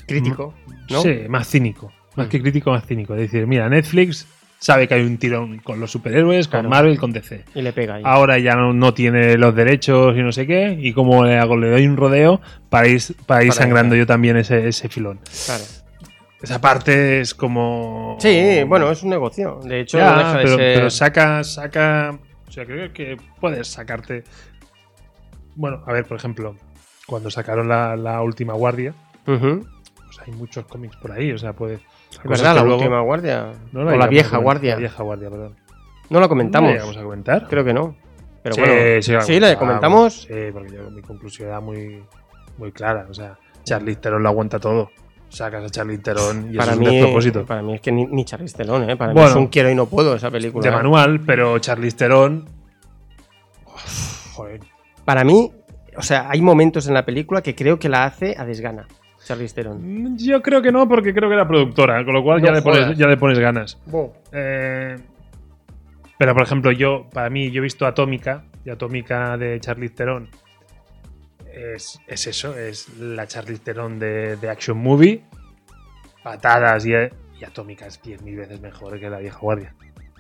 [0.08, 0.54] crítico,
[0.90, 1.02] ¿no?
[1.02, 1.92] Sí, más cínico.
[2.16, 2.30] Más Mm.
[2.30, 3.14] que crítico, más cínico.
[3.16, 4.28] Es decir, mira, Netflix
[4.60, 6.70] sabe que hay un tirón con los superhéroes, con Claro.
[6.70, 7.44] Marvel, con DC.
[7.54, 8.04] Y le pega ahí.
[8.06, 11.58] Ahora ya no, no tiene los derechos y no sé qué, y como le hago,
[11.58, 14.00] le doy un rodeo para ir, para ir Para sangrando ir.
[14.02, 15.20] yo también ese, ese filón.
[15.46, 15.64] Claro.
[16.42, 18.18] Esa parte es como...
[18.20, 19.60] Sí, bueno, es un negocio.
[19.64, 20.76] De hecho, Ya, no deja de pero, ser.
[20.76, 22.20] pero saca, saca.
[22.48, 24.24] O sea, creo que puedes sacarte.
[25.56, 26.56] Bueno, a ver, por ejemplo,
[27.08, 28.94] cuando sacaron la, la última guardia.
[30.16, 31.32] Pues hay muchos cómics por ahí.
[31.32, 31.76] O sea, puede.
[32.12, 33.52] Es verdad, la última guardia.
[33.72, 34.74] No o la vieja guardia.
[34.74, 35.56] La vieja guardia, perdón.
[36.10, 36.70] No la ¿No comentamos.
[36.70, 37.48] la llegamos a comentar?
[37.50, 37.96] Creo que no.
[38.44, 39.02] Pero Sí, bueno.
[39.02, 40.22] sí, la sí, la comentamos.
[40.24, 42.04] Sí, porque yo, mi conclusión era muy,
[42.58, 43.08] muy clara.
[43.10, 44.92] O sea, Charlize Theron lo aguanta todo.
[45.30, 47.46] Sacas a Charlize Theron y para eso mí, es un despropósito.
[47.46, 48.96] para mí es que ni, ni Charlize Theron, ¿eh?
[48.96, 49.32] Para mí Bueno.
[49.32, 50.62] es un quiero y no puedo esa película.
[50.64, 50.72] De ¿eh?
[50.78, 52.46] manual, pero Charlize Theron.
[54.34, 54.62] Joder.
[55.04, 55.52] Para mí,
[55.98, 58.88] o sea, hay momentos en la película que creo que la hace a desgana.
[59.26, 60.18] Charlize Theron.
[60.18, 62.62] Yo creo que no, porque creo que era productora, con lo cual No ya, le
[62.62, 62.98] pones, jodas.
[62.98, 63.78] ya le pones ganas.
[64.32, 64.98] Eh,
[66.18, 70.30] pero, por ejemplo, yo, para mí, yo he visto Atómica, y Atómica de Charlize Theron
[71.54, 75.24] es, es eso, es la Charlize Theron de, de Action Movie,
[76.24, 79.74] patadas y, y Atómica es 10.000 veces mejor que la vieja guardia.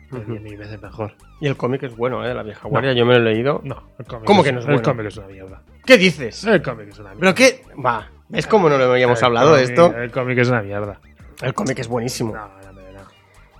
[0.07, 0.33] Es Ujú.
[0.35, 1.13] 10.000 veces mejor.
[1.41, 2.33] Y el cómic es bueno, ¿eh?
[2.33, 3.61] La vieja guardia, yo me lo he leído.
[3.63, 4.83] No, el cómic ¿Cómo es- que no es El bueno?
[4.89, 5.61] cómic es una mierda.
[5.85, 6.43] ¿Qué dices?
[6.45, 7.19] El cómic es una mierda.
[7.19, 7.61] ¿Pero qué?
[7.83, 9.95] Va, ¿ves cómo no lo habíamos El hablado de esto?
[9.95, 10.99] El cómic es una mierda.
[11.41, 12.33] El cómic es buenísimo.
[12.33, 13.01] No, no, no, no.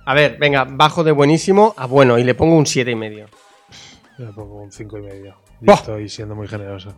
[0.04, 3.26] A ver, venga, bajo de buenísimo a bueno y le pongo un siete y medio.
[4.18, 5.34] Yo le pongo un 5 y medio.
[5.60, 6.94] Estoy siendo muy generoso.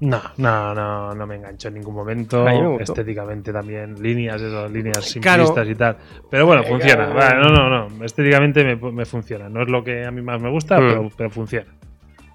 [0.00, 2.44] No, no, no, no me engancho en ningún momento.
[2.80, 5.46] Estéticamente también, líneas, eso, líneas Claro.
[5.46, 5.96] simplistas y tal.
[6.30, 7.04] Pero bueno, funciona.
[7.08, 8.04] Eh, Vale, no, no, no.
[8.04, 9.48] Estéticamente me, me funciona.
[9.48, 10.88] No es lo que a mí más me gusta, Mm.
[10.88, 11.70] pero, pero funciona.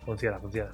[0.05, 0.69] Funciona, funciona.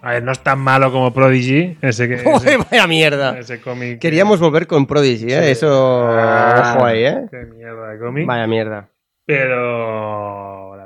[0.00, 2.14] A ver, no es tan malo como Prodigy, ese que.
[2.36, 3.38] Ese, vaya mierda.
[3.38, 3.98] ese cómic.
[3.98, 5.42] Queríamos volver con Prodigy, ¿eh?
[5.42, 5.50] Sí.
[5.50, 6.06] Eso.
[6.08, 7.26] Ah, Ojo ahí, ¿eh?
[7.30, 8.26] Qué mierda de cómic.
[8.26, 8.88] Vaya mierda.
[9.26, 10.76] Pero.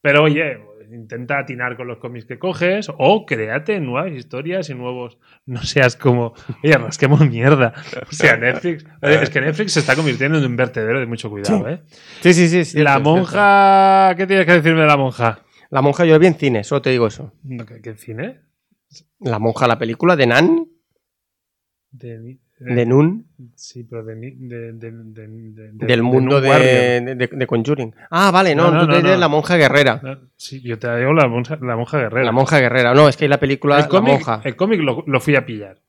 [0.00, 0.58] Pero oye,
[0.92, 5.16] intenta atinar con los cómics que coges o créate nuevas historias y nuevos.
[5.46, 6.34] No seas como.
[6.62, 7.72] Oye, rasquemos mierda.
[8.06, 8.84] O sea, Netflix.
[9.00, 11.68] es que Netflix se está convirtiendo en un vertedero de mucho cuidado.
[11.68, 11.80] ¿eh?
[12.20, 12.64] Sí, sí, sí.
[12.66, 14.14] sí, la monja.
[14.16, 15.38] ¿Qué tienes que decirme de la monja?
[15.74, 17.32] La monja yo la vi en cine, solo te digo eso.
[17.66, 18.40] ¿Qué, qué cine?
[19.18, 20.68] La monja, la película de Nan,
[21.90, 23.26] De, de- de Nun,
[23.56, 25.26] Sí, pero de, de, de- de- de-
[25.72, 27.92] de- del mundo de, Conjuring.
[28.10, 30.20] Ah, vale, no, No, no, tú no, te la monja guerrera.
[30.36, 32.24] Sí, yo te digo la monja, la monja guerrera.
[32.24, 32.94] La monja guerrera.
[32.94, 34.40] No, es que hay la película el La monja.
[34.44, 35.80] el cómic lo, lo fui a pillar.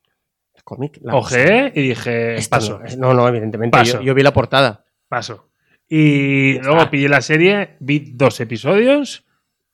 [0.55, 3.77] El cómic, la Ojeé y dije, Esta paso, No, no, evidentemente.
[3.77, 3.99] Paso.
[3.99, 4.83] Yo, yo vi la portada.
[5.07, 5.49] paso.
[5.87, 9.23] Y luego pillé la serie, vi dos episodios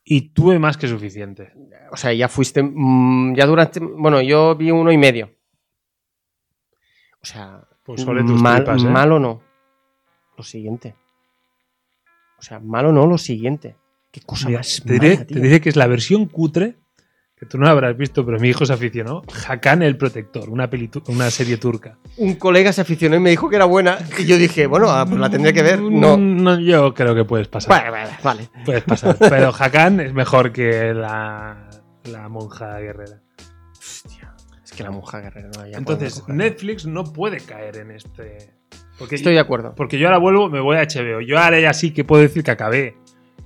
[0.04, 1.54] y tuve más que suficiente.
[1.92, 2.64] O sea, ya fuiste.
[2.64, 3.80] mm, ya durante.
[3.80, 5.32] Bueno, yo vi uno y medio.
[7.22, 7.68] O sea.
[7.84, 8.88] Pues tus mal, tripas, ¿eh?
[8.88, 9.42] malo no.
[10.38, 10.96] Lo siguiente.
[12.38, 13.76] O sea, malo no, lo siguiente.
[14.12, 14.82] Qué cosa Mira, más.
[14.86, 16.78] te, diré, mala, te diré que es la versión cutre,
[17.42, 19.24] que tú no la habrás visto, pero mi hijo se aficionó.
[19.48, 21.98] Hakan el Protector, una, peli una serie turca.
[22.18, 23.98] Un colega se aficionó y me dijo que era buena.
[24.20, 25.82] Y yo dije, bueno, ah, pues la tendré que ver.
[25.82, 26.18] No.
[26.18, 27.72] No, yo creo que puedes pasar.
[27.72, 28.50] Vale, vale, vale.
[28.64, 29.18] Puedes pasar.
[29.18, 31.68] Pero Hakan es mejor que la,
[32.04, 33.24] la monja guerrera.
[33.72, 34.36] Hostia.
[34.64, 36.24] Es que la monja guerrera no había Entonces.
[36.28, 38.54] Netflix no puede caer en este.
[39.00, 39.74] Porque Estoy de acuerdo.
[39.74, 41.22] Porque yo ahora vuelvo, me voy a HBO.
[41.22, 42.98] Yo ahora ya sí que puedo decir que acabé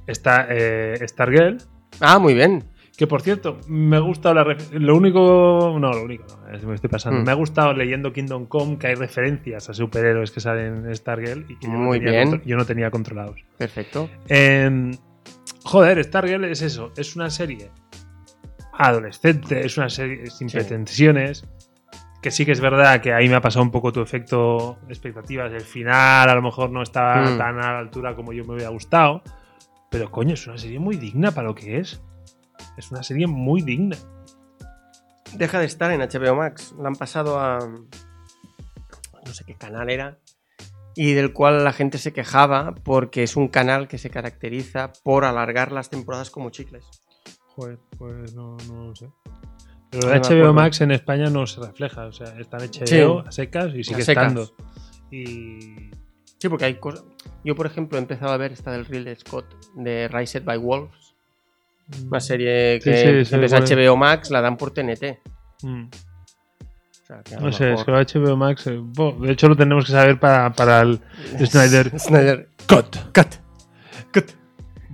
[0.05, 1.59] esta, eh, Stargirl.
[2.01, 2.74] Ah, muy bien.
[2.97, 4.57] Que por cierto, me ha gustado la.
[4.72, 5.76] Lo único.
[5.80, 7.19] No, lo único, no, me estoy pasando.
[7.19, 7.23] Mm.
[7.26, 11.45] Me ha gustado leyendo Kingdom Come que hay referencias a superhéroes que salen en Stargirl
[11.49, 12.41] y que yo, no bien.
[12.45, 13.35] yo no tenía controlados.
[13.57, 14.09] Perfecto.
[14.30, 14.91] Em,
[15.65, 16.93] joder, Stargirl es eso.
[16.95, 17.69] Es una serie
[18.73, 20.57] adolescente, es una serie sin Sí.
[20.57, 21.45] pretensiones.
[22.22, 25.51] Que sí que es verdad que ahí me ha pasado un poco tu efecto expectativas.
[25.53, 27.38] El final a lo mejor no estaba Mm.
[27.38, 29.22] tan a la altura como yo me hubiera gustado.
[29.91, 32.01] Pero coño, es una serie muy digna para lo que es.
[32.77, 33.98] Es una serie muy digna.
[35.34, 36.73] Deja de estar en HBO Max.
[36.80, 37.60] La han pasado a.
[37.60, 40.19] No sé qué canal era.
[40.95, 45.26] Y del cual la gente se quejaba porque es un canal que se caracteriza por
[45.26, 46.86] alargar las temporadas como chicles.
[47.48, 49.10] Joder, pues no, no lo sé.
[49.90, 50.53] Pero No HBO.
[50.53, 52.06] Max en España no se refleja.
[52.06, 54.56] O sea, está en HBO a secas y sigue estando.
[55.11, 55.91] Y.
[56.38, 57.03] Sí, porque hay cosas.
[57.44, 59.45] Yo, por ejemplo, he empezado a ver esta del Ridley Scott
[59.76, 61.05] de Raised by Wolves.
[62.10, 63.41] Una serie Sí, que sí, en.
[63.41, 65.20] HBO Max la dan por TNT.
[65.64, 65.84] Mm.
[65.86, 68.66] O sea, que No sé, es que HBO Max.
[68.68, 70.99] eh, bo, de hecho, lo tenemos que saber para, para el
[71.45, 72.49] Snyder Snyder.
[72.68, 72.95] Cut.
[73.14, 73.36] Cut.
[74.14, 74.32] Cut.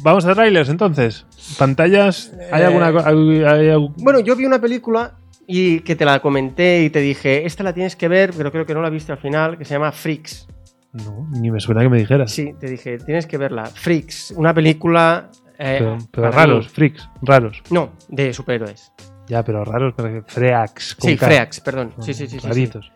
[0.04, 1.26] Vamos a trailers entonces.
[1.58, 2.34] ¿Pantallas?
[2.52, 5.16] ¿Hay Eh, alguna co- hay- hay algún- Bueno, yo vi una película
[5.48, 8.66] y que te la comenté y te dije, esta la tienes que ver, pero creo
[8.66, 10.48] que no la viste al final, que se llama Freaks.
[10.94, 12.32] No, ni me suena que me dijeras.
[12.32, 13.66] Sí, te dije, tienes que verla.
[13.68, 15.30] Freaks, una película...
[15.62, 17.62] eh, pero, raros, mí- freaks, raros.
[17.70, 18.92] No, de superhéroes.
[19.28, 20.96] Ya, pero raros, pero Freax.
[20.96, 21.26] con Sí, K.
[21.26, 21.94] Freaks, perdón.
[22.00, 22.32] Sí, sí, sí.
[22.36, 22.48] sí, sí.
[22.48, 22.92] Raritos.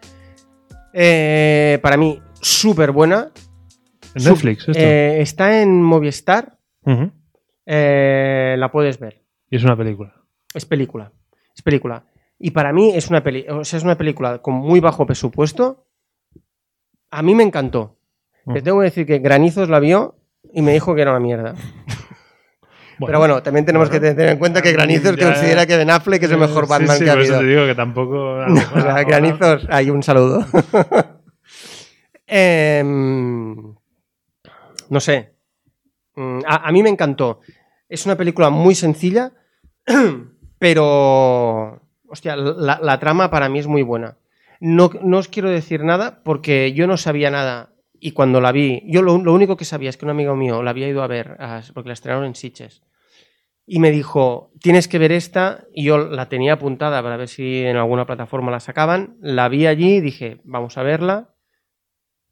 [0.93, 3.31] Eh, para mí, súper buena.
[4.15, 4.81] Netflix, esto.
[4.81, 6.57] Eh, está en Movistar.
[7.65, 9.21] La puedes ver.
[9.49, 10.13] Y es una película.
[10.53, 11.11] Es película.
[11.55, 12.05] Es película.
[12.39, 15.85] Y para mí es una, peli o sea, es una película con muy bajo presupuesto.
[17.11, 17.97] A mí me encantó.
[18.45, 18.53] Mm.
[18.53, 20.15] Te tengo que decir que Granizos la vio
[20.53, 21.53] y me dijo que era una mierda.
[23.03, 24.01] Pero bueno, también tenemos bueno.
[24.01, 26.69] que tener en cuenta que Granizos Ya, considera que Ben Affleck es el mejor Sí,
[26.69, 27.39] Batman sí, que ha por eso habido.
[27.39, 28.41] te digo que tampoco.
[28.41, 30.45] a mejor Granizos, hay un saludo.
[32.27, 33.75] Em,
[34.89, 35.33] no sé.
[36.15, 37.39] Mm, A, a mí me encantó.
[37.89, 39.31] Es una película muy sencilla,
[40.59, 41.81] pero.
[42.07, 44.17] Hostia, la, la trama para mí es muy buena.
[44.59, 47.69] No, no os quiero decir nada porque yo no sabía nada.
[47.99, 50.61] Y cuando la vi, yo lo, lo único que sabía es que un amigo mío
[50.63, 52.81] la había ido a ver, a- porque la estrenaron en Sitges.
[53.67, 55.65] Y me dijo, tienes que ver esta.
[55.73, 59.17] Y yo la tenía apuntada para ver si en alguna plataforma la sacaban.
[59.21, 61.29] La vi allí y dije, vamos a verla.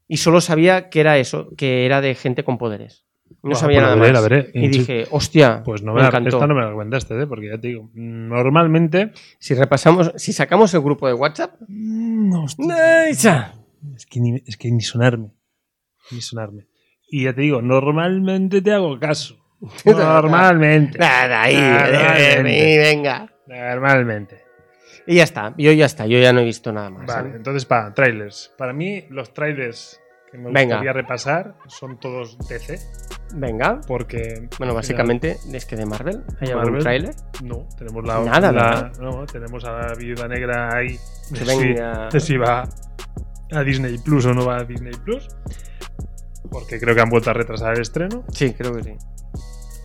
[0.06, 3.04] Y solo sabía que era eso, que era de gente con poderes.
[3.42, 4.22] No sabía pues nada veré, más.
[4.22, 4.50] la veré.
[4.54, 6.36] Y dije, hostia, Pues no me me, la, encantó.
[6.36, 7.26] esta no me la comentaste, ¿eh?
[7.26, 7.90] porque ya te digo.
[7.94, 9.12] Normalmente.
[9.38, 11.54] Si repasamos, si sacamos el grupo de WhatsApp.
[11.68, 13.30] No, ¡Nice!
[13.96, 15.30] Es que, ni, es que ni sonarme.
[16.10, 16.66] Ni sonarme.
[17.10, 19.36] Y ya te digo, normalmente te hago caso.
[19.84, 20.98] Normalmente.
[20.98, 22.78] Nada, ahí, Normalmente.
[22.78, 23.32] venga.
[23.46, 24.44] Normalmente.
[25.06, 27.06] Y ya está, yo ya está, yo ya no he visto nada más.
[27.06, 27.32] Vale, ¿eh?
[27.36, 28.52] entonces para trailers.
[28.56, 30.00] Para mí, los trailers
[30.30, 30.76] que me Venga.
[30.76, 32.78] gustaría repasar son todos DC.
[33.34, 33.80] Venga.
[33.86, 34.48] Porque.
[34.58, 36.82] Bueno, básicamente es que de Marvel ha llevado un Marvel.
[36.82, 37.14] tráiler.
[37.42, 38.20] No, tenemos la.
[38.24, 40.96] Nada, la- no, tenemos a la viuda negra ahí.
[41.32, 42.08] Que venga.
[42.18, 42.66] si va
[43.52, 45.28] a Disney Plus o no va a Disney Plus.
[46.50, 48.24] Porque creo que han vuelto a retrasar el estreno.
[48.32, 48.96] Sí, creo que sí.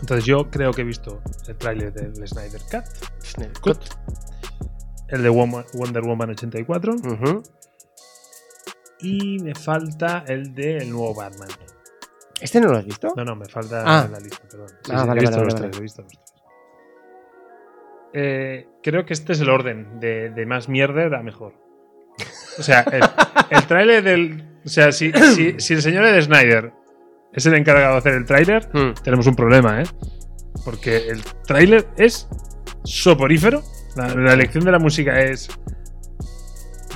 [0.02, 2.86] Entonces yo creo que he visto el tráiler del Snyder Cut,
[3.24, 3.78] Snyder Cut.
[3.78, 3.84] Cut.
[5.10, 7.44] el de Wonder Woman 84 Ujú.
[9.00, 11.50] y me falta el de el nuevo Batman.
[12.40, 13.12] ¿Este no lo has visto?
[13.18, 14.04] No, no, me falta Ah.
[14.06, 14.70] en la lista, perdón.
[14.70, 16.34] Sí, Ah, sí, vale, he visto vale, los vale, tres, he visto los tres.
[18.14, 21.54] Eh, creo que este es el orden de, de más mierda a mejor.
[22.58, 23.02] O sea, el,
[23.52, 24.46] el tráiler del.
[24.66, 26.72] O sea, si, si, si el señor Ed Snyder
[27.34, 28.94] es el encargado de hacer el tráiler, Mm.
[29.04, 29.86] tenemos un problema, ¿eh?
[30.66, 32.28] Porque el tráiler es
[32.84, 33.62] soporífero.
[33.96, 35.50] La, la elección de la música es.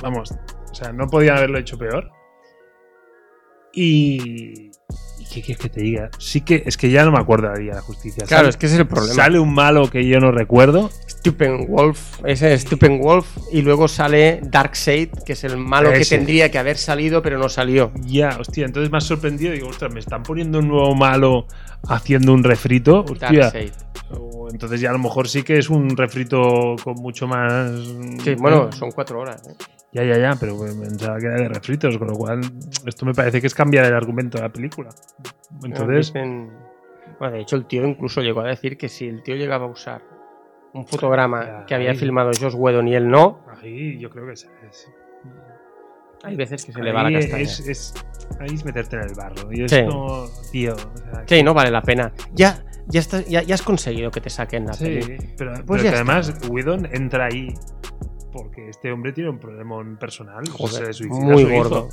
[0.02, 0.32] Vamos,
[0.70, 2.10] o sea, no podían haberlo hecho peor.
[3.72, 4.70] Y.
[5.18, 6.10] ¿Y qué quieres que te diga?
[6.18, 8.24] Sí que es que ya no me acuerdo de la Liga de la Justicia.
[8.26, 9.14] Claro, Sale- es que ese es el problema.
[9.14, 10.90] Sale un malo que yo no recuerdo.
[11.24, 16.58] Steppenwolf, ese es Steppenwolf, y luego sale Darkseid, que es el malo que tendría que
[16.58, 17.92] haber salido, pero no salió.
[18.02, 19.52] Ya, hostia, entonces me ha sorprendido.
[19.52, 21.46] Digo, ostras, me están poniendo un nuevo malo
[21.88, 23.06] haciendo un refrito.
[23.08, 23.30] Hostia.
[23.30, 23.72] Darkseid.
[24.52, 27.72] Entonces ya a lo mejor sí que es un refrito con mucho más.
[28.22, 29.42] Sí, bueno, son cuatro horas.
[29.48, 29.54] ¿eh?
[29.92, 32.40] Ya, ya, ya, pero pensaba que era de refritos, con lo cual
[32.84, 34.90] esto me parece que es cambiar el argumento de la película.
[35.64, 36.50] Entonces, Dicen-
[37.18, 39.68] bueno, de hecho, el tío incluso llegó a decir que si el tío llegaba a
[39.68, 40.02] usar
[40.74, 41.96] un fotograma Ya, que había ahí.
[41.96, 44.48] filmado Josh Whedon y él no, ahí yo creo que es.
[44.70, 44.90] es-
[46.22, 47.42] hay veces que se le va la ahí castaña.
[47.42, 47.94] es, es-
[48.40, 49.52] ahí es meterte en el barro.
[49.52, 49.84] Y Sí.
[50.52, 50.74] tío.
[50.74, 52.12] o sea, Sí, no vale la pena.
[52.32, 55.18] Ya, ya, estás- ya, ya has conseguido que te saquen la Sí, peli.
[55.36, 57.48] pero, Pues pero que además Whedon entra ahí
[58.32, 60.42] porque este hombre tiene un problema personal.
[60.50, 61.58] Joder, se muy su hijo.
[61.58, 61.88] gordo.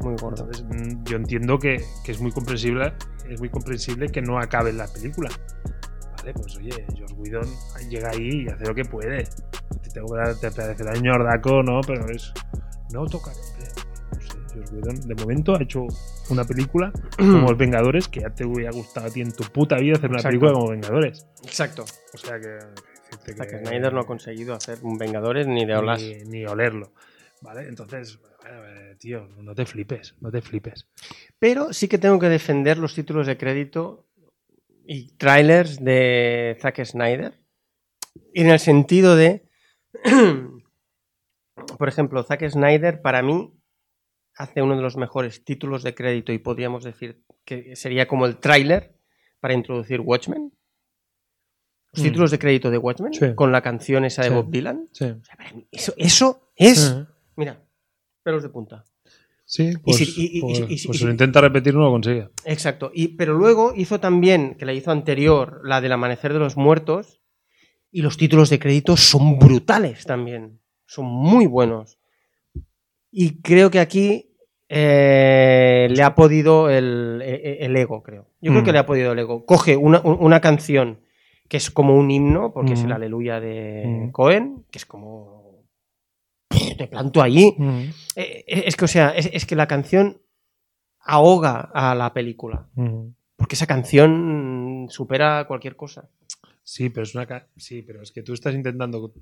[0.00, 0.44] Muy gordo.
[0.50, 2.92] Entonces, mm, yo entiendo que, que es muy comprensible,
[3.28, 5.28] es muy comprensible que no acabe la película.
[6.22, 7.48] Vale, pues oye, George Whedon
[7.88, 9.24] llega ahí y hace lo que puede.
[9.82, 11.80] Te, tengo que dar- te parecerá ñordaco, ¿no?
[11.86, 12.32] Pero es.
[12.92, 13.32] No toca.
[13.32, 13.68] hombre.
[14.12, 15.86] No sé, George Whedon de momento ha hecho
[16.30, 19.76] una película como Los Vengadores que ya te hubiera gustado a ti en tu puta
[19.78, 20.28] vida hacer una Exacto.
[20.38, 21.26] película como Vengadores.
[21.44, 21.84] Exacto.
[22.14, 22.58] O sea que.
[23.34, 25.98] Zack que- Snyder no ha conseguido hacer un Vengadores ni de hablar.
[25.98, 26.92] ni, ni olerlo.
[27.40, 27.66] ¿Vale?
[27.68, 30.86] Entonces, eh, tío, no te flipes, no te flipes.
[31.40, 34.06] Pero sí que tengo que defender los títulos de crédito
[34.86, 37.40] y trailers de Zack Snyder.
[38.34, 39.48] En el sentido de.
[41.78, 43.52] Por ejemplo, Zack Snyder para mí
[44.36, 48.38] hace uno de los mejores títulos de crédito y podríamos decir que sería como el
[48.38, 48.96] tráiler
[49.40, 50.52] para introducir Watchmen.
[51.92, 52.08] Los Mm.
[52.08, 53.34] títulos de crédito de Watchmen Sí.
[53.34, 54.34] con la canción esa de Sí.
[54.34, 54.88] Bob Dylan.
[54.92, 55.04] Sí.
[55.04, 56.96] O sea, para mí Eso, eso es.
[57.36, 57.62] Mira,
[58.22, 58.84] pelos de punta.
[59.54, 61.90] Sí, pues, si- y- y- pues- y- pues y- si lo intenta repetir, no lo
[61.90, 62.28] consigue.
[62.46, 62.90] Exacto.
[62.94, 67.20] Y, pero luego hizo también, que la hizo anterior, la del Amanecer de los Muertos.
[67.90, 70.60] Y los títulos de crédito son brutales también.
[70.86, 71.98] Son muy buenos.
[73.10, 74.30] Y creo que aquí
[74.74, 78.28] eh, le ha podido el, e- el ego, creo.
[78.40, 78.64] Yo creo Mm.
[78.64, 79.44] que le ha podido el ego.
[79.44, 81.00] Coge una, una canción
[81.50, 82.92] que es como un himno, porque es el Mm.
[82.92, 84.10] aleluya de Mm.
[84.12, 85.41] Cohen, que es como...
[86.78, 87.54] Te planto allí.
[88.16, 90.20] Eh, eh, Es que, o sea, es, es que la canción
[91.00, 92.68] ahoga a la película.
[93.36, 96.08] Porque esa canción supera cualquier cosa.
[96.62, 99.12] Sí, pero es una ca- sí, pero es que tú estás intentando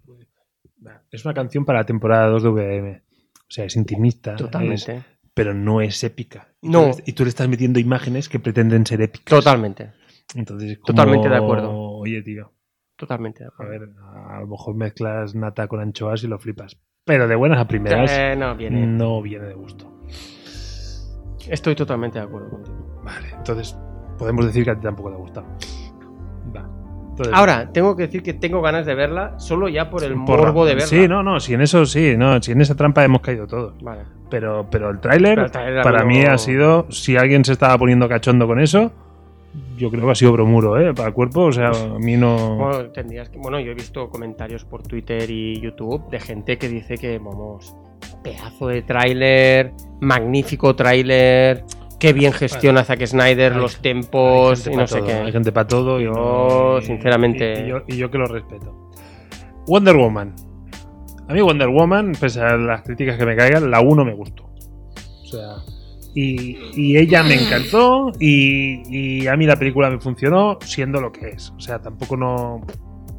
[1.10, 3.02] es una canción para la temporada 2 de VM.
[3.34, 5.02] O sea, es intimista, es- Totalmente.
[5.34, 6.48] pero no es épica.
[6.60, 6.86] Y tú No.
[6.88, 9.24] le- y tú le estás metiendo imágenes que pretenden ser épicas.
[9.38, 9.92] Totalmente.
[10.34, 11.72] Entonces, como, Totalmente de acuerdo.
[11.72, 12.52] Oye, tío,
[12.96, 13.40] Totalmente.
[13.40, 13.70] de a acuerdo.
[13.72, 13.88] ver,
[14.36, 16.78] a lo mejor mezclas nata con anchoas y lo flipas.
[17.10, 18.86] Pero de buenas a primeras Eh, no, viene.
[18.86, 19.86] no viene de gusto.
[21.48, 23.00] Estoy totalmente de acuerdo contigo.
[23.04, 23.76] Vale, entonces
[24.18, 25.46] podemos decir que a ti tampoco te ha gustado.
[26.56, 26.68] Va.
[27.10, 30.38] Entonces, Ahora, tengo que decir que tengo ganas de verla solo ya por el por
[30.38, 30.86] la- morbo de verla.
[30.88, 33.74] Sí, no, no, si en eso sí, no, si en esa trampa hemos caído todos.
[33.82, 34.02] Vale.
[34.30, 35.50] Pero, pero el tráiler,
[35.82, 38.92] para mí mí no- ha sido, si alguien se estaba poniendo cachondo con eso,
[39.80, 40.92] yo creo que ha sido bromuro, ¿eh?
[40.94, 42.56] Para el cuerpo, o sea, a mí no...
[42.56, 43.38] Bueno, tendrías que.
[43.38, 47.74] Bueno, yo he visto comentarios por Twitter y YouTube de gente que dice que, vamos,
[48.22, 51.64] pedazo de tráiler, magnífico tráiler,
[51.98, 55.12] qué bien gestiona Zack Snyder Hay- los tempos y no sé todo, qué.
[55.14, 58.26] Hay gente para todo Yo, no- y- sinceramente- Y, y yo, y yo que lo
[58.26, 58.90] respeto.
[59.66, 60.34] Wonder Woman.
[61.28, 64.44] A mí Wonder Woman, pese a las críticas que me caigan, la 1 me gustó.
[64.44, 65.56] O sea...
[66.14, 71.12] Y, y ella me encantó y, y a mí la película me funcionó siendo lo
[71.12, 71.50] que es.
[71.56, 72.60] O sea, tampoco no,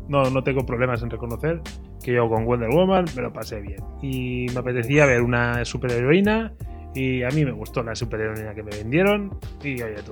[0.10, 1.62] no, no tengo problemas en reconocer
[2.04, 3.80] que yo con Wonder Woman me lo pasé bien.
[4.02, 6.54] Y me apetecía ver una superheroína
[6.94, 10.12] y a mí me gustó la superheroína que me vendieron y oye tú.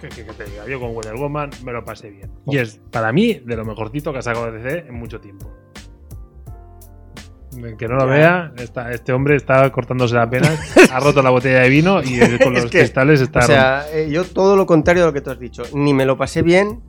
[0.00, 0.66] ¿Qué, qué- qué te diga?
[0.68, 2.30] Yo con Wonder Woman me lo pasé bien.
[2.46, 5.50] Y es, para mí, de lo mejorcito que ha sacado DC en mucho tiempo.
[7.78, 10.58] Que no lo vea, está, este hombre está cortándose las venas,
[10.92, 13.42] ha roto la botella de vino y él con Es los que, cristales está O
[13.42, 15.62] sea, eh, yo todo lo contrario de lo que tú has dicho.
[15.74, 16.80] Ni me lo pasé bien.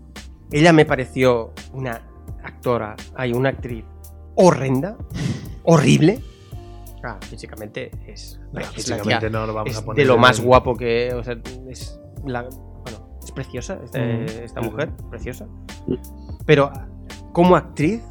[0.51, 2.01] Ella me pareció una
[2.43, 3.83] actora, hay una actriz
[4.35, 4.97] horrenda,
[5.63, 6.19] horrible.
[7.03, 10.01] Ah, físicamente es, No, es la físicamente tía- no lo vamos es a poner.
[10.03, 11.13] de lo más guapo que.
[11.13, 11.37] O sea,
[11.69, 12.41] es la.
[12.43, 14.25] Bueno, es preciosa esta, Mm.
[14.43, 15.47] esta Sí, mujer, preciosa.
[16.45, 16.71] Pero
[17.31, 18.01] como actriz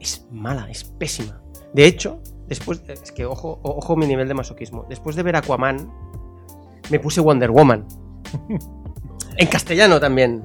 [0.00, 1.40] es mala, es pésima.
[1.76, 2.82] De hecho, después.
[2.88, 4.86] Es que ojo, ojo mi nivel de masoquismo.
[4.88, 5.92] Después de ver Aquaman,
[6.90, 7.86] me puse Wonder Woman.
[9.36, 10.42] en castellano también.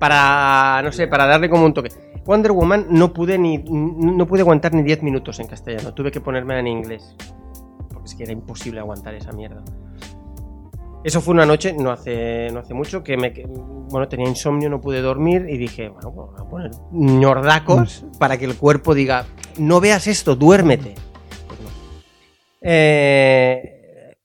[0.00, 0.82] Para.
[0.82, 1.90] No sé, para darle como un toque.
[2.24, 3.58] Wonder Woman no pude ni.
[3.58, 5.94] No pude aguantar ni 10 minutos en castellano.
[5.94, 7.14] Tuve que ponérmela en inglés.
[7.92, 9.62] Porque es que era imposible aguantar esa mierda.
[11.04, 13.32] Eso fue una noche, no hace, no hace mucho, que me,
[13.90, 18.44] bueno, tenía insomnio, no pude dormir y dije, bueno, voy a poner ñordacos para que
[18.44, 19.24] el cuerpo diga,
[19.58, 20.94] no veas esto, duérmete.
[21.48, 21.68] Pues no.
[22.60, 24.16] Eh,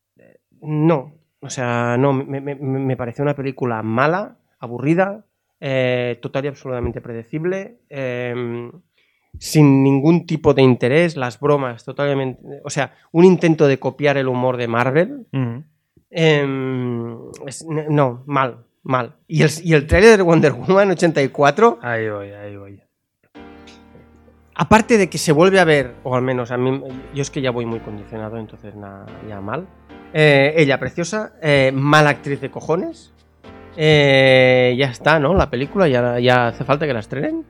[0.61, 5.25] no, o sea, no, me, me- me pareció una película mala, aburrida,
[5.59, 8.69] eh, total y absolutamente predecible, eh,
[9.39, 14.27] sin ningún tipo de interés, las bromas totalmente, o sea, un intento de copiar el
[14.27, 15.27] humor de Marvel.
[15.31, 15.57] Mm.
[16.09, 19.15] Em, es- no, mal, mal.
[19.27, 22.81] Y el, y el trailer de Wonder Woman 84, Ahí voy, ahí voy.
[24.55, 26.81] aparte de que se vuelve a ver, o al menos a mí,
[27.13, 29.67] yo es que ya voy muy condicionado, entonces nada, ya mal.
[30.13, 33.13] Eh, ella preciosa, eh, mala actriz de cojones.
[33.75, 35.35] Eh, ya está, ¿no?
[35.35, 37.45] La película, ya, ya hace falta que la estrenen.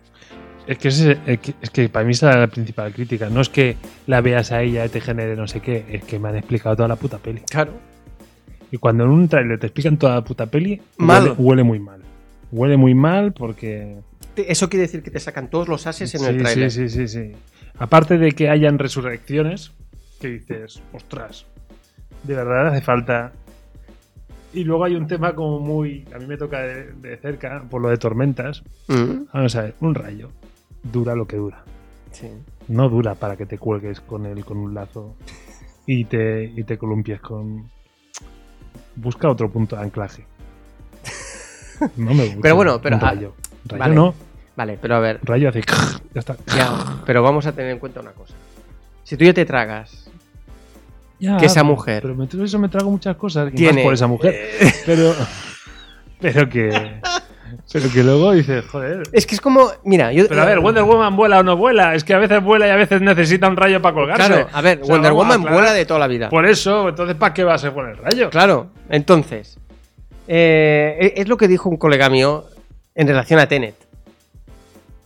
[0.65, 3.29] Es que, es que, es que para mí esa es la principal crítica.
[3.29, 3.77] No es que
[4.07, 6.75] la veas a ella y te genere no sé qué, es que me han explicado
[6.75, 7.39] toda la puta peli.
[7.49, 7.71] Claro.
[8.71, 11.23] Y cuando en un trailer te explican toda la puta peli, Mal.
[11.23, 12.01] Huele, huele muy mal.
[12.51, 13.97] Huele muy mal porque.
[14.35, 16.71] Eso quiere decir que te sacan todos los ases en el trailer.
[16.71, 17.31] sí, sí, sí, sí.
[17.79, 19.71] Aparte de que hayan resurrecciones,
[20.19, 21.45] que dices, ostras,
[22.23, 23.31] de verdad hace falta.
[24.53, 26.05] Y luego hay un tema como muy.
[26.15, 28.63] A mí me toca de, de cerca, por lo de tormentas.
[28.87, 30.29] Mm, Vamos a ver, un rayo
[30.83, 31.63] dura lo que dura.
[32.11, 32.27] sí.
[32.69, 35.15] No dura para que te cuelgues con él con un lazo
[35.85, 37.69] y te, y te columpies con.
[38.97, 40.25] Busca otro punto de anclaje.
[41.95, 42.41] No me gusta.
[42.41, 43.33] Pero bueno, pero, ah, rayo.
[43.77, 43.95] Vale.
[43.95, 44.13] no.
[44.55, 45.61] Vale, pero a ver, Rayo hace.
[46.15, 46.35] Ya está.
[46.55, 48.33] ya, pero vamos a tener en cuenta una cosa.
[49.03, 50.09] Si tú ya te tragas
[51.19, 52.01] Ya, que esa pero- mujer
[52.31, 53.53] Pero eso me trago muchas cosas.
[53.53, 54.33] Tiene más por esa mujer.
[54.35, 55.13] eh, Pero.
[56.19, 56.99] Pero que.
[57.81, 59.03] Pero que luego dices, joder.
[59.11, 61.95] es que es como, mira, yo Pero a ver, Wonder Woman vuela o no vuela.
[61.95, 64.27] Es que a veces vuela y a veces necesita un rayo para colgarse.
[64.27, 65.53] Claro, a ver, O sea, Wonder Woman aclarar.
[65.53, 66.29] vuela de toda la vida.
[66.29, 68.29] Por eso, entonces, ¿para qué va a ser poner el rayo?
[68.29, 69.57] Claro, entonces,
[70.27, 72.45] eh, e- es lo que dijo un colega mío
[72.95, 73.75] en relación a Tenet.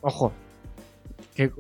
[0.01, 0.31] Ojo,
[1.35, 1.51] que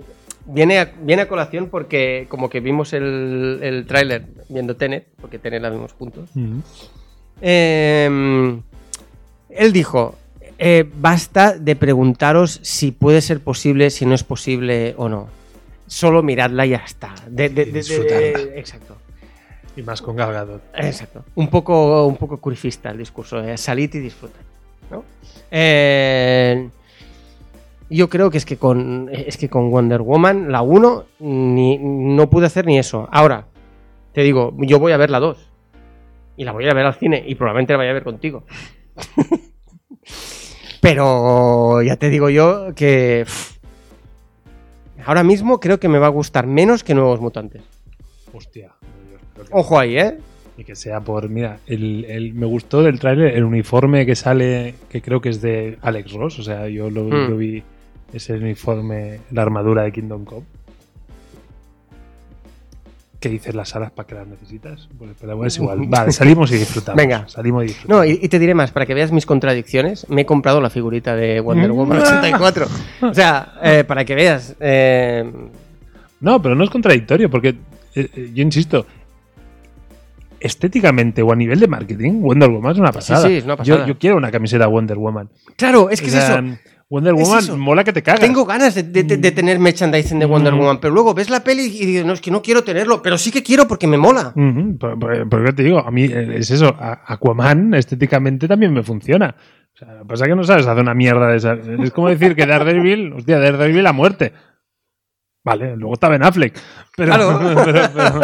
[0.45, 5.37] viene a, viene a colación porque como que vimos el, el tráiler viendo Tenet, porque
[5.39, 6.29] Tenet la vimos juntos.
[7.41, 8.59] Eh,
[9.49, 10.15] él dijo,
[10.63, 15.27] eh, basta de preguntaros si puede ser posible, si no es posible o no.
[15.87, 17.13] Solo miradla y ya está.
[17.27, 18.39] De, de- Y de- de- disfrutarla.
[18.55, 18.95] exacto.
[19.75, 20.61] Y más con Gal Gadot.
[20.75, 21.23] Exacto.
[21.35, 23.39] Un poco, un poco curifista el discurso.
[23.41, 24.39] eh, salid y disfrutad.
[24.91, 25.03] ¿no?
[25.49, 26.69] Eh,
[27.89, 32.29] yo creo que es que con es que con Wonder Woman, la 1, ni, no
[32.29, 33.07] pude hacer ni eso.
[33.11, 33.47] Ahora,
[34.13, 35.37] te digo, yo voy a ver la 2.
[36.37, 37.23] Y la voy a ver al cine.
[37.25, 38.43] Y probablemente la vaya a ver contigo.
[40.81, 43.23] Pero ya te digo yo que.
[43.25, 43.57] pff,
[45.05, 47.61] ahora mismo creo que me va a gustar menos que Nuevos Mutantes.
[48.33, 48.71] Hostia.
[49.11, 50.17] yo espero que- Ojo ahí, ¿eh?
[50.57, 51.29] Y que sea por.
[51.29, 55.41] Mira, el, el- me gustó del tráiler el uniforme que sale, que creo que es
[55.41, 56.39] de Alex Ross.
[56.39, 57.29] O sea, yo lo, Hmm.
[57.29, 57.63] lo vi.
[58.13, 60.45] Ese uniforme, la armadura de Kingdom Come.
[63.21, 64.89] ¿Qué dices las alas para que las necesitas?
[64.97, 65.79] Pues, pero es igual.
[65.87, 66.97] Vale, salimos y disfrutamos.
[66.97, 67.25] Venga.
[67.29, 68.05] Salimos y disfrutamos.
[68.05, 70.69] No, y, y te diré más, para que veas mis contradicciones, me he comprado la
[70.69, 71.71] figurita de Wonder.
[71.71, 72.67] Woman 84.
[73.03, 74.55] O sea, eh, para que veas.
[74.59, 75.31] eh,
[76.19, 77.55] No, pero no es contradictorio, porque
[77.95, 78.85] eh, yo insisto,
[80.39, 83.27] estéticamente o a nivel de marketing, Wonder Woman es una pasada.
[83.27, 83.81] sí, es una pasada.
[83.81, 85.29] Yo, yo quiero una camiseta Wonder Woman.
[85.55, 86.57] claro, es que O sea, es eso.
[86.91, 88.19] Wonder Woman mola que te cagas.
[88.19, 90.57] Tengo ganas de, de- de tener merchandising de Wonder Mm.
[90.59, 93.17] Woman, pero luego ves la peli y digo, no, es que no quiero tenerlo, pero
[93.17, 94.33] sí que quiero porque me mola.
[94.77, 99.33] Por- por- Porque te digo, a mí eh, es eso, Aquaman estéticamente también me funciona.
[99.73, 101.53] O sea, lo que pasa es que no sabes hacer una mierda de esa.
[101.53, 104.33] Es como decir que Daredevil, hostia, Daredevil a muerte.
[105.45, 106.53] Vale, luego está Ben Affleck.
[106.97, 107.39] Pero, Claro.
[107.65, 108.21] pero, pero-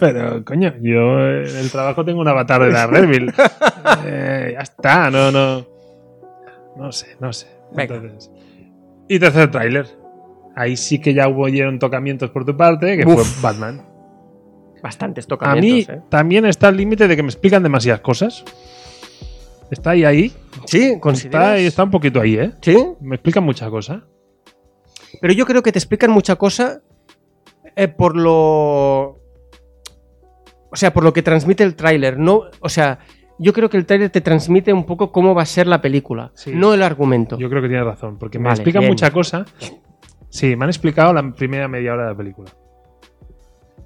[0.00, 3.32] pero, coño, yo en el trabajo tengo un avatar de Daredevil.
[4.06, 5.66] Eh, ya está, no, no.
[6.76, 7.46] No sé, no sé.
[7.74, 7.96] Venga.
[7.96, 8.30] Entonces,
[9.08, 9.86] y tercer tráiler.
[10.54, 11.46] Ahí sí que ya hubo
[11.78, 13.26] tocamientos por tu parte, que Uf.
[13.26, 13.86] fue Batman.
[14.82, 16.02] Bastantes A mí tocamientos, ¿eh?
[16.08, 18.44] también está el límite de que me explican demasiadas cosas.
[19.70, 20.32] Está ahí, ahí.
[20.66, 22.52] Sí, Está, está un poquito ahí, ¿eh?
[22.60, 24.04] Sí, Me explican mucha cosa.
[25.20, 26.82] pero yo creo que te explican mucha cosa
[27.76, 29.18] eh, por lo.
[30.70, 32.18] O sea, por lo que transmite el tráiler.
[32.18, 32.98] No, o sea,
[33.42, 36.30] yo creo que el tráiler te transmite un poco cómo va a ser la película,
[36.34, 36.52] Sí.
[36.54, 37.36] no el argumento.
[37.38, 38.86] Yo creo que tienes razón, porque me Vale, bien.
[38.86, 39.44] mucha cosa.
[40.28, 42.50] Sí, me han explicado la primera media hora de la película.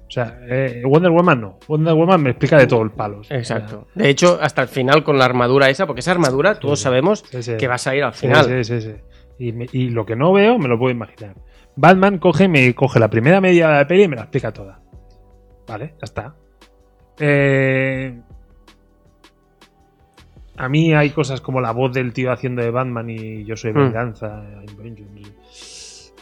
[0.07, 1.59] O sea, eh, Wonder Woman no.
[1.67, 3.19] Wonder Woman me explica de todo el palo.
[3.19, 3.87] o sea, Exacto.
[3.93, 7.43] De hecho, hasta el final con la armadura esa, porque esa armadura todos sabemos Sí,
[7.43, 7.57] sí.
[7.57, 8.45] que va a salir al final.
[8.45, 8.95] sí, sí, sí.
[9.39, 11.35] Y, me- y lo que no veo me lo puedo imaginar.
[11.75, 14.51] Batman coge, me coge la primera media hora de la peli y me la explica
[14.53, 14.79] toda.
[15.67, 16.35] Vale, ya está.
[17.19, 18.19] Eh,
[20.57, 23.71] a mí hay cosas como la voz del tío haciendo de Batman y yo soy
[23.73, 23.77] Mm.
[23.77, 24.43] venganza.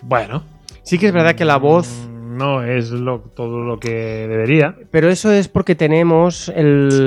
[0.01, 0.43] Bueno.
[0.83, 1.87] Sí que es verdad que la voz.
[2.09, 4.75] mm, No es lo- todo lo que debería.
[4.91, 6.89] Pero eso es porque tenemos el.
[6.91, 6.97] Sí,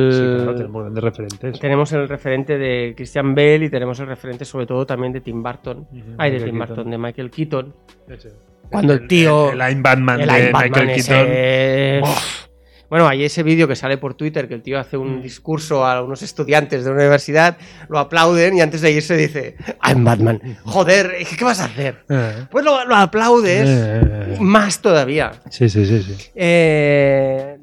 [0.43, 1.61] claro, tenemos grandes referentes.
[1.61, 5.43] tenemos el referente de Christian Bale y tenemos el referente sobre todo también de Tim
[5.43, 5.87] Burton.
[5.93, 6.67] Ujú, Ay, de Tim Keaton.
[6.77, 7.75] Burton, de Michael Keaton.
[8.09, 8.31] Ese.
[8.71, 12.48] Cuando el tío- El, I'm Batman El de Batman Michael Keaton.
[12.91, 15.23] Bueno, hay ese vídeo que sale por Twitter que el tío hace un Mm.
[15.23, 17.59] discurso a unos estudiantes de una universidad,
[17.91, 19.57] lo aplauden y antes de irse dice,
[19.87, 20.41] I'm Batman.
[20.65, 22.05] Joder, ¿qué vas a hacer?
[22.09, 25.33] Eh, Pues lo, lo aplaudes eh, más todavía.
[25.51, 26.31] Sí, sí, sí, sí.
[26.35, 27.59] Eh,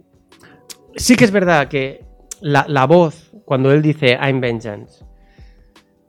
[0.95, 2.03] sí que es verdad que
[2.41, 5.03] la, la voz, cuando él dice I'm vengeance,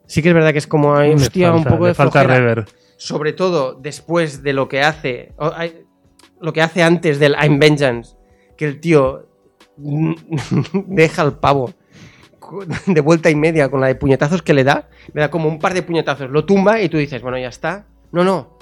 [0.06, 2.38] sí que es verdad que es como ay, hostia, un poco le de falta flojera.
[2.38, 2.64] rever.
[2.98, 5.84] Sobre todo después de lo que hace, o, ay,
[6.40, 8.14] lo que hace antes del I'm vengeance,
[8.56, 9.26] que el tío
[9.76, 11.72] deja al pavo
[12.86, 15.58] de vuelta y media con la de puñetazos que le da, le da como un
[15.58, 17.86] par de puñetazos, lo tumba y tú dices, bueno, ya está.
[18.12, 18.56] No, no.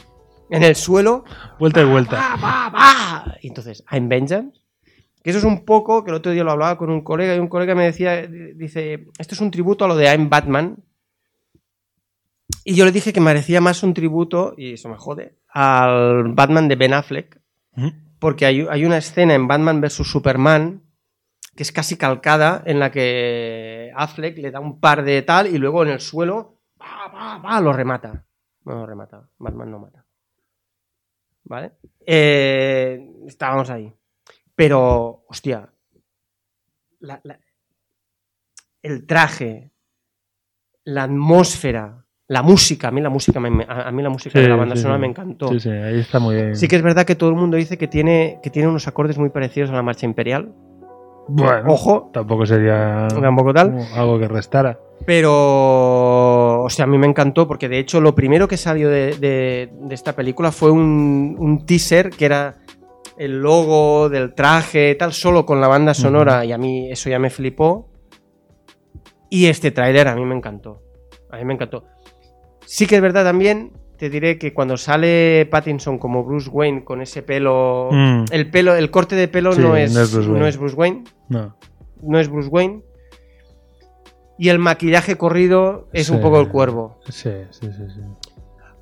[0.50, 1.24] En el suelo,
[1.58, 3.34] Vuelta y vuelta.
[3.42, 4.60] Entonces, I'm Vengeance.
[5.22, 7.38] Que eso es un poco, que el otro día lo hablaba con un colega y
[7.38, 10.76] un colega me decía, dice, esto es un tributo a lo de I'm Batman.
[12.62, 16.68] Y yo le dije que merecía más un tributo, y eso me jode, al Batman
[16.68, 17.40] de Ben Affleck.
[17.76, 17.90] Ujú.
[18.24, 19.96] Porque hay, una escena en Batman vs.
[19.96, 20.82] Superman
[21.55, 25.59] que es casi calcada en la que Affleck le da un par de tal y
[25.59, 28.24] luego en el suelo va, va, va, lo remata.
[28.64, 29.28] No lo remata.
[29.36, 30.06] Batman no mata.
[31.42, 31.72] ¿Vale?
[32.06, 33.92] Eh, estábamos ahí.
[34.55, 35.70] Pero, hostia.
[38.80, 39.70] el traje,
[40.84, 42.88] la atmósfera, la música.
[42.88, 44.98] A mí la música, me- a, mí la música Sí, de la banda sí, sonora
[44.98, 45.01] sí.
[45.02, 45.48] me encantó.
[45.48, 46.56] Sí, sí, ahí está muy bien.
[46.56, 49.18] Sí que es verdad que todo el mundo dice que tiene, que tiene unos acordes
[49.18, 50.52] muy parecidos a la marcha imperial.
[51.26, 53.78] Bueno, Ojo, tampoco sería tampoco tal.
[53.94, 54.78] algo que restara.
[55.06, 59.16] Pero o sea, a mí me encantó porque de hecho lo primero que salió de,
[59.16, 62.56] de- de esta película fue un, un teaser que era
[63.16, 67.18] el logo del traje, tal, solo con la banda sonora y a mí eso ya
[67.18, 67.88] me flipó.
[69.30, 70.82] Y este tráiler a mí me encantó.
[71.30, 71.84] A mí me encantó.
[72.66, 77.01] Sí que es verdad también, te diré que cuando sale Pattinson como Bruce Wayne con
[77.03, 78.24] ese pelo, Mm.
[78.31, 80.49] el pelo, el corte de pelo Sí, no, es, no es Bruce no Wayne.
[80.49, 81.57] es Bruce Wayne No.
[82.03, 82.82] no es Bruce Wayne.
[84.39, 86.99] Y el maquillaje corrido es un poco el cuervo.
[87.09, 87.85] Sí, sí, sí.
[87.89, 88.01] sí.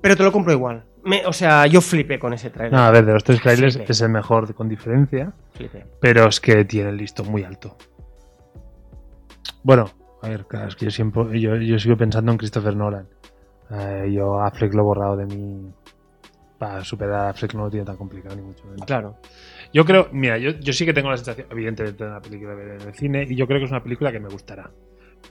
[0.00, 0.84] Pero te lo compro igual.
[1.04, 2.72] Me- o sea, yo flipé con ese trailer.
[2.72, 3.92] No, a ver, de los tres trailers Flipé.
[3.92, 5.84] es el mejor con diferencia, Flipé.
[6.00, 7.76] pero es que tiene el listón muy alto.
[9.62, 9.90] Bueno,
[10.22, 13.08] a ver, claro, es que yo siempre yo, yo sigo pensando en Christopher Nolan.
[13.72, 15.72] Eh, yo a Affleck lo he borrado de mí.
[16.58, 18.86] Para superar a Affleck no lo tiene tan complicado ni mucho menos.
[18.86, 19.16] Claro.
[19.72, 22.56] Yo creo, mira, yo, yo sí que tengo la sensación, evidentemente, de una película de
[22.64, 24.70] ver en el cine, y yo creo que es una película que me gustará.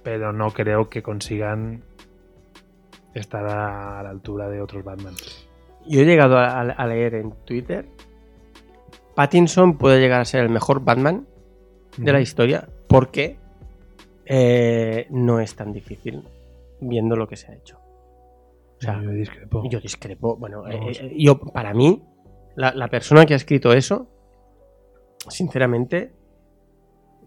[0.03, 1.83] Pero no creo que consigan
[3.13, 5.13] estar a la altura de otros Batman.
[5.87, 7.85] Yo he llegado a, a- a leer en Twitter.
[9.15, 11.27] Pattinson puede llegar a ser el mejor Batman
[11.97, 13.37] de la historia porque
[14.25, 16.23] eh, no es tan difícil
[16.79, 17.77] viendo lo que se ha hecho.
[18.81, 19.63] O sea, yo discrepo.
[19.69, 20.35] yo discrepo.
[20.37, 22.01] Bueno, eh, eh, yo, para mí,
[22.55, 24.09] la, la persona que ha escrito eso,
[25.29, 26.13] sinceramente,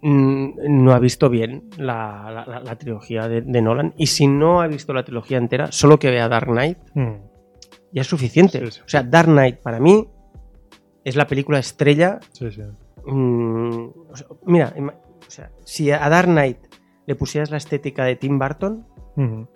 [0.02, 0.50] mm,
[0.82, 3.94] no ha visto bien la, la- trilogía de, de Nolan.
[3.96, 7.14] Y si no ha visto la trilogía entera, solo que vea Dark Knight, Mm.
[7.92, 8.58] ya es suficiente.
[8.66, 8.80] Sí, sí.
[8.84, 10.08] O sea, Dark Knight para mí
[11.04, 12.18] es la película estrella.
[12.32, 12.62] Sí, sí.
[13.06, 16.58] mm, o sea, mira, o sea, si a Dark Knight
[17.06, 18.86] le pusieras la estética de Tim Burton,
[19.16, 19.46] Ujú.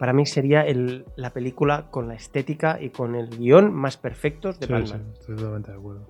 [0.00, 4.58] Para mí sería el- la película con la estética y con el guion más perfectos
[4.58, 5.04] de Sí, Batman.
[5.12, 6.00] sí, estoy totalmente de acuerdo.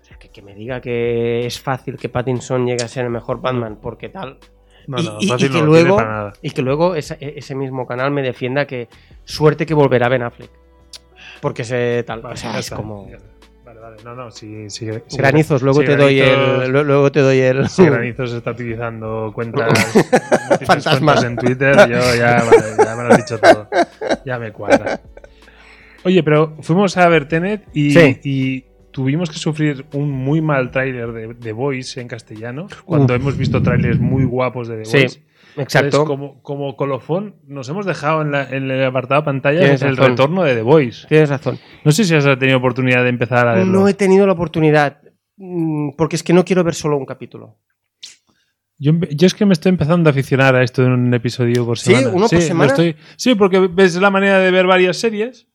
[0.00, 3.10] O sea, que, que me diga que es fácil que Pattinson llegue a ser el
[3.10, 4.38] mejor Batman porque tal.
[4.86, 6.32] No, y, no, y- que no luego, para nada.
[6.42, 8.88] y que luego esa- e- ese mismo canal me defienda que
[9.24, 10.50] suerte que volverá Ben Affleck.
[11.40, 12.20] Porque se tal.
[12.22, 13.06] Vale, o sea, es como.
[13.84, 13.96] Vale.
[14.02, 14.88] No, no, sí, sí.
[15.08, 16.70] sí Granizos, luego sí, te doy el.
[16.70, 17.68] lu- Luego te doy el.
[17.68, 19.68] Si Granizos está utilizando cuentas,
[20.48, 21.12] múltiples Fantasma.
[21.14, 23.68] cuentas en Twitter, yo ya, vale, ya me lo has dicho todo.
[24.24, 25.00] Ya me cuadra.
[26.04, 28.20] Oye, pero fuimos a ver Tenet y, Sí.
[28.24, 33.36] y tuvimos que sufrir un muy mal tráiler de The Voice en castellano, cuando hemos
[33.36, 35.20] visto tráilers muy guapos de The Sí, Voice.
[35.56, 35.86] Exacto.
[35.86, 39.96] Entonces, como, como colofón, nos hemos dejado en, la- en el apartado pantalla Tienes el
[39.96, 40.10] razón.
[40.12, 41.06] retorno de The Voice.
[41.08, 41.58] Tienes razón.
[41.84, 43.72] No sé si has tenido oportunidad de empezar a verlo.
[43.72, 45.00] No he tenido la oportunidad.
[45.36, 47.58] mm, Porque es que no quiero ver solo un capítulo.
[48.78, 48.92] Yo,
[49.26, 51.94] es que me estoy empezando a aficionar a esto de un episodio por ¿Sí?
[51.94, 52.08] semana.
[52.08, 52.66] ¿Uno por lo semana?
[52.72, 55.46] estoy- sí, porque ves la manera de ver varias series.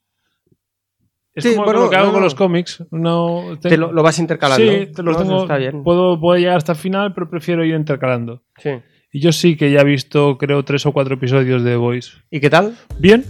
[1.35, 2.25] Es Sí, como bueno, lo que hago no, con no.
[2.25, 2.83] los cómics.
[2.91, 4.71] No, Te lo, lo vas intercalando.
[4.71, 5.41] Sí, te los tengo.
[5.43, 5.83] Está bien.
[5.83, 8.41] Puedo, puedo llegar hasta el final, pero prefiero ir intercalando.
[8.57, 8.71] Sí.
[9.11, 12.11] Y yo sí que ya he visto, creo, tres o cuatro episodios de The Voice.
[12.29, 12.75] ¿Y qué tal?
[12.99, 13.25] Bien,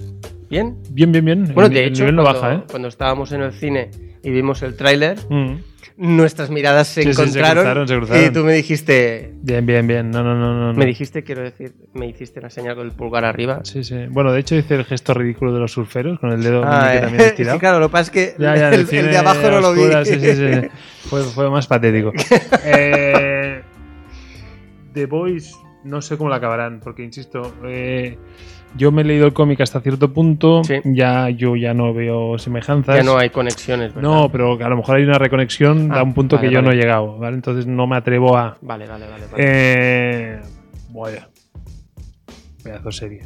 [0.49, 0.75] ¿Bien?
[0.89, 1.51] bien, bien, bien.
[1.53, 2.63] Bueno, el, de hecho, nivel no cuando, baja, ¿eh?
[2.69, 3.89] cuando estábamos en el cine
[4.23, 5.55] y vimos el tráiler, Mm.
[5.95, 8.25] nuestras miradas se Sí, sí, se encontraron, cruzaron, se cruzaron.
[8.25, 10.11] y tú me dijiste, Bien, bien, bien.
[10.11, 10.73] No, no, no, no.
[10.73, 13.61] me dijiste, quiero decir, me hiciste la señal con el pulgar arriba.
[13.63, 13.95] Sí, sí.
[14.09, 16.99] Bueno, de hecho hice el gesto ridículo de los surferos con el dedo Ah, eh,
[16.99, 17.55] también estirado.
[17.55, 19.61] sí, claro, lo que pasa es que Ya, ya, el, el cine de abajo no
[19.61, 19.83] lo vi.
[20.03, 20.67] Sí, sí, sí.
[21.09, 22.11] Fue, fue más patético.
[22.65, 23.61] Eh,
[24.93, 25.53] The Boys,
[25.83, 28.17] no sé cómo la acabarán, porque insisto, eh,
[28.75, 30.75] yo me he leído el cómic hasta cierto punto, Sí.
[30.85, 32.95] ya yo ya no veo semejanzas.
[32.97, 34.09] Ya no hay conexiones, ¿verdad?
[34.09, 36.59] No, pero a lo mejor hay una reconexión Ah, a un punto vale, que yo
[36.61, 36.67] vale.
[36.67, 37.35] no he llegado, ¿vale?
[37.35, 38.57] Entonces no me atrevo a.
[38.61, 39.23] Vale, vale, vale.
[39.31, 39.35] vale.
[39.37, 40.39] Eh,
[40.91, 41.29] vaya.
[42.63, 43.21] Pedazo serie.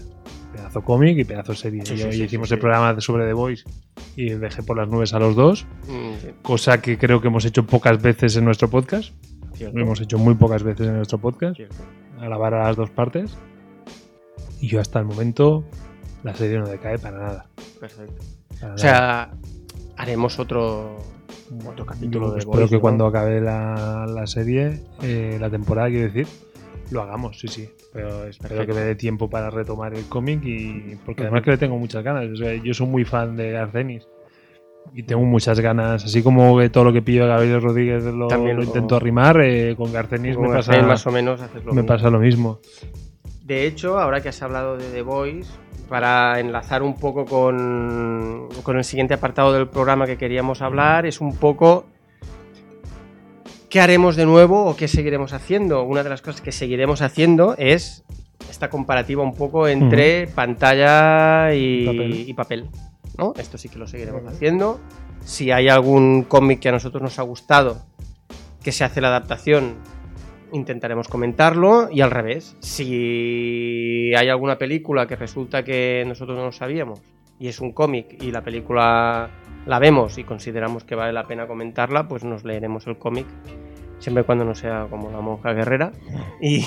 [0.53, 1.83] Pedazo cómic y pedazo serie.
[1.85, 3.63] Sí, Yo- sí, hicimos el programa sobre The Voice
[4.15, 7.65] y dejé por las nubes a los dos, Mm, cosa que creo que hemos hecho
[7.65, 9.11] pocas veces en nuestro podcast.
[9.63, 11.75] Cierto, Lo hemos hecho muy pocas veces en nuestro podcast, cierto.
[12.19, 13.37] alabar a las dos partes.
[14.61, 15.63] Y yo hasta el momento
[16.23, 17.45] la serie no decae para nada.
[17.79, 18.23] Perfecto.
[18.59, 18.77] para O nada.
[18.77, 19.31] sea,
[19.97, 20.97] haremos otro,
[21.65, 22.81] otro capítulo Yo de espero Boys, que ¿no?
[22.81, 26.27] cuando acabe la, la serie, eh, la temporada, quiero decir,
[26.91, 27.69] lo hagamos, sí, sí.
[27.91, 28.73] Pero espero Perfecto.
[28.73, 32.03] que me dé tiempo para retomar el cómic y porque además que le tengo muchas
[32.03, 32.27] ganas.
[32.31, 34.07] O sea, yo soy muy fan de Arcenis
[34.93, 38.27] y tengo muchas ganas, así como que todo lo que pillo a Gabriel Rodríguez lo,
[38.27, 41.73] También lo lo- intento arrimar, eh, con Garcenis me pasa, más o menos haces lo
[41.73, 41.87] me mismo.
[41.95, 42.59] pasa lo mismo.
[43.43, 45.49] De hecho, ahora que has hablado de The Voice,
[45.89, 51.19] para enlazar un poco con, con el siguiente apartado del programa que queríamos hablar, es
[51.21, 51.85] un poco
[53.69, 55.83] qué haremos de nuevo o qué seguiremos haciendo.
[55.83, 58.03] Una de las cosas que seguiremos haciendo es
[58.49, 62.13] esta comparativa un poco entre pantalla y Papel.
[62.29, 62.65] y papel.
[63.17, 63.33] ¿No?
[63.37, 64.79] Esto sí que lo seguiremos haciendo.
[65.23, 67.81] Si hay algún cómic que a nosotros nos ha gustado,
[68.63, 69.75] que se hace la adaptación,
[70.51, 72.55] intentaremos comentarlo y al revés.
[72.59, 77.01] Si hay alguna película que resulta que nosotros no lo sabíamos
[77.39, 79.29] y es un cómic y la película
[79.65, 83.27] la vemos y consideramos que vale la pena comentarla, pues nos leeremos el cómic
[83.99, 85.91] siempre y cuando no sea como la monja guerrera.
[86.41, 86.63] Y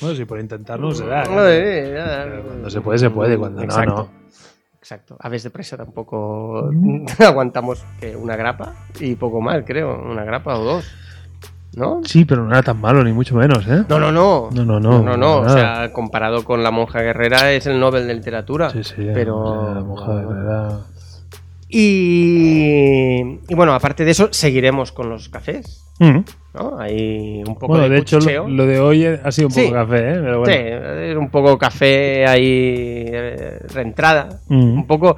[0.00, 1.24] Bueno, si por intentarlo se da.
[1.50, 1.92] ¿eh?
[1.94, 2.24] Ya.
[2.28, 4.10] Pero cuando se puede, se puede, cuando no, no.
[4.84, 5.16] Exacto.
[5.18, 7.06] Aves de presa tampoco Mm.
[7.26, 9.98] aguantamos que una grapa y poco más, creo.
[9.98, 10.84] Una grapa o dos.
[11.74, 12.02] ¿No?
[12.04, 13.82] Sí, pero no era tan malo, ni mucho menos, ¿eh?
[13.88, 14.50] No, no, no.
[14.52, 18.06] No, no, no, No, no, O sea, comparado con la monja guerrera es el Nobel
[18.06, 18.68] de literatura.
[18.70, 19.08] Sí, sí.
[19.14, 19.74] Pero.
[19.74, 20.80] la monja guerrera-
[21.76, 25.84] Y, y bueno, aparte de eso, seguiremos con los cafés.
[25.98, 26.18] Mm.
[26.54, 26.78] ¿no?
[26.78, 29.62] Hay un poco Bueno, de, de hecho, lo, lo de hoy ha sido un Sí.
[29.62, 30.14] poco café, ¿eh?
[30.20, 31.00] Pero Sí, bueno.
[31.00, 34.40] es un poco café ahí, eh, reentrada.
[34.48, 34.72] Mm.
[34.78, 35.16] Un poco,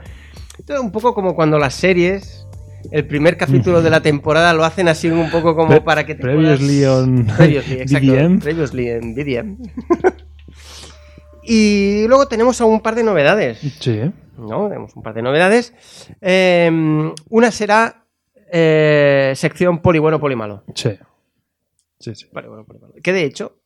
[0.80, 2.46] un poco como cuando las series,
[2.90, 6.14] el primer capítulo de la temporada lo hacen así un poco como Pre- para que
[6.14, 8.12] te previously puedas- on Previously, exacto.
[8.12, 8.38] BDM.
[8.40, 9.56] Previously en BDM.
[11.42, 13.58] y luego tenemos un par de novedades.
[13.80, 14.00] Sí.
[14.38, 14.68] ¿No?
[14.68, 15.74] Tenemos un par de novedades.
[16.20, 18.04] Eh, una será
[18.52, 20.64] eh, sección poli bueno, poli malo.
[20.74, 20.90] sí.
[21.98, 22.26] Sí, sí.
[22.32, 22.94] Bueno, poli malo.
[23.02, 23.58] Que de hecho,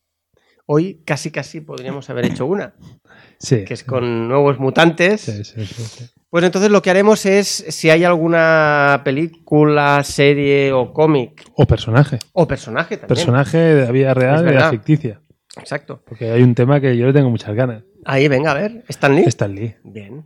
[0.65, 2.73] hoy casi casi podríamos haber hecho una,
[3.39, 3.65] Sí.
[3.65, 5.21] que es con nuevos mutantes.
[5.21, 6.05] Sí, sí, sí.
[6.29, 12.19] Pues entonces lo que haremos es, si hay alguna película, serie o cómic, O personaje.
[12.31, 13.09] o personaje también.
[13.09, 15.21] Personaje de la vida real y de la ficticia.
[15.57, 16.01] Exacto.
[16.05, 17.83] Porque hay un tema que yo le tengo muchas ganas.
[18.05, 18.85] Ahí, venga, a ver.
[18.87, 19.23] ¿Stan Lee?
[19.27, 19.75] Stan Lee.
[19.83, 20.23] Bien.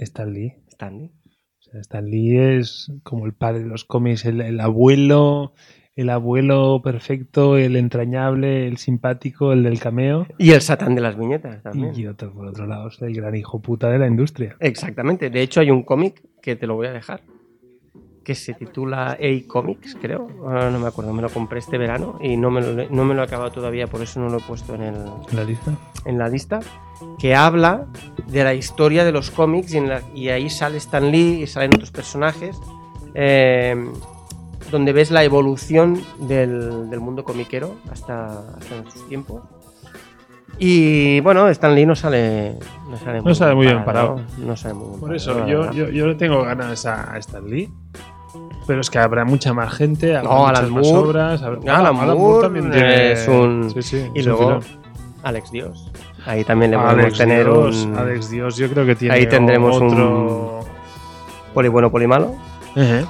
[0.00, 0.54] Stan Lee.
[0.68, 1.12] Stan Lee.
[1.58, 5.54] O sea, Stan Lee es como el padre de los cómics, el, el abuelo,
[5.96, 10.26] el abuelo perfecto, el entrañable, el simpático, el del cameo.
[10.38, 11.92] Y el satán de las viñetas también.
[11.96, 14.56] Y otro, por otro lado, es el gran hijo puta de la industria.
[14.60, 15.30] Exactamente.
[15.30, 17.22] De hecho, hay un cómic que te lo voy a dejar.
[18.24, 20.26] Que se titula A Comics, creo.
[20.42, 21.12] Ahora no me acuerdo.
[21.12, 23.86] Me lo compré este verano y no me lo, no me lo he acabado todavía,
[23.86, 24.94] por eso no lo he puesto en, el,
[25.30, 25.72] ¿En la lista?
[26.06, 26.60] en la lista.
[27.18, 27.86] Que habla
[28.26, 31.46] de la historia de los cómics y, en la- y ahí sale Stan Lee y
[31.46, 32.56] salen otros personajes.
[33.14, 33.76] eh,
[34.70, 39.42] donde ves la evolución del, del mundo comiquero hasta, hasta nuestros tiempos.
[40.58, 42.56] Y bueno, Stan Lee no sale,
[42.88, 44.20] no sale, No sale muy bien parado.
[44.38, 47.18] No sale muy bien Por parado, eso, yo, yo, yo le tengo ganas a, a
[47.18, 47.68] Stan Lee.
[48.66, 51.42] Pero es que habrá mucha más gente, habrá No, muchas Alan más obras.
[51.42, 53.12] habrá- Alan Moore también tiene.
[53.12, 54.60] es un- Sí, sí, Y es un luego.
[55.22, 55.90] Alex Dios.
[56.26, 59.26] Ahí también le podemos Alex tener Dios, un Alex Dios, yo creo que tiene Ahí
[59.26, 60.60] tendremos otro.
[61.52, 62.34] poli bueno, poli malo.
[62.74, 63.04] Ejé.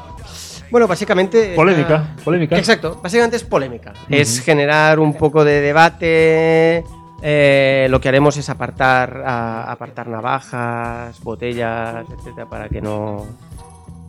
[0.70, 1.52] Bueno, básicamente...
[1.54, 2.58] Polémica, polémica.
[2.58, 3.92] Exacto, básicamente es polémica.
[4.08, 6.84] Es generar un poco de debate.
[7.26, 13.24] eh, lo que haremos es apartar, a- apartar navajas, botellas, etcétera, para que no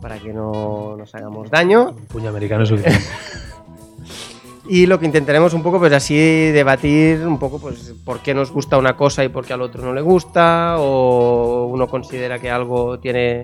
[0.06, 1.90] para que no nos hagamos daño.
[1.90, 3.04] Un puño americano es suficiente.
[4.68, 8.50] Y lo que intentaremos un poco, pues así debatir un poco, pues por qué nos
[8.50, 12.50] gusta una cosa y por qué al otro no le gusta, o uno considera que
[12.50, 13.42] algo tiene,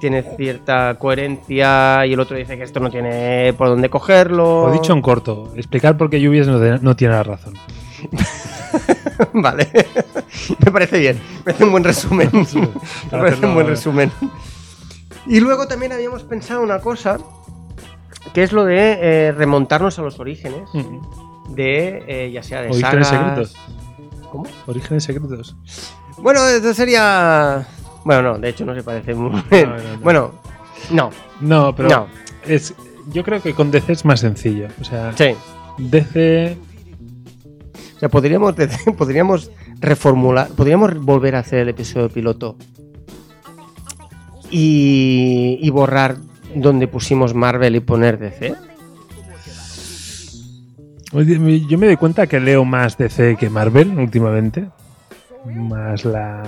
[0.00, 4.64] tiene cierta coherencia y el otro dice que esto no tiene por dónde cogerlo.
[4.64, 7.54] O dicho en corto, explicar por qué Lluvias no, tiene la razón.
[9.34, 9.68] vale,
[10.64, 12.30] me parece bien, me parece un buen resumen.
[12.32, 14.10] me parece un buen resumen.
[15.26, 17.18] Y luego también habíamos pensado una cosa,
[18.32, 18.98] que es lo de
[19.28, 20.68] eh, remontarnos a los orígenes.
[21.50, 23.08] de eh, ya sea de Orígenes sagas-
[23.48, 23.56] secretos.
[24.30, 24.44] ¿Cómo?
[24.66, 25.56] Orígenes secretos.
[26.18, 27.66] Bueno, esto sería.
[28.04, 29.30] Bueno, no, de hecho no se parece muy.
[29.30, 29.98] No, no, no.
[30.02, 30.32] Bueno,
[30.90, 31.10] no,
[31.40, 32.08] No, pero
[32.46, 32.74] es.
[33.12, 34.68] Yo creo que con DC es más sencillo.
[34.80, 35.34] O sea, sí.
[35.78, 36.56] DC.
[37.96, 38.54] O sea, podríamos,
[38.98, 42.56] podríamos reformular, podríamos volver a hacer el episodio piloto
[44.50, 46.16] y, y borrar
[46.54, 48.54] donde pusimos Marvel y poner DC.
[51.12, 54.68] Yo me doy cuenta que leo más DC que Marvel últimamente.
[55.46, 56.42] Más la.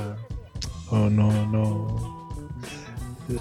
[0.91, 2.17] o no, no.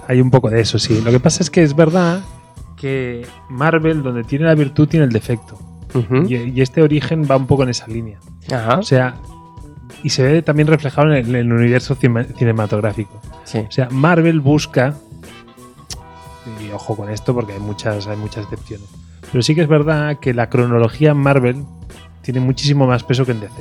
[0.08, 1.00] Hay un poco de eso, sí.
[1.04, 2.20] Lo que pasa es que es verdad
[2.76, 5.58] que Marvel, donde tiene la virtud, tiene el defecto.
[6.28, 8.18] Y, y este origen va un poco en esa línea.
[8.52, 8.78] Ajá.
[8.78, 9.14] O sea,
[10.02, 13.20] y se ve también reflejado en el, en el universo cine- cinematográfico.
[13.46, 13.58] Sí.
[13.66, 14.94] O sea, Marvel busca.
[16.64, 18.86] Y ojo con esto porque hay muchas, hay muchas excepciones.
[19.32, 21.64] Pero sí que es verdad que la cronología en Marvel
[22.22, 23.54] tiene muchísimo más peso que en DC.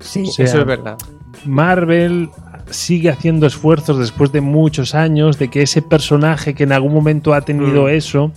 [0.00, 0.96] Sí, O sea, eso es verdad.
[1.44, 2.30] Marvel
[2.70, 7.34] sigue haciendo esfuerzos después de muchos años de que ese personaje que en algún momento
[7.34, 7.88] ha tenido Mm.
[7.88, 8.32] eso,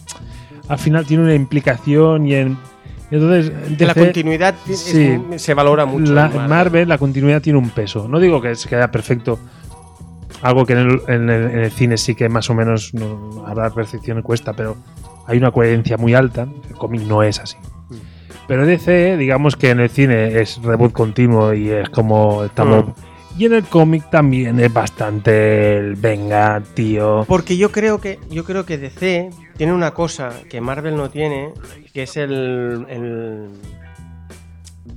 [0.68, 2.58] al final tiene una implicación y en.
[3.12, 4.96] entonces, la continuidad es-
[5.42, 6.14] se valora mucho.
[6.14, 8.08] la, en en Marvel la continuidad tiene un peso.
[8.08, 9.38] No digo que se queda perfecto.
[10.42, 13.44] Algo que en el, en el- en el cine sí que más o menos no,
[13.48, 14.76] habrá percepción cuesta, pero
[15.28, 16.48] hay una coherencia muy alta.
[16.70, 17.58] El cómic no es así.
[18.48, 22.88] Pero DC, digamos que en el cine es reboot continuo y es como estamos.
[22.88, 22.92] Mm.
[23.40, 27.24] Y en el cómic también es bastante el venga, tío.
[27.28, 31.52] Porque yo creo que yo creo que DC tiene una cosa que Marvel no tiene,
[31.94, 33.48] que es el, el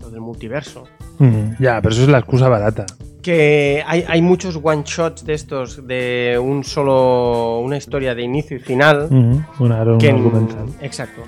[0.00, 0.84] lo del multiverso.
[1.18, 2.84] Mm, Ya, pero eso es la excusa barata.
[3.26, 8.56] Que hay, hay muchos one shots de estos de un solo una historia de inicio
[8.56, 9.08] y final.
[9.10, 11.22] Un aro- un que en- exacto.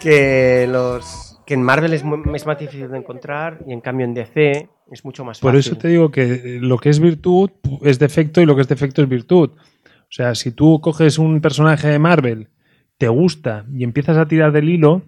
[0.00, 2.04] Que los que en Marvel es,
[2.34, 5.72] es más difícil de encontrar y en cambio en DC es mucho más Por fácil.
[5.72, 7.50] eso te digo que eh, lo que es virtud
[7.82, 9.50] es defecto y lo que es defecto es virtud.
[9.50, 12.50] O sea, si tú coges un personaje de Marvel,
[12.98, 15.02] te gusta y empiezas a tirar del hilo,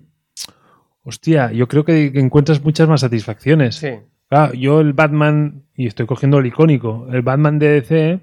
[1.05, 3.77] hostia, yo creo que encuentras muchas más satisfacciones.
[3.77, 3.91] Sí.
[4.29, 8.21] Claro, yo el Batman, y estoy cogiendo el icónico, el Batman de DC,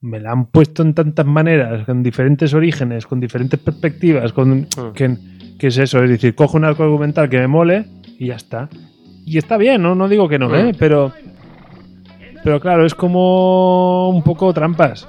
[0.00, 4.92] me la han puesto en tantas maneras, con diferentes orígenes, con diferentes perspectivas, con, Mm.
[4.94, 5.16] que,
[5.58, 7.86] que es eso, es decir, cojo un arco argumental que me mole
[8.18, 8.68] y ya está.
[9.26, 10.54] Y está bien, no, no digo que no.
[10.54, 10.72] ¿eh?
[10.78, 11.12] pero,
[12.42, 15.08] pero claro, es como un poco trampas.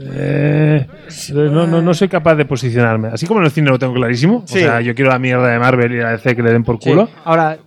[0.00, 0.86] Eh,
[1.34, 3.08] no, no, no soy capaz de posicionarme.
[3.08, 4.42] Así como en el cine lo tengo clarísimo.
[4.46, 4.58] Sí.
[4.58, 6.76] O sea, yo quiero la mierda de Marvel y la DC que le den por
[6.80, 6.90] Sí.
[6.90, 7.08] culo.
[7.24, 7.58] Ahora,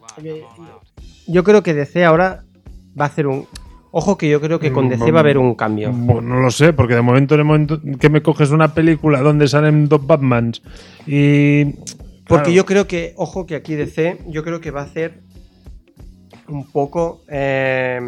[1.32, 2.44] yo creo que DC ahora
[3.00, 3.48] va a hacer un.
[3.94, 5.92] Ojo que yo creo que con DC va a haber un cambio.
[5.92, 9.22] Bueno, no lo sé, porque de momento, en el momento que me coges una película
[9.22, 10.62] donde salen dos Batmans
[11.06, 11.66] y.
[12.26, 15.22] Porque claro, yo creo que, ojo que aquí DC, yo creo que va a hacer
[16.48, 17.22] un poco.
[17.28, 18.00] eh,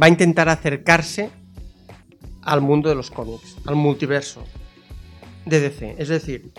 [0.00, 1.30] va a intentar acercarse
[2.42, 4.42] al mundo de los cómics, al multiverso
[5.46, 5.96] de DC.
[5.98, 6.52] Es decir,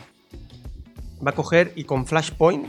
[1.26, 2.68] va a coger y con Flashpoint,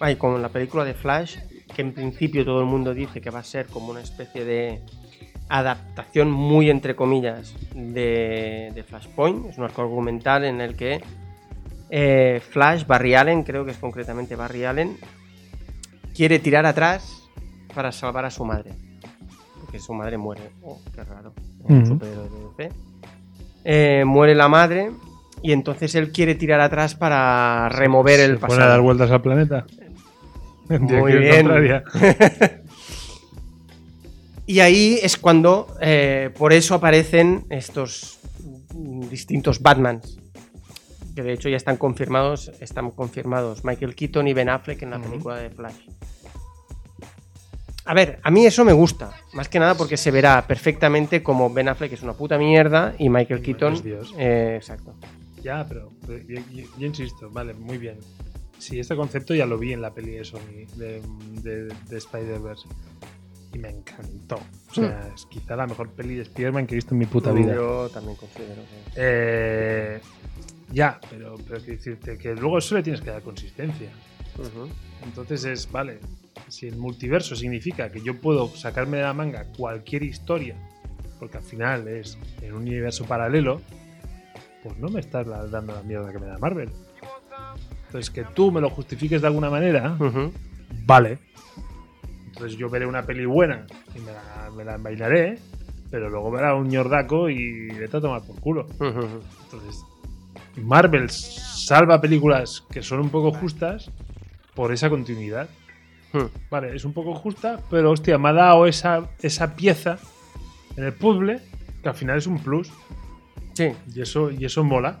[0.00, 1.38] ay, con la película de Flash,
[1.72, 4.80] que en principio todo el mundo dice que va a ser como una especie de
[5.48, 9.46] adaptación muy entre comillas de, de Flashpoint.
[9.46, 11.02] Es un arco argumental en el que
[11.90, 14.96] eh, Flash, Barry Allen, creo que es concretamente Barry Allen,
[16.14, 17.28] quiere tirar atrás
[17.74, 18.72] para salvar a su madre.
[19.60, 20.50] Porque su madre muere.
[20.62, 21.34] Oh, qué raro.
[21.68, 22.74] De DC.
[23.64, 24.90] Eh, muere la madre
[25.42, 28.82] y entonces él quiere tirar atrás para remover se el pone a dar pasado.
[28.82, 29.66] vueltas al planeta.
[30.80, 31.46] Muy bien.
[34.44, 38.18] Y ahí es cuando, eh, por eso aparecen estos
[38.74, 40.18] distintos Batmans.
[41.14, 44.98] Que de hecho ya están confirmados, están confirmados Michael Keaton y Ben Affleck en la
[44.98, 45.86] película de Flash.
[47.84, 51.48] A ver, a mí eso me gusta, más que nada porque se verá perfectamente como
[51.50, 53.82] Ben Affleck es una puta mierda y Michael Y Keaton.
[53.82, 54.14] Dios.
[54.18, 54.94] eh, exacto.
[55.42, 57.98] Ya, pero pero yo, yo- yo insisto, vale, muy bien.
[58.62, 61.02] Sí, este concepto ya lo vi en la peli de Sony, de,
[61.42, 62.68] de, de Spider-Verse.
[63.52, 64.36] Y me encantó.
[64.70, 67.32] O sea, es quizá la mejor peli de Spider-Man que he visto en mi puta
[67.32, 67.56] vida.
[67.56, 68.92] Yo también considero que.
[68.94, 70.00] Eh,
[70.70, 73.90] ya, pero, pero quiero decirte que luego eso le tienes que dar consistencia.
[75.02, 75.98] Entonces es, vale,
[76.46, 80.54] si el multiverso significa que yo puedo sacarme de la manga cualquier historia,
[81.18, 83.60] porque al final es en un universo paralelo,
[84.62, 86.70] pues no me estás dando la mierda que me da Marvel.
[87.92, 89.98] Entonces que tú me lo justifiques de alguna manera,
[90.86, 91.18] vale.
[92.28, 95.38] Entonces yo veré una peli buena y me la, me la bailaré,
[95.90, 98.66] pero luego verá un ñordaco y vete a tomar por culo.
[98.80, 99.84] Entonces,
[100.56, 103.90] Marvel salva películas que son un poco justas
[104.54, 105.50] por esa continuidad.
[106.14, 106.30] Ujú.
[106.50, 109.98] Vale, es un poco justa, pero hostia, me ha dado esa, esa pieza
[110.78, 111.42] en el puzzle
[111.82, 112.72] que al final es un plus.
[113.52, 114.98] Sí, Y eso, y eso mola.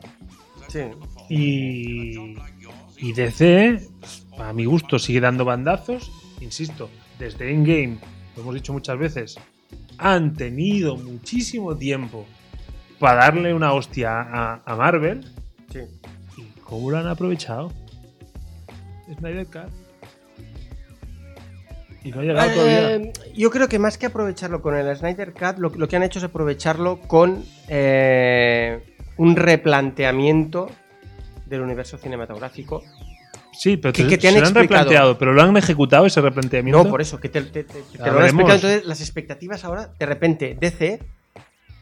[0.68, 0.80] sí.
[1.30, 2.36] Y,
[3.02, 3.80] y DC,
[4.38, 6.10] a mi gusto, sigue dando bandazos.
[6.40, 6.88] Insisto,
[7.18, 7.98] desde Endgame,
[8.36, 9.36] lo hemos dicho muchas veces,
[9.98, 12.24] han tenido muchísimo tiempo
[13.00, 15.24] para darle una hostia a, a Marvel.
[15.70, 15.80] sí.
[16.36, 17.72] ¿Y cómo lo han aprovechado?
[19.18, 19.68] Snyder Cut.
[22.04, 22.94] Y no ha llegado todavía.
[22.94, 26.04] Eh, yo creo que más que aprovecharlo con el Snyder Cut, lo, lo que han
[26.04, 28.80] hecho es aprovecharlo con eh,
[29.16, 30.70] un replanteamiento
[31.52, 32.82] del universo cinematográfico.
[33.52, 34.84] Sí, pero que- te- que te han se lo han explicado.
[34.84, 36.82] replanteado, pero lo han ejecutado ese replanteamiento.
[36.84, 38.54] No, por eso, que te, te- te- te lo han explicado.
[38.54, 40.98] Entonces, las expectativas ahora, de repente, DC,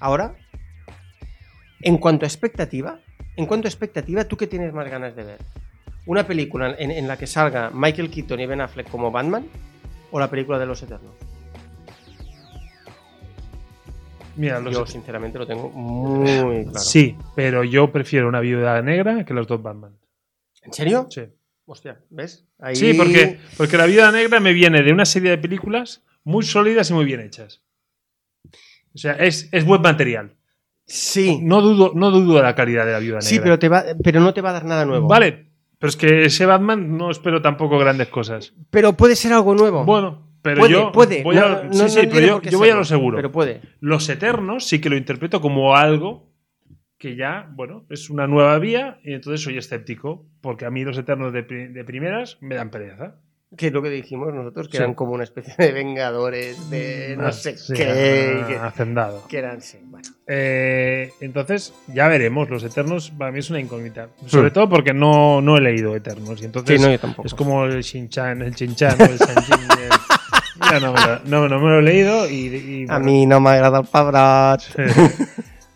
[0.01, 0.35] ahora,
[1.81, 2.99] en cuanto a expectativa,
[3.37, 5.39] en cuanto a expectativa, ¿tú qué tienes más ganas de ver?
[6.07, 9.47] ¿Una película en, en la que salga Michael Keaton y Ben Affleck como Batman?
[10.11, 11.13] ¿O la película de los Eternos?
[14.41, 16.79] Mira, Yo, sinceramente, lo tengo muy claro.
[16.79, 19.99] Sí, pero yo prefiero una viuda negra que los dos Batman.
[20.63, 21.07] ¿En serio?
[21.11, 21.23] Sí.
[21.67, 22.47] Hostia, ¿ves?
[22.59, 22.75] Ahí...
[22.75, 26.89] Sí, porque, porque la viuda negra me viene de una serie de películas muy sólidas
[26.89, 27.61] y muy bien hechas.
[28.95, 30.35] O sea, es, es buen material.
[30.87, 33.29] Sí, No dudo, no dudo de la calidad de la viuda negra.
[33.29, 35.07] sí pero, te va, pero no te va a dar nada nuevo.
[35.07, 38.55] Vale, Pero es que ese Batman no espero tampoco grandes cosas.
[38.71, 39.85] Pero puede ser algo nuevo.
[39.85, 41.23] Bueno, pero puede, yo puede.
[41.23, 43.17] voy a, No- sí, no sí, pero yo, yo voy a lo seguro.
[43.17, 43.61] Pero puede.
[43.81, 46.29] Los Eternos sí que lo interpreto como algo
[46.99, 50.99] que ya, bueno, es una nueva vía y entonces soy escéptico porque a mí los
[50.99, 53.17] Eternos de, de primeras me dan pereza.
[53.57, 54.83] Que es lo que dijimos nosotros, que Sí.
[54.85, 57.83] eran como una especie de vengadores, de no Ah, sé sí, qué.
[57.85, 59.27] ah, que- hacendado.
[59.27, 60.07] Que, eran, sí, bueno.
[60.29, 62.49] Eh, entonces, ya veremos.
[62.49, 64.09] Los Eternos para mí es una incógnita.
[64.27, 64.53] Sobre Hmm.
[64.53, 66.41] todo porque no, no he leído Eternos.
[66.41, 67.27] Y entonces Sí, no, yo tampoco.
[67.27, 69.57] es como el Shin-Chan, el Shin-Chan o el Sanjin.
[70.71, 73.27] Ya no, me lo, no, no me lo he leído y, y, A bueno, mí
[73.27, 74.63] no me agrada el Pabrat.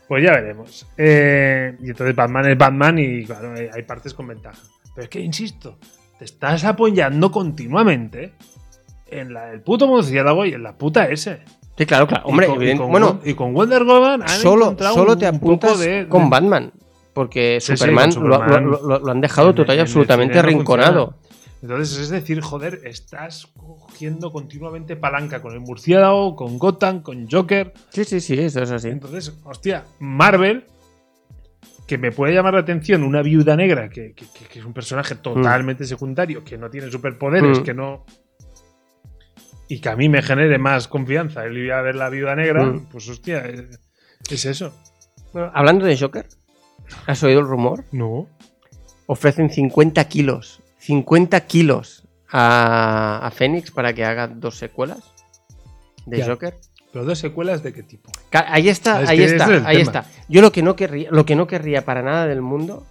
[0.06, 0.86] Pues ya veremos.
[0.98, 4.58] Eh, y entonces Batman es Batman y claro, hay, hay partes con ventaja.
[4.94, 5.78] Pero es que, insisto,
[6.18, 8.34] te estás apoyando continuamente
[9.10, 11.40] en la del puto murciélago y en la puta S.
[11.76, 12.26] Sí, claro, claro.
[12.26, 15.18] Hombre, y con, y con bueno, y con Wonder Woman han solo, encontrado solo un-
[15.18, 16.72] te un poco apuntas de- con de- Batman.
[17.14, 18.64] Porque Sí, sí, Superman, lo- Superman.
[18.70, 21.14] Lo, lo- lo han dejado En- total y absolutamente arrinconado.
[21.64, 27.72] Entonces, es decir, joder, estás cogiendo continuamente palanca con el murciélago, con Gotham, con Joker.
[27.88, 28.90] Sí, sí, sí, eso es así.
[28.90, 30.64] Entonces, hostia, Marvel,
[31.86, 34.74] que me puede llamar la atención una viuda negra, que, que- que- que es un
[34.74, 37.62] personaje totalmente secundario, que no tiene superpoderes, Mm.
[37.62, 38.04] que no.
[39.66, 42.62] Y que a mí me genere más confianza el ir a ver la viuda negra,
[42.62, 42.88] Mm.
[42.92, 43.80] pues hostia, es,
[44.30, 44.74] es eso.
[45.32, 46.26] Bueno, hablando de Joker,
[47.06, 47.84] ¿has oído el rumor?
[47.90, 48.28] No.
[49.06, 50.60] Ofrecen 50 kilos.
[50.86, 55.00] 50 kilos a, a Fénix para que haga dos secuelas
[56.06, 56.26] de Ya.
[56.26, 56.56] Joker.
[56.92, 58.10] ¿Pero dos secuelas de qué tipo?
[58.32, 60.00] Ahí está, Es ahí está, es ahí tema.
[60.00, 60.04] está.
[60.28, 62.86] Yo lo que no querría, lo que no querría para nada del mundo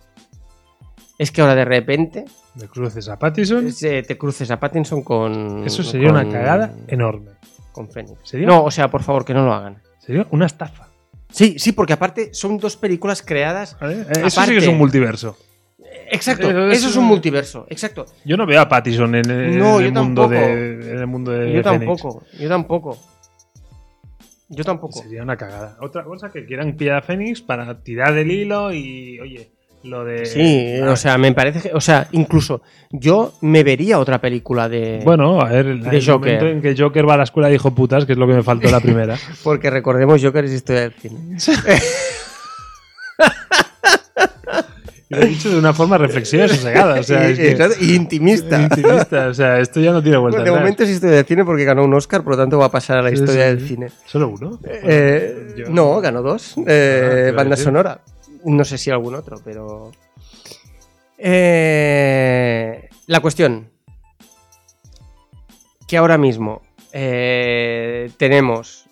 [1.17, 2.25] es que ahora de repente
[2.55, 3.71] ¿De cruces a Pattison?
[3.71, 5.63] se- te cruces a Pattinson con.
[5.65, 7.31] Eso sería con- una cagada enorme.
[7.71, 8.17] Con Fénix.
[8.23, 8.45] ¿Sería?
[8.47, 9.81] No, o sea, por favor, que no lo hagan.
[9.99, 10.89] Sería una estafa.
[11.31, 13.77] Sí, sí, porque aparte son dos películas creadas.
[13.81, 15.37] Eh, Eso sí que es un multiverso.
[16.13, 18.05] Exacto, Eso eso, es un multiverso, exacto.
[18.23, 20.29] Yo no veo a Pattison en el, No, en yo el mundo, tampoco.
[20.29, 21.63] de, en el mundo de Yo Fénix.
[21.63, 22.97] tampoco, yo tampoco.
[24.49, 24.99] Yo tampoco.
[25.01, 25.77] Sería una cagada.
[25.81, 29.49] Otra cosa que quieran pillar a Fénix para tirar del hilo y, oye,
[29.83, 30.25] lo de.
[30.27, 32.61] Sí, Ah, o sea, me parece que, o sea, incluso
[32.91, 35.01] yo me vería otra película de.
[35.03, 36.35] Bueno, a ver, el, de el Joker.
[36.35, 38.33] momento en que Joker va a la escuela de hijo putas, que es lo que
[38.33, 39.17] me faltó la primera.
[39.43, 41.37] Porque recordemos Joker es historia del cine.
[45.13, 46.99] lo he dicho de una forma reflexiva y sosegada.
[46.99, 48.61] O sea, y, es que- exacto, y intimista.
[48.63, 49.27] intimista.
[49.27, 51.63] O sea, esto ya no tiene vuelta Bueno, de momento es historia del cine porque
[51.63, 53.87] ganó un Oscar, por lo tanto va a pasar a la historia sí, del cine.
[54.05, 54.59] ¿Solo uno?
[54.65, 56.55] Eh, No, ganó dos.
[56.57, 58.01] Ah, Eh, banda sonora.
[58.45, 59.91] No sé si algún otro, pero.
[61.17, 63.69] Eh, la cuestión.
[65.87, 66.61] Que ahora mismo
[66.91, 68.82] tenemos.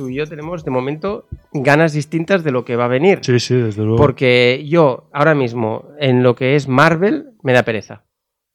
[0.00, 3.18] Tú y yo tenemos de momento ganas distintas de lo que va a venir.
[3.20, 3.98] Sí, sí, desde luego.
[3.98, 8.06] Porque yo, ahora mismo, en lo que es Marvel, me da pereza.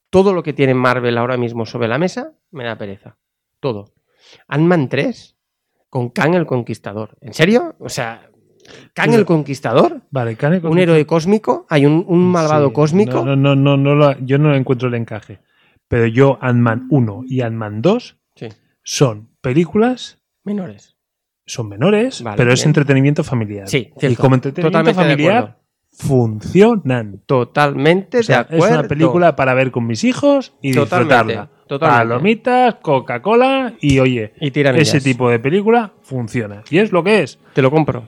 [0.09, 3.19] Todo lo que tiene Marvel ahora mismo sobre la mesa, me da pereza.
[3.59, 3.93] Todo.
[4.47, 5.38] Ant-Man 3
[5.88, 7.15] con Kang el Conquistador.
[7.22, 7.76] ¿En serio?
[7.77, 8.27] O sea,
[8.95, 13.23] Kang el Conquistador, Vale, Kane un héroe cósmico, hay un, un malvado Sí, cósmico.
[13.23, 15.41] No, no, no, yo no encuentro el encaje.
[15.88, 18.47] Pero yo, Ant-Man 1 y Ant-Man 2 Sí,
[18.81, 20.94] son películas, menores.
[21.45, 23.67] Son menores, Vale, pero es entretenimiento familiar.
[23.67, 25.57] Sí, y como entretenimiento Totalmente familiar,
[25.91, 27.22] funcionan.
[27.26, 28.65] Totalmente O sea, de acuerdo.
[28.65, 31.49] es una película para ver con mis hijos y Totalmente, disfrutarla.
[31.67, 32.07] totalmente.
[32.07, 36.63] Palomitas, Coca-Cola y oye, Y ese tipo de película funciona.
[36.69, 37.39] Y es lo que es.
[37.53, 38.07] Te lo compro.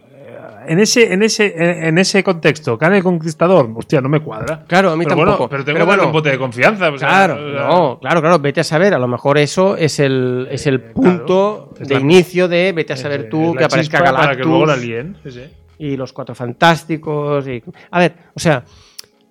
[0.68, 1.53] En ese, en ese,
[1.88, 4.65] en, ese contexto, Kane el Conquistador, hostia, no me cuadra.
[4.68, 5.38] Claro, a mí pero tampoco.
[5.38, 6.89] Bueno, pero tengo Pero bueno, un bote de confianza.
[6.89, 9.77] o sea, Claro, o sea, no, claro, claro, vete a saber, a lo mejor eso
[9.77, 13.56] es el, es el Eh, punto claro, de la- inicio de vete a saber tú
[13.57, 15.39] que aparezca chispa Para que luego la Galactus
[15.80, 17.48] y los Cuatro Fantásticos.
[17.48, 17.64] Y...
[17.91, 18.64] A ver, o sea,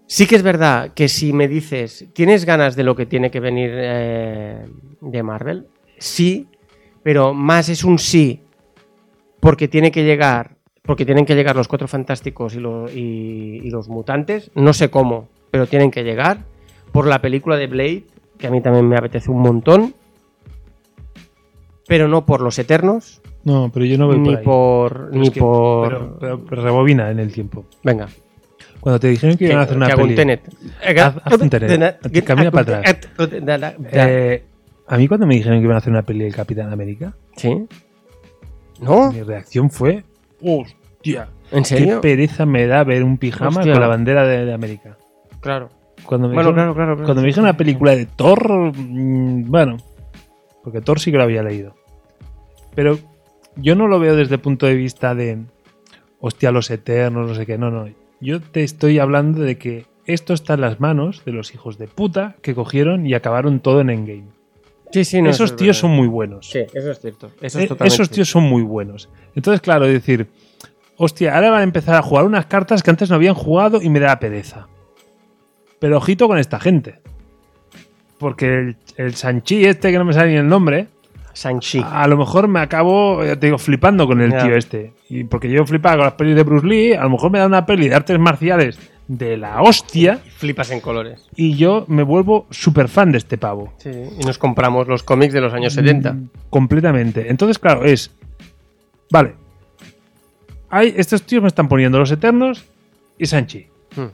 [0.06, 3.40] sí que es verdad que si me dices, ¿tienes ganas de lo que tiene que
[3.40, 4.64] venir eh,
[5.00, 5.66] de Marvel?
[5.98, 6.46] Sí,
[7.02, 8.42] pero más es un sí
[9.40, 10.55] porque tiene que llegar,
[10.86, 14.88] porque tienen que llegar los Cuatro Fantásticos y, lo- y- y los mutantes, no sé
[14.90, 16.38] cómo, pero tienen que llegar
[16.92, 18.04] por la película de Blade,
[18.38, 19.94] que a mí también me apetece un montón,
[21.88, 24.44] pero no por los Eternos, No, pero yo no voy ni por ahí.
[24.44, 27.64] por, Pero ni es que- por, Pero, pero- pero rebobina en el tiempo.
[27.82, 28.08] venga.
[28.80, 30.14] Cuando te dijeron que iban a hacer una peli.
[30.14, 30.42] Tenet.
[30.80, 32.24] Haz- haz un Tenet.
[32.24, 32.98] Camina para atrás.
[33.92, 34.44] Eh,
[34.86, 37.66] a mí cuando me dijeron que iban a hacer una peli del Capitán América, ¿Sí?
[38.80, 39.10] ¿No?
[39.10, 40.04] mi reacción fue,
[40.42, 42.00] hostia, ¿En qué serio?
[42.00, 43.72] pereza me da ver un pijama Hostia.
[43.72, 44.96] con la bandera de, de América.
[45.40, 45.68] Claro.
[46.04, 47.04] Cuando me Bueno, dijeron, claro, claro, claro.
[47.06, 49.76] cuando me dijeron una película de Thor, mm, bueno,
[50.62, 51.74] porque Thor sí que lo había leído.
[52.74, 52.98] Pero
[53.56, 55.38] yo no lo veo desde el punto de vista de,
[56.20, 57.88] hostia, los eternos, no sé qué, no, no.
[58.20, 61.88] Yo te estoy hablando de que esto está en las manos de los hijos de
[61.88, 64.28] puta que cogieron y acabaron todo en Endgame.
[64.92, 65.80] Sí, sí, no, eso Esos es tíos verdad.
[65.80, 66.48] son muy buenos.
[66.48, 67.30] Sí, eso es cierto.
[67.40, 69.08] Eso Eh, es totalmente esos tíos son muy buenos.
[69.34, 70.26] Entonces, claro, es decir,
[70.96, 73.88] hostia, ahora van a empezar a jugar unas cartas que antes no habían jugado y
[73.90, 74.68] me da pereza.
[75.78, 77.00] Pero ojito con esta gente.
[78.18, 80.86] Porque el, el Sanchi este, que no me sale ni el nombre,
[81.34, 81.82] Shang-Chi.
[81.84, 84.44] a lo mejor me acabo, ya te digo, flipando con el Ya.
[84.44, 84.92] tío este.
[85.10, 87.46] Y porque yo flipaba con las pelis de Bruce Lee, a lo mejor me da
[87.46, 91.28] una peli de artes marciales de la hostia Flipas en colores.
[91.36, 93.72] y yo me vuelvo súper fan de este pavo.
[93.78, 96.12] Sí, y nos compramos los cómics de los años 70.
[96.12, 97.30] Mm, Completamente.
[97.30, 98.10] Entonces, claro, es.
[99.10, 99.34] Vale.
[100.68, 102.64] Hay, estos tíos me están poniendo los Eternos
[103.18, 103.68] y Sanchi.
[103.94, 104.06] Hmm.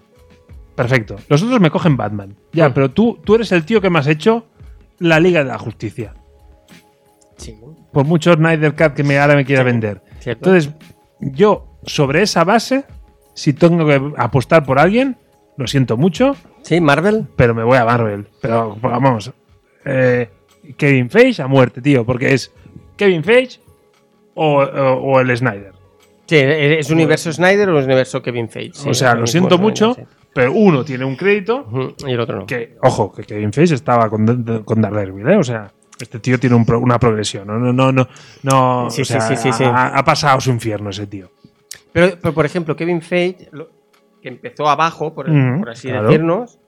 [0.75, 1.17] Perfecto.
[1.29, 2.37] Los otros me cogen Batman.
[2.53, 2.73] Ya, Hmm.
[2.75, 4.47] pero tú, tú eres el tío que me has hecho
[4.99, 6.15] la Liga de la Justicia.
[7.37, 7.57] Sí,
[7.93, 9.67] Por mucho Snyder Cut que me, ahora me quiera Sí.
[9.67, 10.03] vender.
[10.21, 10.51] cierto.
[10.55, 10.73] Entonces,
[11.21, 12.85] yo, sobre esa base,
[13.35, 15.17] si tengo que apostar por alguien,
[15.57, 17.27] lo siento mucho, sí, Marvel.
[17.37, 18.27] pero me voy a Marvel.
[18.41, 19.33] Pero vamos,
[19.85, 20.29] eh,
[20.77, 22.53] Kevin Feige a muerte, tío, porque es
[22.97, 23.61] Kevin Feige
[24.35, 25.73] o, o- o el Snyder.
[26.27, 28.75] Sí, ¿es universo Snyder o es universo Kevin Feige?
[28.75, 30.03] Sí, o sea, lo siento mucho, sí.
[30.33, 32.47] pero uno tiene un crédito Y el otro no.
[32.47, 35.37] que, ojo, que Kevin Feige estaba con, con Daredevil, ¿eh?
[35.37, 38.09] O sea, este tío tiene un pro- una progresión, no, no, no, no,
[38.43, 39.65] no Sí, o sí, sea, sí, sí, sí.
[39.65, 41.31] Ha, ha pasado su infierno ese tío.
[41.93, 43.69] Pero, pero, por ejemplo, Kevin Feige, lo-
[44.23, 45.29] que empezó abajo, por,
[45.69, 46.07] así claro.
[46.07, 46.61] decirnos,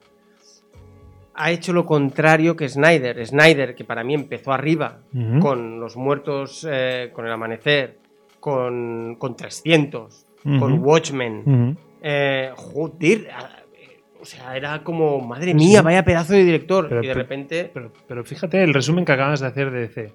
[1.35, 3.25] ha hecho lo contrario que Snyder.
[3.25, 4.99] Snyder, que para mí empezó arriba,
[5.41, 7.97] con Los Muertos, eh, con El Amanecer,
[8.39, 10.59] con, con 300, Ujú.
[10.59, 11.77] con Watchmen.
[12.01, 16.87] Eh, joder, eh, o sea, era como, madre mía, vaya pedazo de director.
[16.87, 19.79] Pero- y de pero- repente, Pero, pero fíjate el resumen que acabas de hacer de
[19.81, 20.13] DC.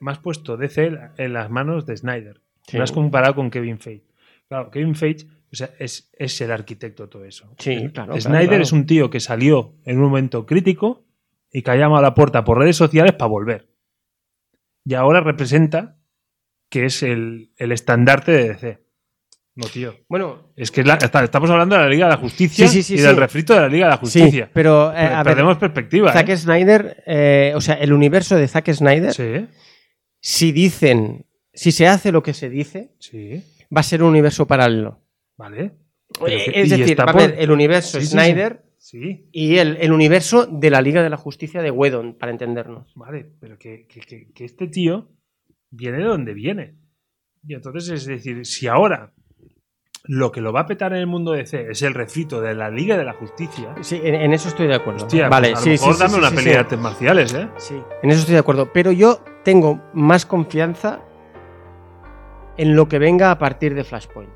[0.00, 2.40] Me has puesto DC en las manos de Snyder.
[2.66, 2.76] Sí.
[2.76, 4.04] Me has comparado con Kevin Feige.
[4.48, 7.54] Claro, Kevin Feige o sea, es, es el arquitecto de todo eso.
[7.58, 8.62] Sí, claro, Snyder claro.
[8.62, 11.04] es un tío que salió en un momento crítico
[11.52, 13.68] y que ha llamado a la puerta por redes sociales para volver.
[14.84, 15.98] Y ahora representa
[16.68, 18.86] que es el, el estandarte de DC.
[19.54, 19.94] No, tío.
[20.08, 22.82] bueno, Es que es la- está- estamos hablando de la Liga de la Justicia Sí,
[22.82, 24.50] sí, sí, y del refrito de la Liga de la sí, Justicia.
[24.52, 26.12] pero eh, a ver, Perdemos perspectiva.
[26.12, 26.36] Zack ¿eh?
[26.36, 29.46] Snyder, eh, o sea, el universo de Zack Snyder, Sí,
[30.20, 31.24] si dicen,
[31.54, 33.42] si se hace lo que se dice, sí.
[33.74, 35.00] Va a ser un universo paralelo.
[35.36, 35.72] Vale.
[36.24, 38.06] Que- es decir, va a haber el universo Sí.
[38.06, 42.30] Snyder Sí, y el, el universo de la Liga de la Justicia de Whedon, para
[42.30, 42.92] entendernos.
[42.94, 45.08] vale, pero que, que- que- este tío
[45.70, 46.76] viene de donde viene.
[47.44, 49.12] Y entonces, es decir, si ahora
[50.04, 52.54] lo que lo va a petar en el mundo de C es el refrito de
[52.54, 55.04] la Liga de la Justicia, Sí, en, en eso estoy de acuerdo.
[55.06, 56.48] hostia, vale, pues a sí, lo mejor sí, dame sí, una sí.
[56.48, 57.48] de artes marciales, ¿eh?
[57.56, 58.72] Sí, en eso estoy de acuerdo.
[58.72, 61.02] Pero yo tengo más confianza
[62.56, 64.30] en lo que venga a partir de Flashpoint.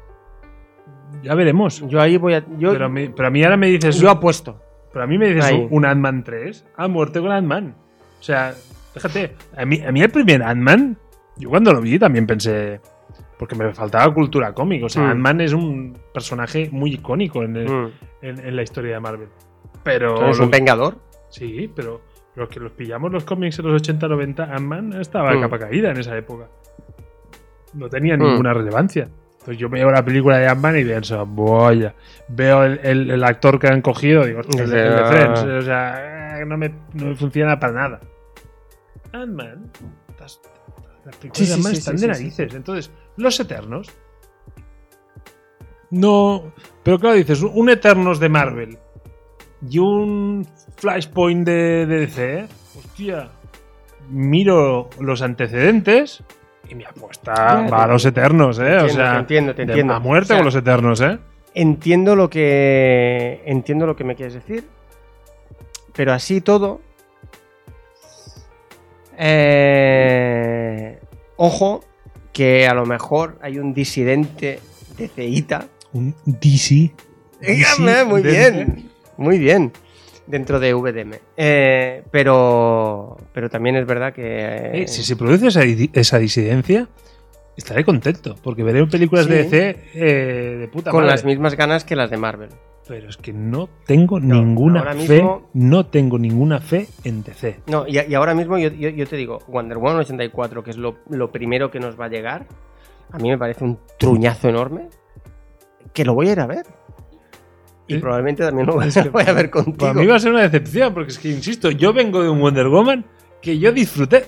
[1.23, 1.81] Ya veremos.
[1.89, 2.45] Yo ahí voy a.
[2.59, 3.99] Yo, Pero, a mí, pero a mí ahora me dices.
[3.99, 4.61] yo apuesto.
[4.93, 5.67] Pero a mí me dices Ahí.
[5.71, 6.67] un, Ant-Man 3.
[6.77, 7.75] A muerte con Ant-Man.
[8.19, 8.53] O sea,
[8.95, 10.97] fíjate, a mí, a mí el primer Ant-Man,
[11.37, 12.81] yo cuando lo vi también pensé.
[13.39, 14.87] Porque me faltaba cultura cómica.
[14.87, 15.11] O sea, Mm.
[15.11, 17.91] Ant-Man es un personaje muy icónico en, el- Mm.
[18.23, 19.29] en, en la historia de Marvel.
[19.83, 20.33] Pero.
[20.33, 20.97] Lo- un vengador.
[21.31, 22.01] sí, pero
[22.37, 25.41] los que los pillamos los cómics en los 80-90, Ant-Man estaba de Mm.
[25.43, 26.49] capa caída en esa época.
[27.75, 28.21] No tenía Mm.
[28.23, 29.09] ninguna relevancia.
[29.33, 31.95] Entonces yo veo la película de Ant-Man y pienso, vaya.
[32.29, 35.05] Veo el, el- el actor que han cogido, digo, el, de- el de.
[35.07, 35.41] Friends.
[35.45, 38.01] O sea, eh, no me, no me funciona para nada.
[39.13, 39.71] Ant-Man,
[40.19, 40.41] las,
[41.07, 42.55] las películas Sí, de Ant-Man sí, están sí, de narices.
[42.55, 43.89] Entonces, los Eternos.
[45.91, 46.53] No.
[46.83, 48.79] Pero claro, dices, un Eternos de Marvel
[49.69, 52.49] y un Flashpoint de, de DC.
[52.79, 53.31] Hostia.
[54.09, 56.23] Miro los antecedentes
[56.71, 57.35] y mi apuesta
[57.65, 58.63] Ya, va a los Eternos, ¿eh?
[58.63, 59.95] o entiendo, sea, te entiendo, te de- entiendo.
[59.95, 61.19] a muerte O sea, con los Eternos, ¿eh?
[61.55, 63.43] Entiendo lo que.
[63.45, 64.65] Entiendo lo que me quieres decir.
[65.95, 66.81] Pero así todo.
[69.63, 70.99] eh,
[71.37, 71.85] ojo,
[72.33, 74.61] que a lo mejor hay un disidente
[74.97, 75.67] de Ceita.
[75.93, 76.93] Un DC.
[77.41, 78.91] Dígame, muy bien.
[79.17, 79.73] Muy bien.
[80.31, 81.15] Dentro de VDM.
[81.37, 83.17] Eh, pero.
[83.33, 84.83] Pero también es verdad que.
[84.83, 86.89] Eh, si se produce esa, esa disidencia,
[87.57, 89.45] estaré contento, porque veré películas de.
[89.45, 91.13] DC eh, de puta con madre.
[91.15, 92.51] las mismas ganas que las de Marvel.
[92.87, 97.23] Pero es que no tengo No, ninguna ahora fe, mismo- no tengo ninguna fe en
[97.23, 97.61] DC.
[97.67, 100.77] No, y, y ahora mismo yo, yo- yo te digo, Wonder Woman 84, que es
[100.77, 102.47] lo, lo primero que nos va a llegar,
[103.13, 104.89] a mí me parece un truñazo enorme,
[105.93, 106.67] que lo voy a ir a ver.
[107.91, 109.77] Y Eh, probablemente también lo voy a, es que voy a ver contigo.
[109.79, 112.41] Para mí va a ser una decepción, porque es que, insisto, yo vengo de un
[112.41, 113.05] Wonder Woman
[113.43, 114.27] que yo disfruté.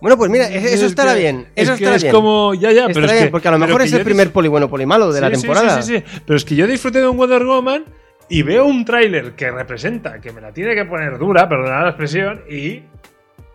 [0.00, 1.46] Bueno, pues mira, eso Es estará que- bien.
[1.54, 2.14] es Eso que estará es bien.
[2.14, 4.48] como, ya, ya, pero es bien, que, porque a lo mejor es el primer poli
[4.48, 5.80] bueno, poli malo de la sí, temporada.
[5.80, 7.84] Sí, sí, sí, Pero es que yo disfruté de un Wonder Woman
[8.28, 11.88] y veo un tráiler que representa que me la tiene que poner dura, perdonad la
[11.90, 12.82] expresión, y.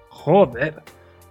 [0.10, 0.76] Joder.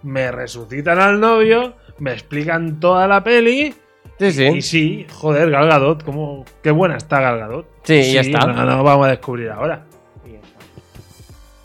[0.03, 3.73] Me resucitan al novio, me explican toda la peli.
[4.19, 4.43] Sí, sí.
[4.45, 7.65] Y sí, joder, Gal Gadot, cómo, qué buena está Gal Gadot.
[7.83, 8.47] Sí, ya está.
[8.47, 9.83] No, no vamos a descubrir ahora.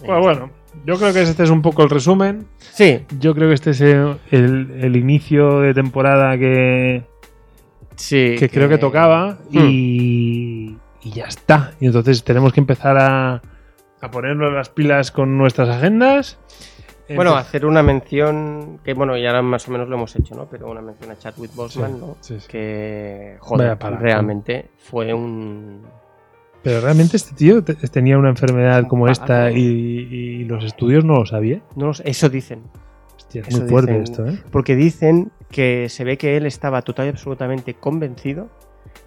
[0.04, 0.50] Pues bueno,
[0.84, 2.46] yo creo que este es un poco el resumen.
[2.58, 7.04] Sí, Yo creo que este es el, el- el inicio de temporada que,
[7.96, 8.34] sí.
[8.38, 9.58] que creo que tocaba Hmm.
[9.68, 11.72] y, y ya está.
[11.80, 13.42] Y entonces tenemos que empezar a,
[14.00, 16.38] a ponernos las pilas con nuestras agendas.
[17.14, 20.46] Bueno, hacer una mención, que bueno, ya ahora más o menos lo hemos hecho, ¿no?
[20.46, 22.16] Pero una mención a Chadwick Boseman, Sí, ¿no?
[22.20, 22.46] sí, sí.
[22.48, 25.82] Que, joder, realmente fue un...
[26.62, 31.14] Pero realmente este tío te- tenía una enfermedad como esta y, y los estudios no
[31.14, 31.62] lo sabían.
[31.74, 32.62] No eso dicen.
[33.16, 34.04] Hostia, es Eso muy fuerte dicen.
[34.04, 34.38] esto, ¿eh?
[34.52, 38.48] Porque dicen que se ve que él estaba total y absolutamente convencido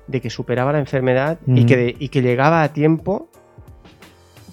[0.07, 3.29] de que superaba la enfermedad y, que de- y que llegaba a tiempo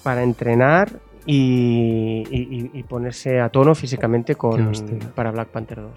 [0.05, 4.73] para entrenar y, y- y- y ponerse a tono físicamente con,
[5.15, 5.91] para Black Panther 2.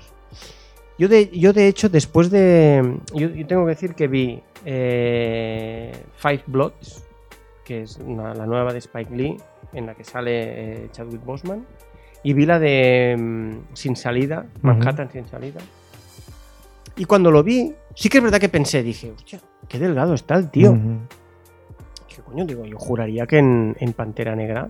[0.97, 2.97] Yo de, yo de hecho, después de...
[3.13, 7.03] Yo, yo tengo que decir que vi eh, Five Bloods,
[7.65, 9.37] que es una- la nueva de Spike Lee,
[9.73, 11.65] en la que sale eh, Chadwick Boseman,
[12.23, 15.59] y vi la de mm, Sin Salida, Manhattan Sin Salida.
[16.95, 20.35] Y cuando lo vi, sí que es verdad que pensé, dije, hostia, qué delgado está
[20.35, 20.71] el tío.
[20.71, 20.99] Ujú.
[22.07, 22.45] ¿Qué coño?
[22.45, 24.69] Digo, yo juraría que en, en Pantera Negra.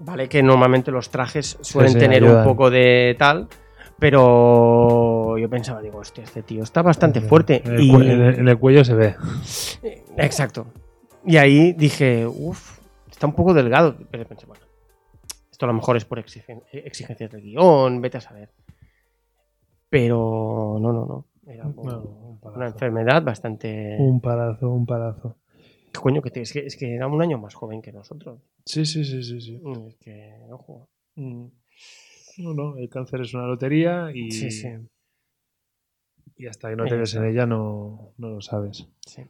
[0.00, 2.38] Vale, que normalmente los trajes suelen sí, tener ayudan.
[2.38, 3.48] un poco de tal.
[3.98, 7.62] Pero yo pensaba, digo, hostia, este tío está bastante fuerte.
[7.64, 9.16] En el, Y- en el- en el cuello se ve.
[10.16, 10.66] Exacto.
[11.26, 12.78] Y ahí dije, uff,
[13.10, 13.96] está un poco delgado.
[14.10, 14.62] Pero pensé, bueno,
[15.50, 18.50] esto a lo mejor es por exigen- exigencias del guion, vete a saber.
[19.90, 21.24] Pero no, no, no.
[21.46, 23.96] Era un una enfermedad bastante.
[23.98, 25.36] Un palazo, un palazo.
[25.98, 26.22] ¿Qué coño?
[26.22, 28.40] Que te- es, que, es que era un año más joven que nosotros.
[28.64, 29.58] Sí, sí, sí, sí, sí.
[29.62, 30.88] Mm, Es que, ojo.
[31.16, 31.46] Mm.
[32.38, 34.68] No, no, el cáncer es una lotería y, Sí, sí.
[36.36, 38.86] y hasta que no te ves en ella no, no lo sabes.
[39.04, 39.22] Sí.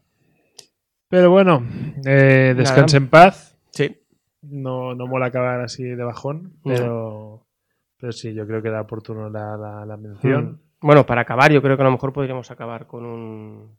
[1.09, 1.63] Pero bueno,
[2.05, 3.05] eh, descanse Nada.
[3.05, 3.59] en paz.
[3.71, 3.97] Sí.
[4.43, 7.47] No, no mola acabar así de bajón, pero,
[7.99, 10.45] pero sí, yo creo que era oportuno la, la, la mención.
[10.81, 10.87] Mm.
[10.87, 13.79] Bueno, para acabar, yo creo que a lo mejor podríamos acabar con un.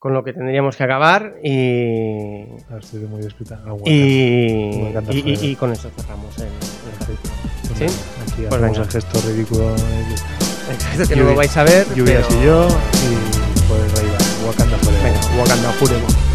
[0.00, 2.44] Con lo que tendríamos que acabar y.
[2.70, 3.20] A ver, estoy muy.
[3.22, 5.44] Ah, Y, encanta y, y- joder.
[5.44, 7.34] y con eso cerramos el, el capítulo.
[7.68, 7.84] Pues ¿Sí?
[7.84, 8.82] nada, Aquí Pues hacemos venga.
[8.82, 9.74] el gesto ridículo.
[10.72, 11.86] Exacto, que no lo vais a ver.
[11.94, 14.12] Lluvias pero- y yo, y pues reír.
[14.46, 15.04] Wakanda forever.
[15.04, 16.29] Venga, Wakanda Forever.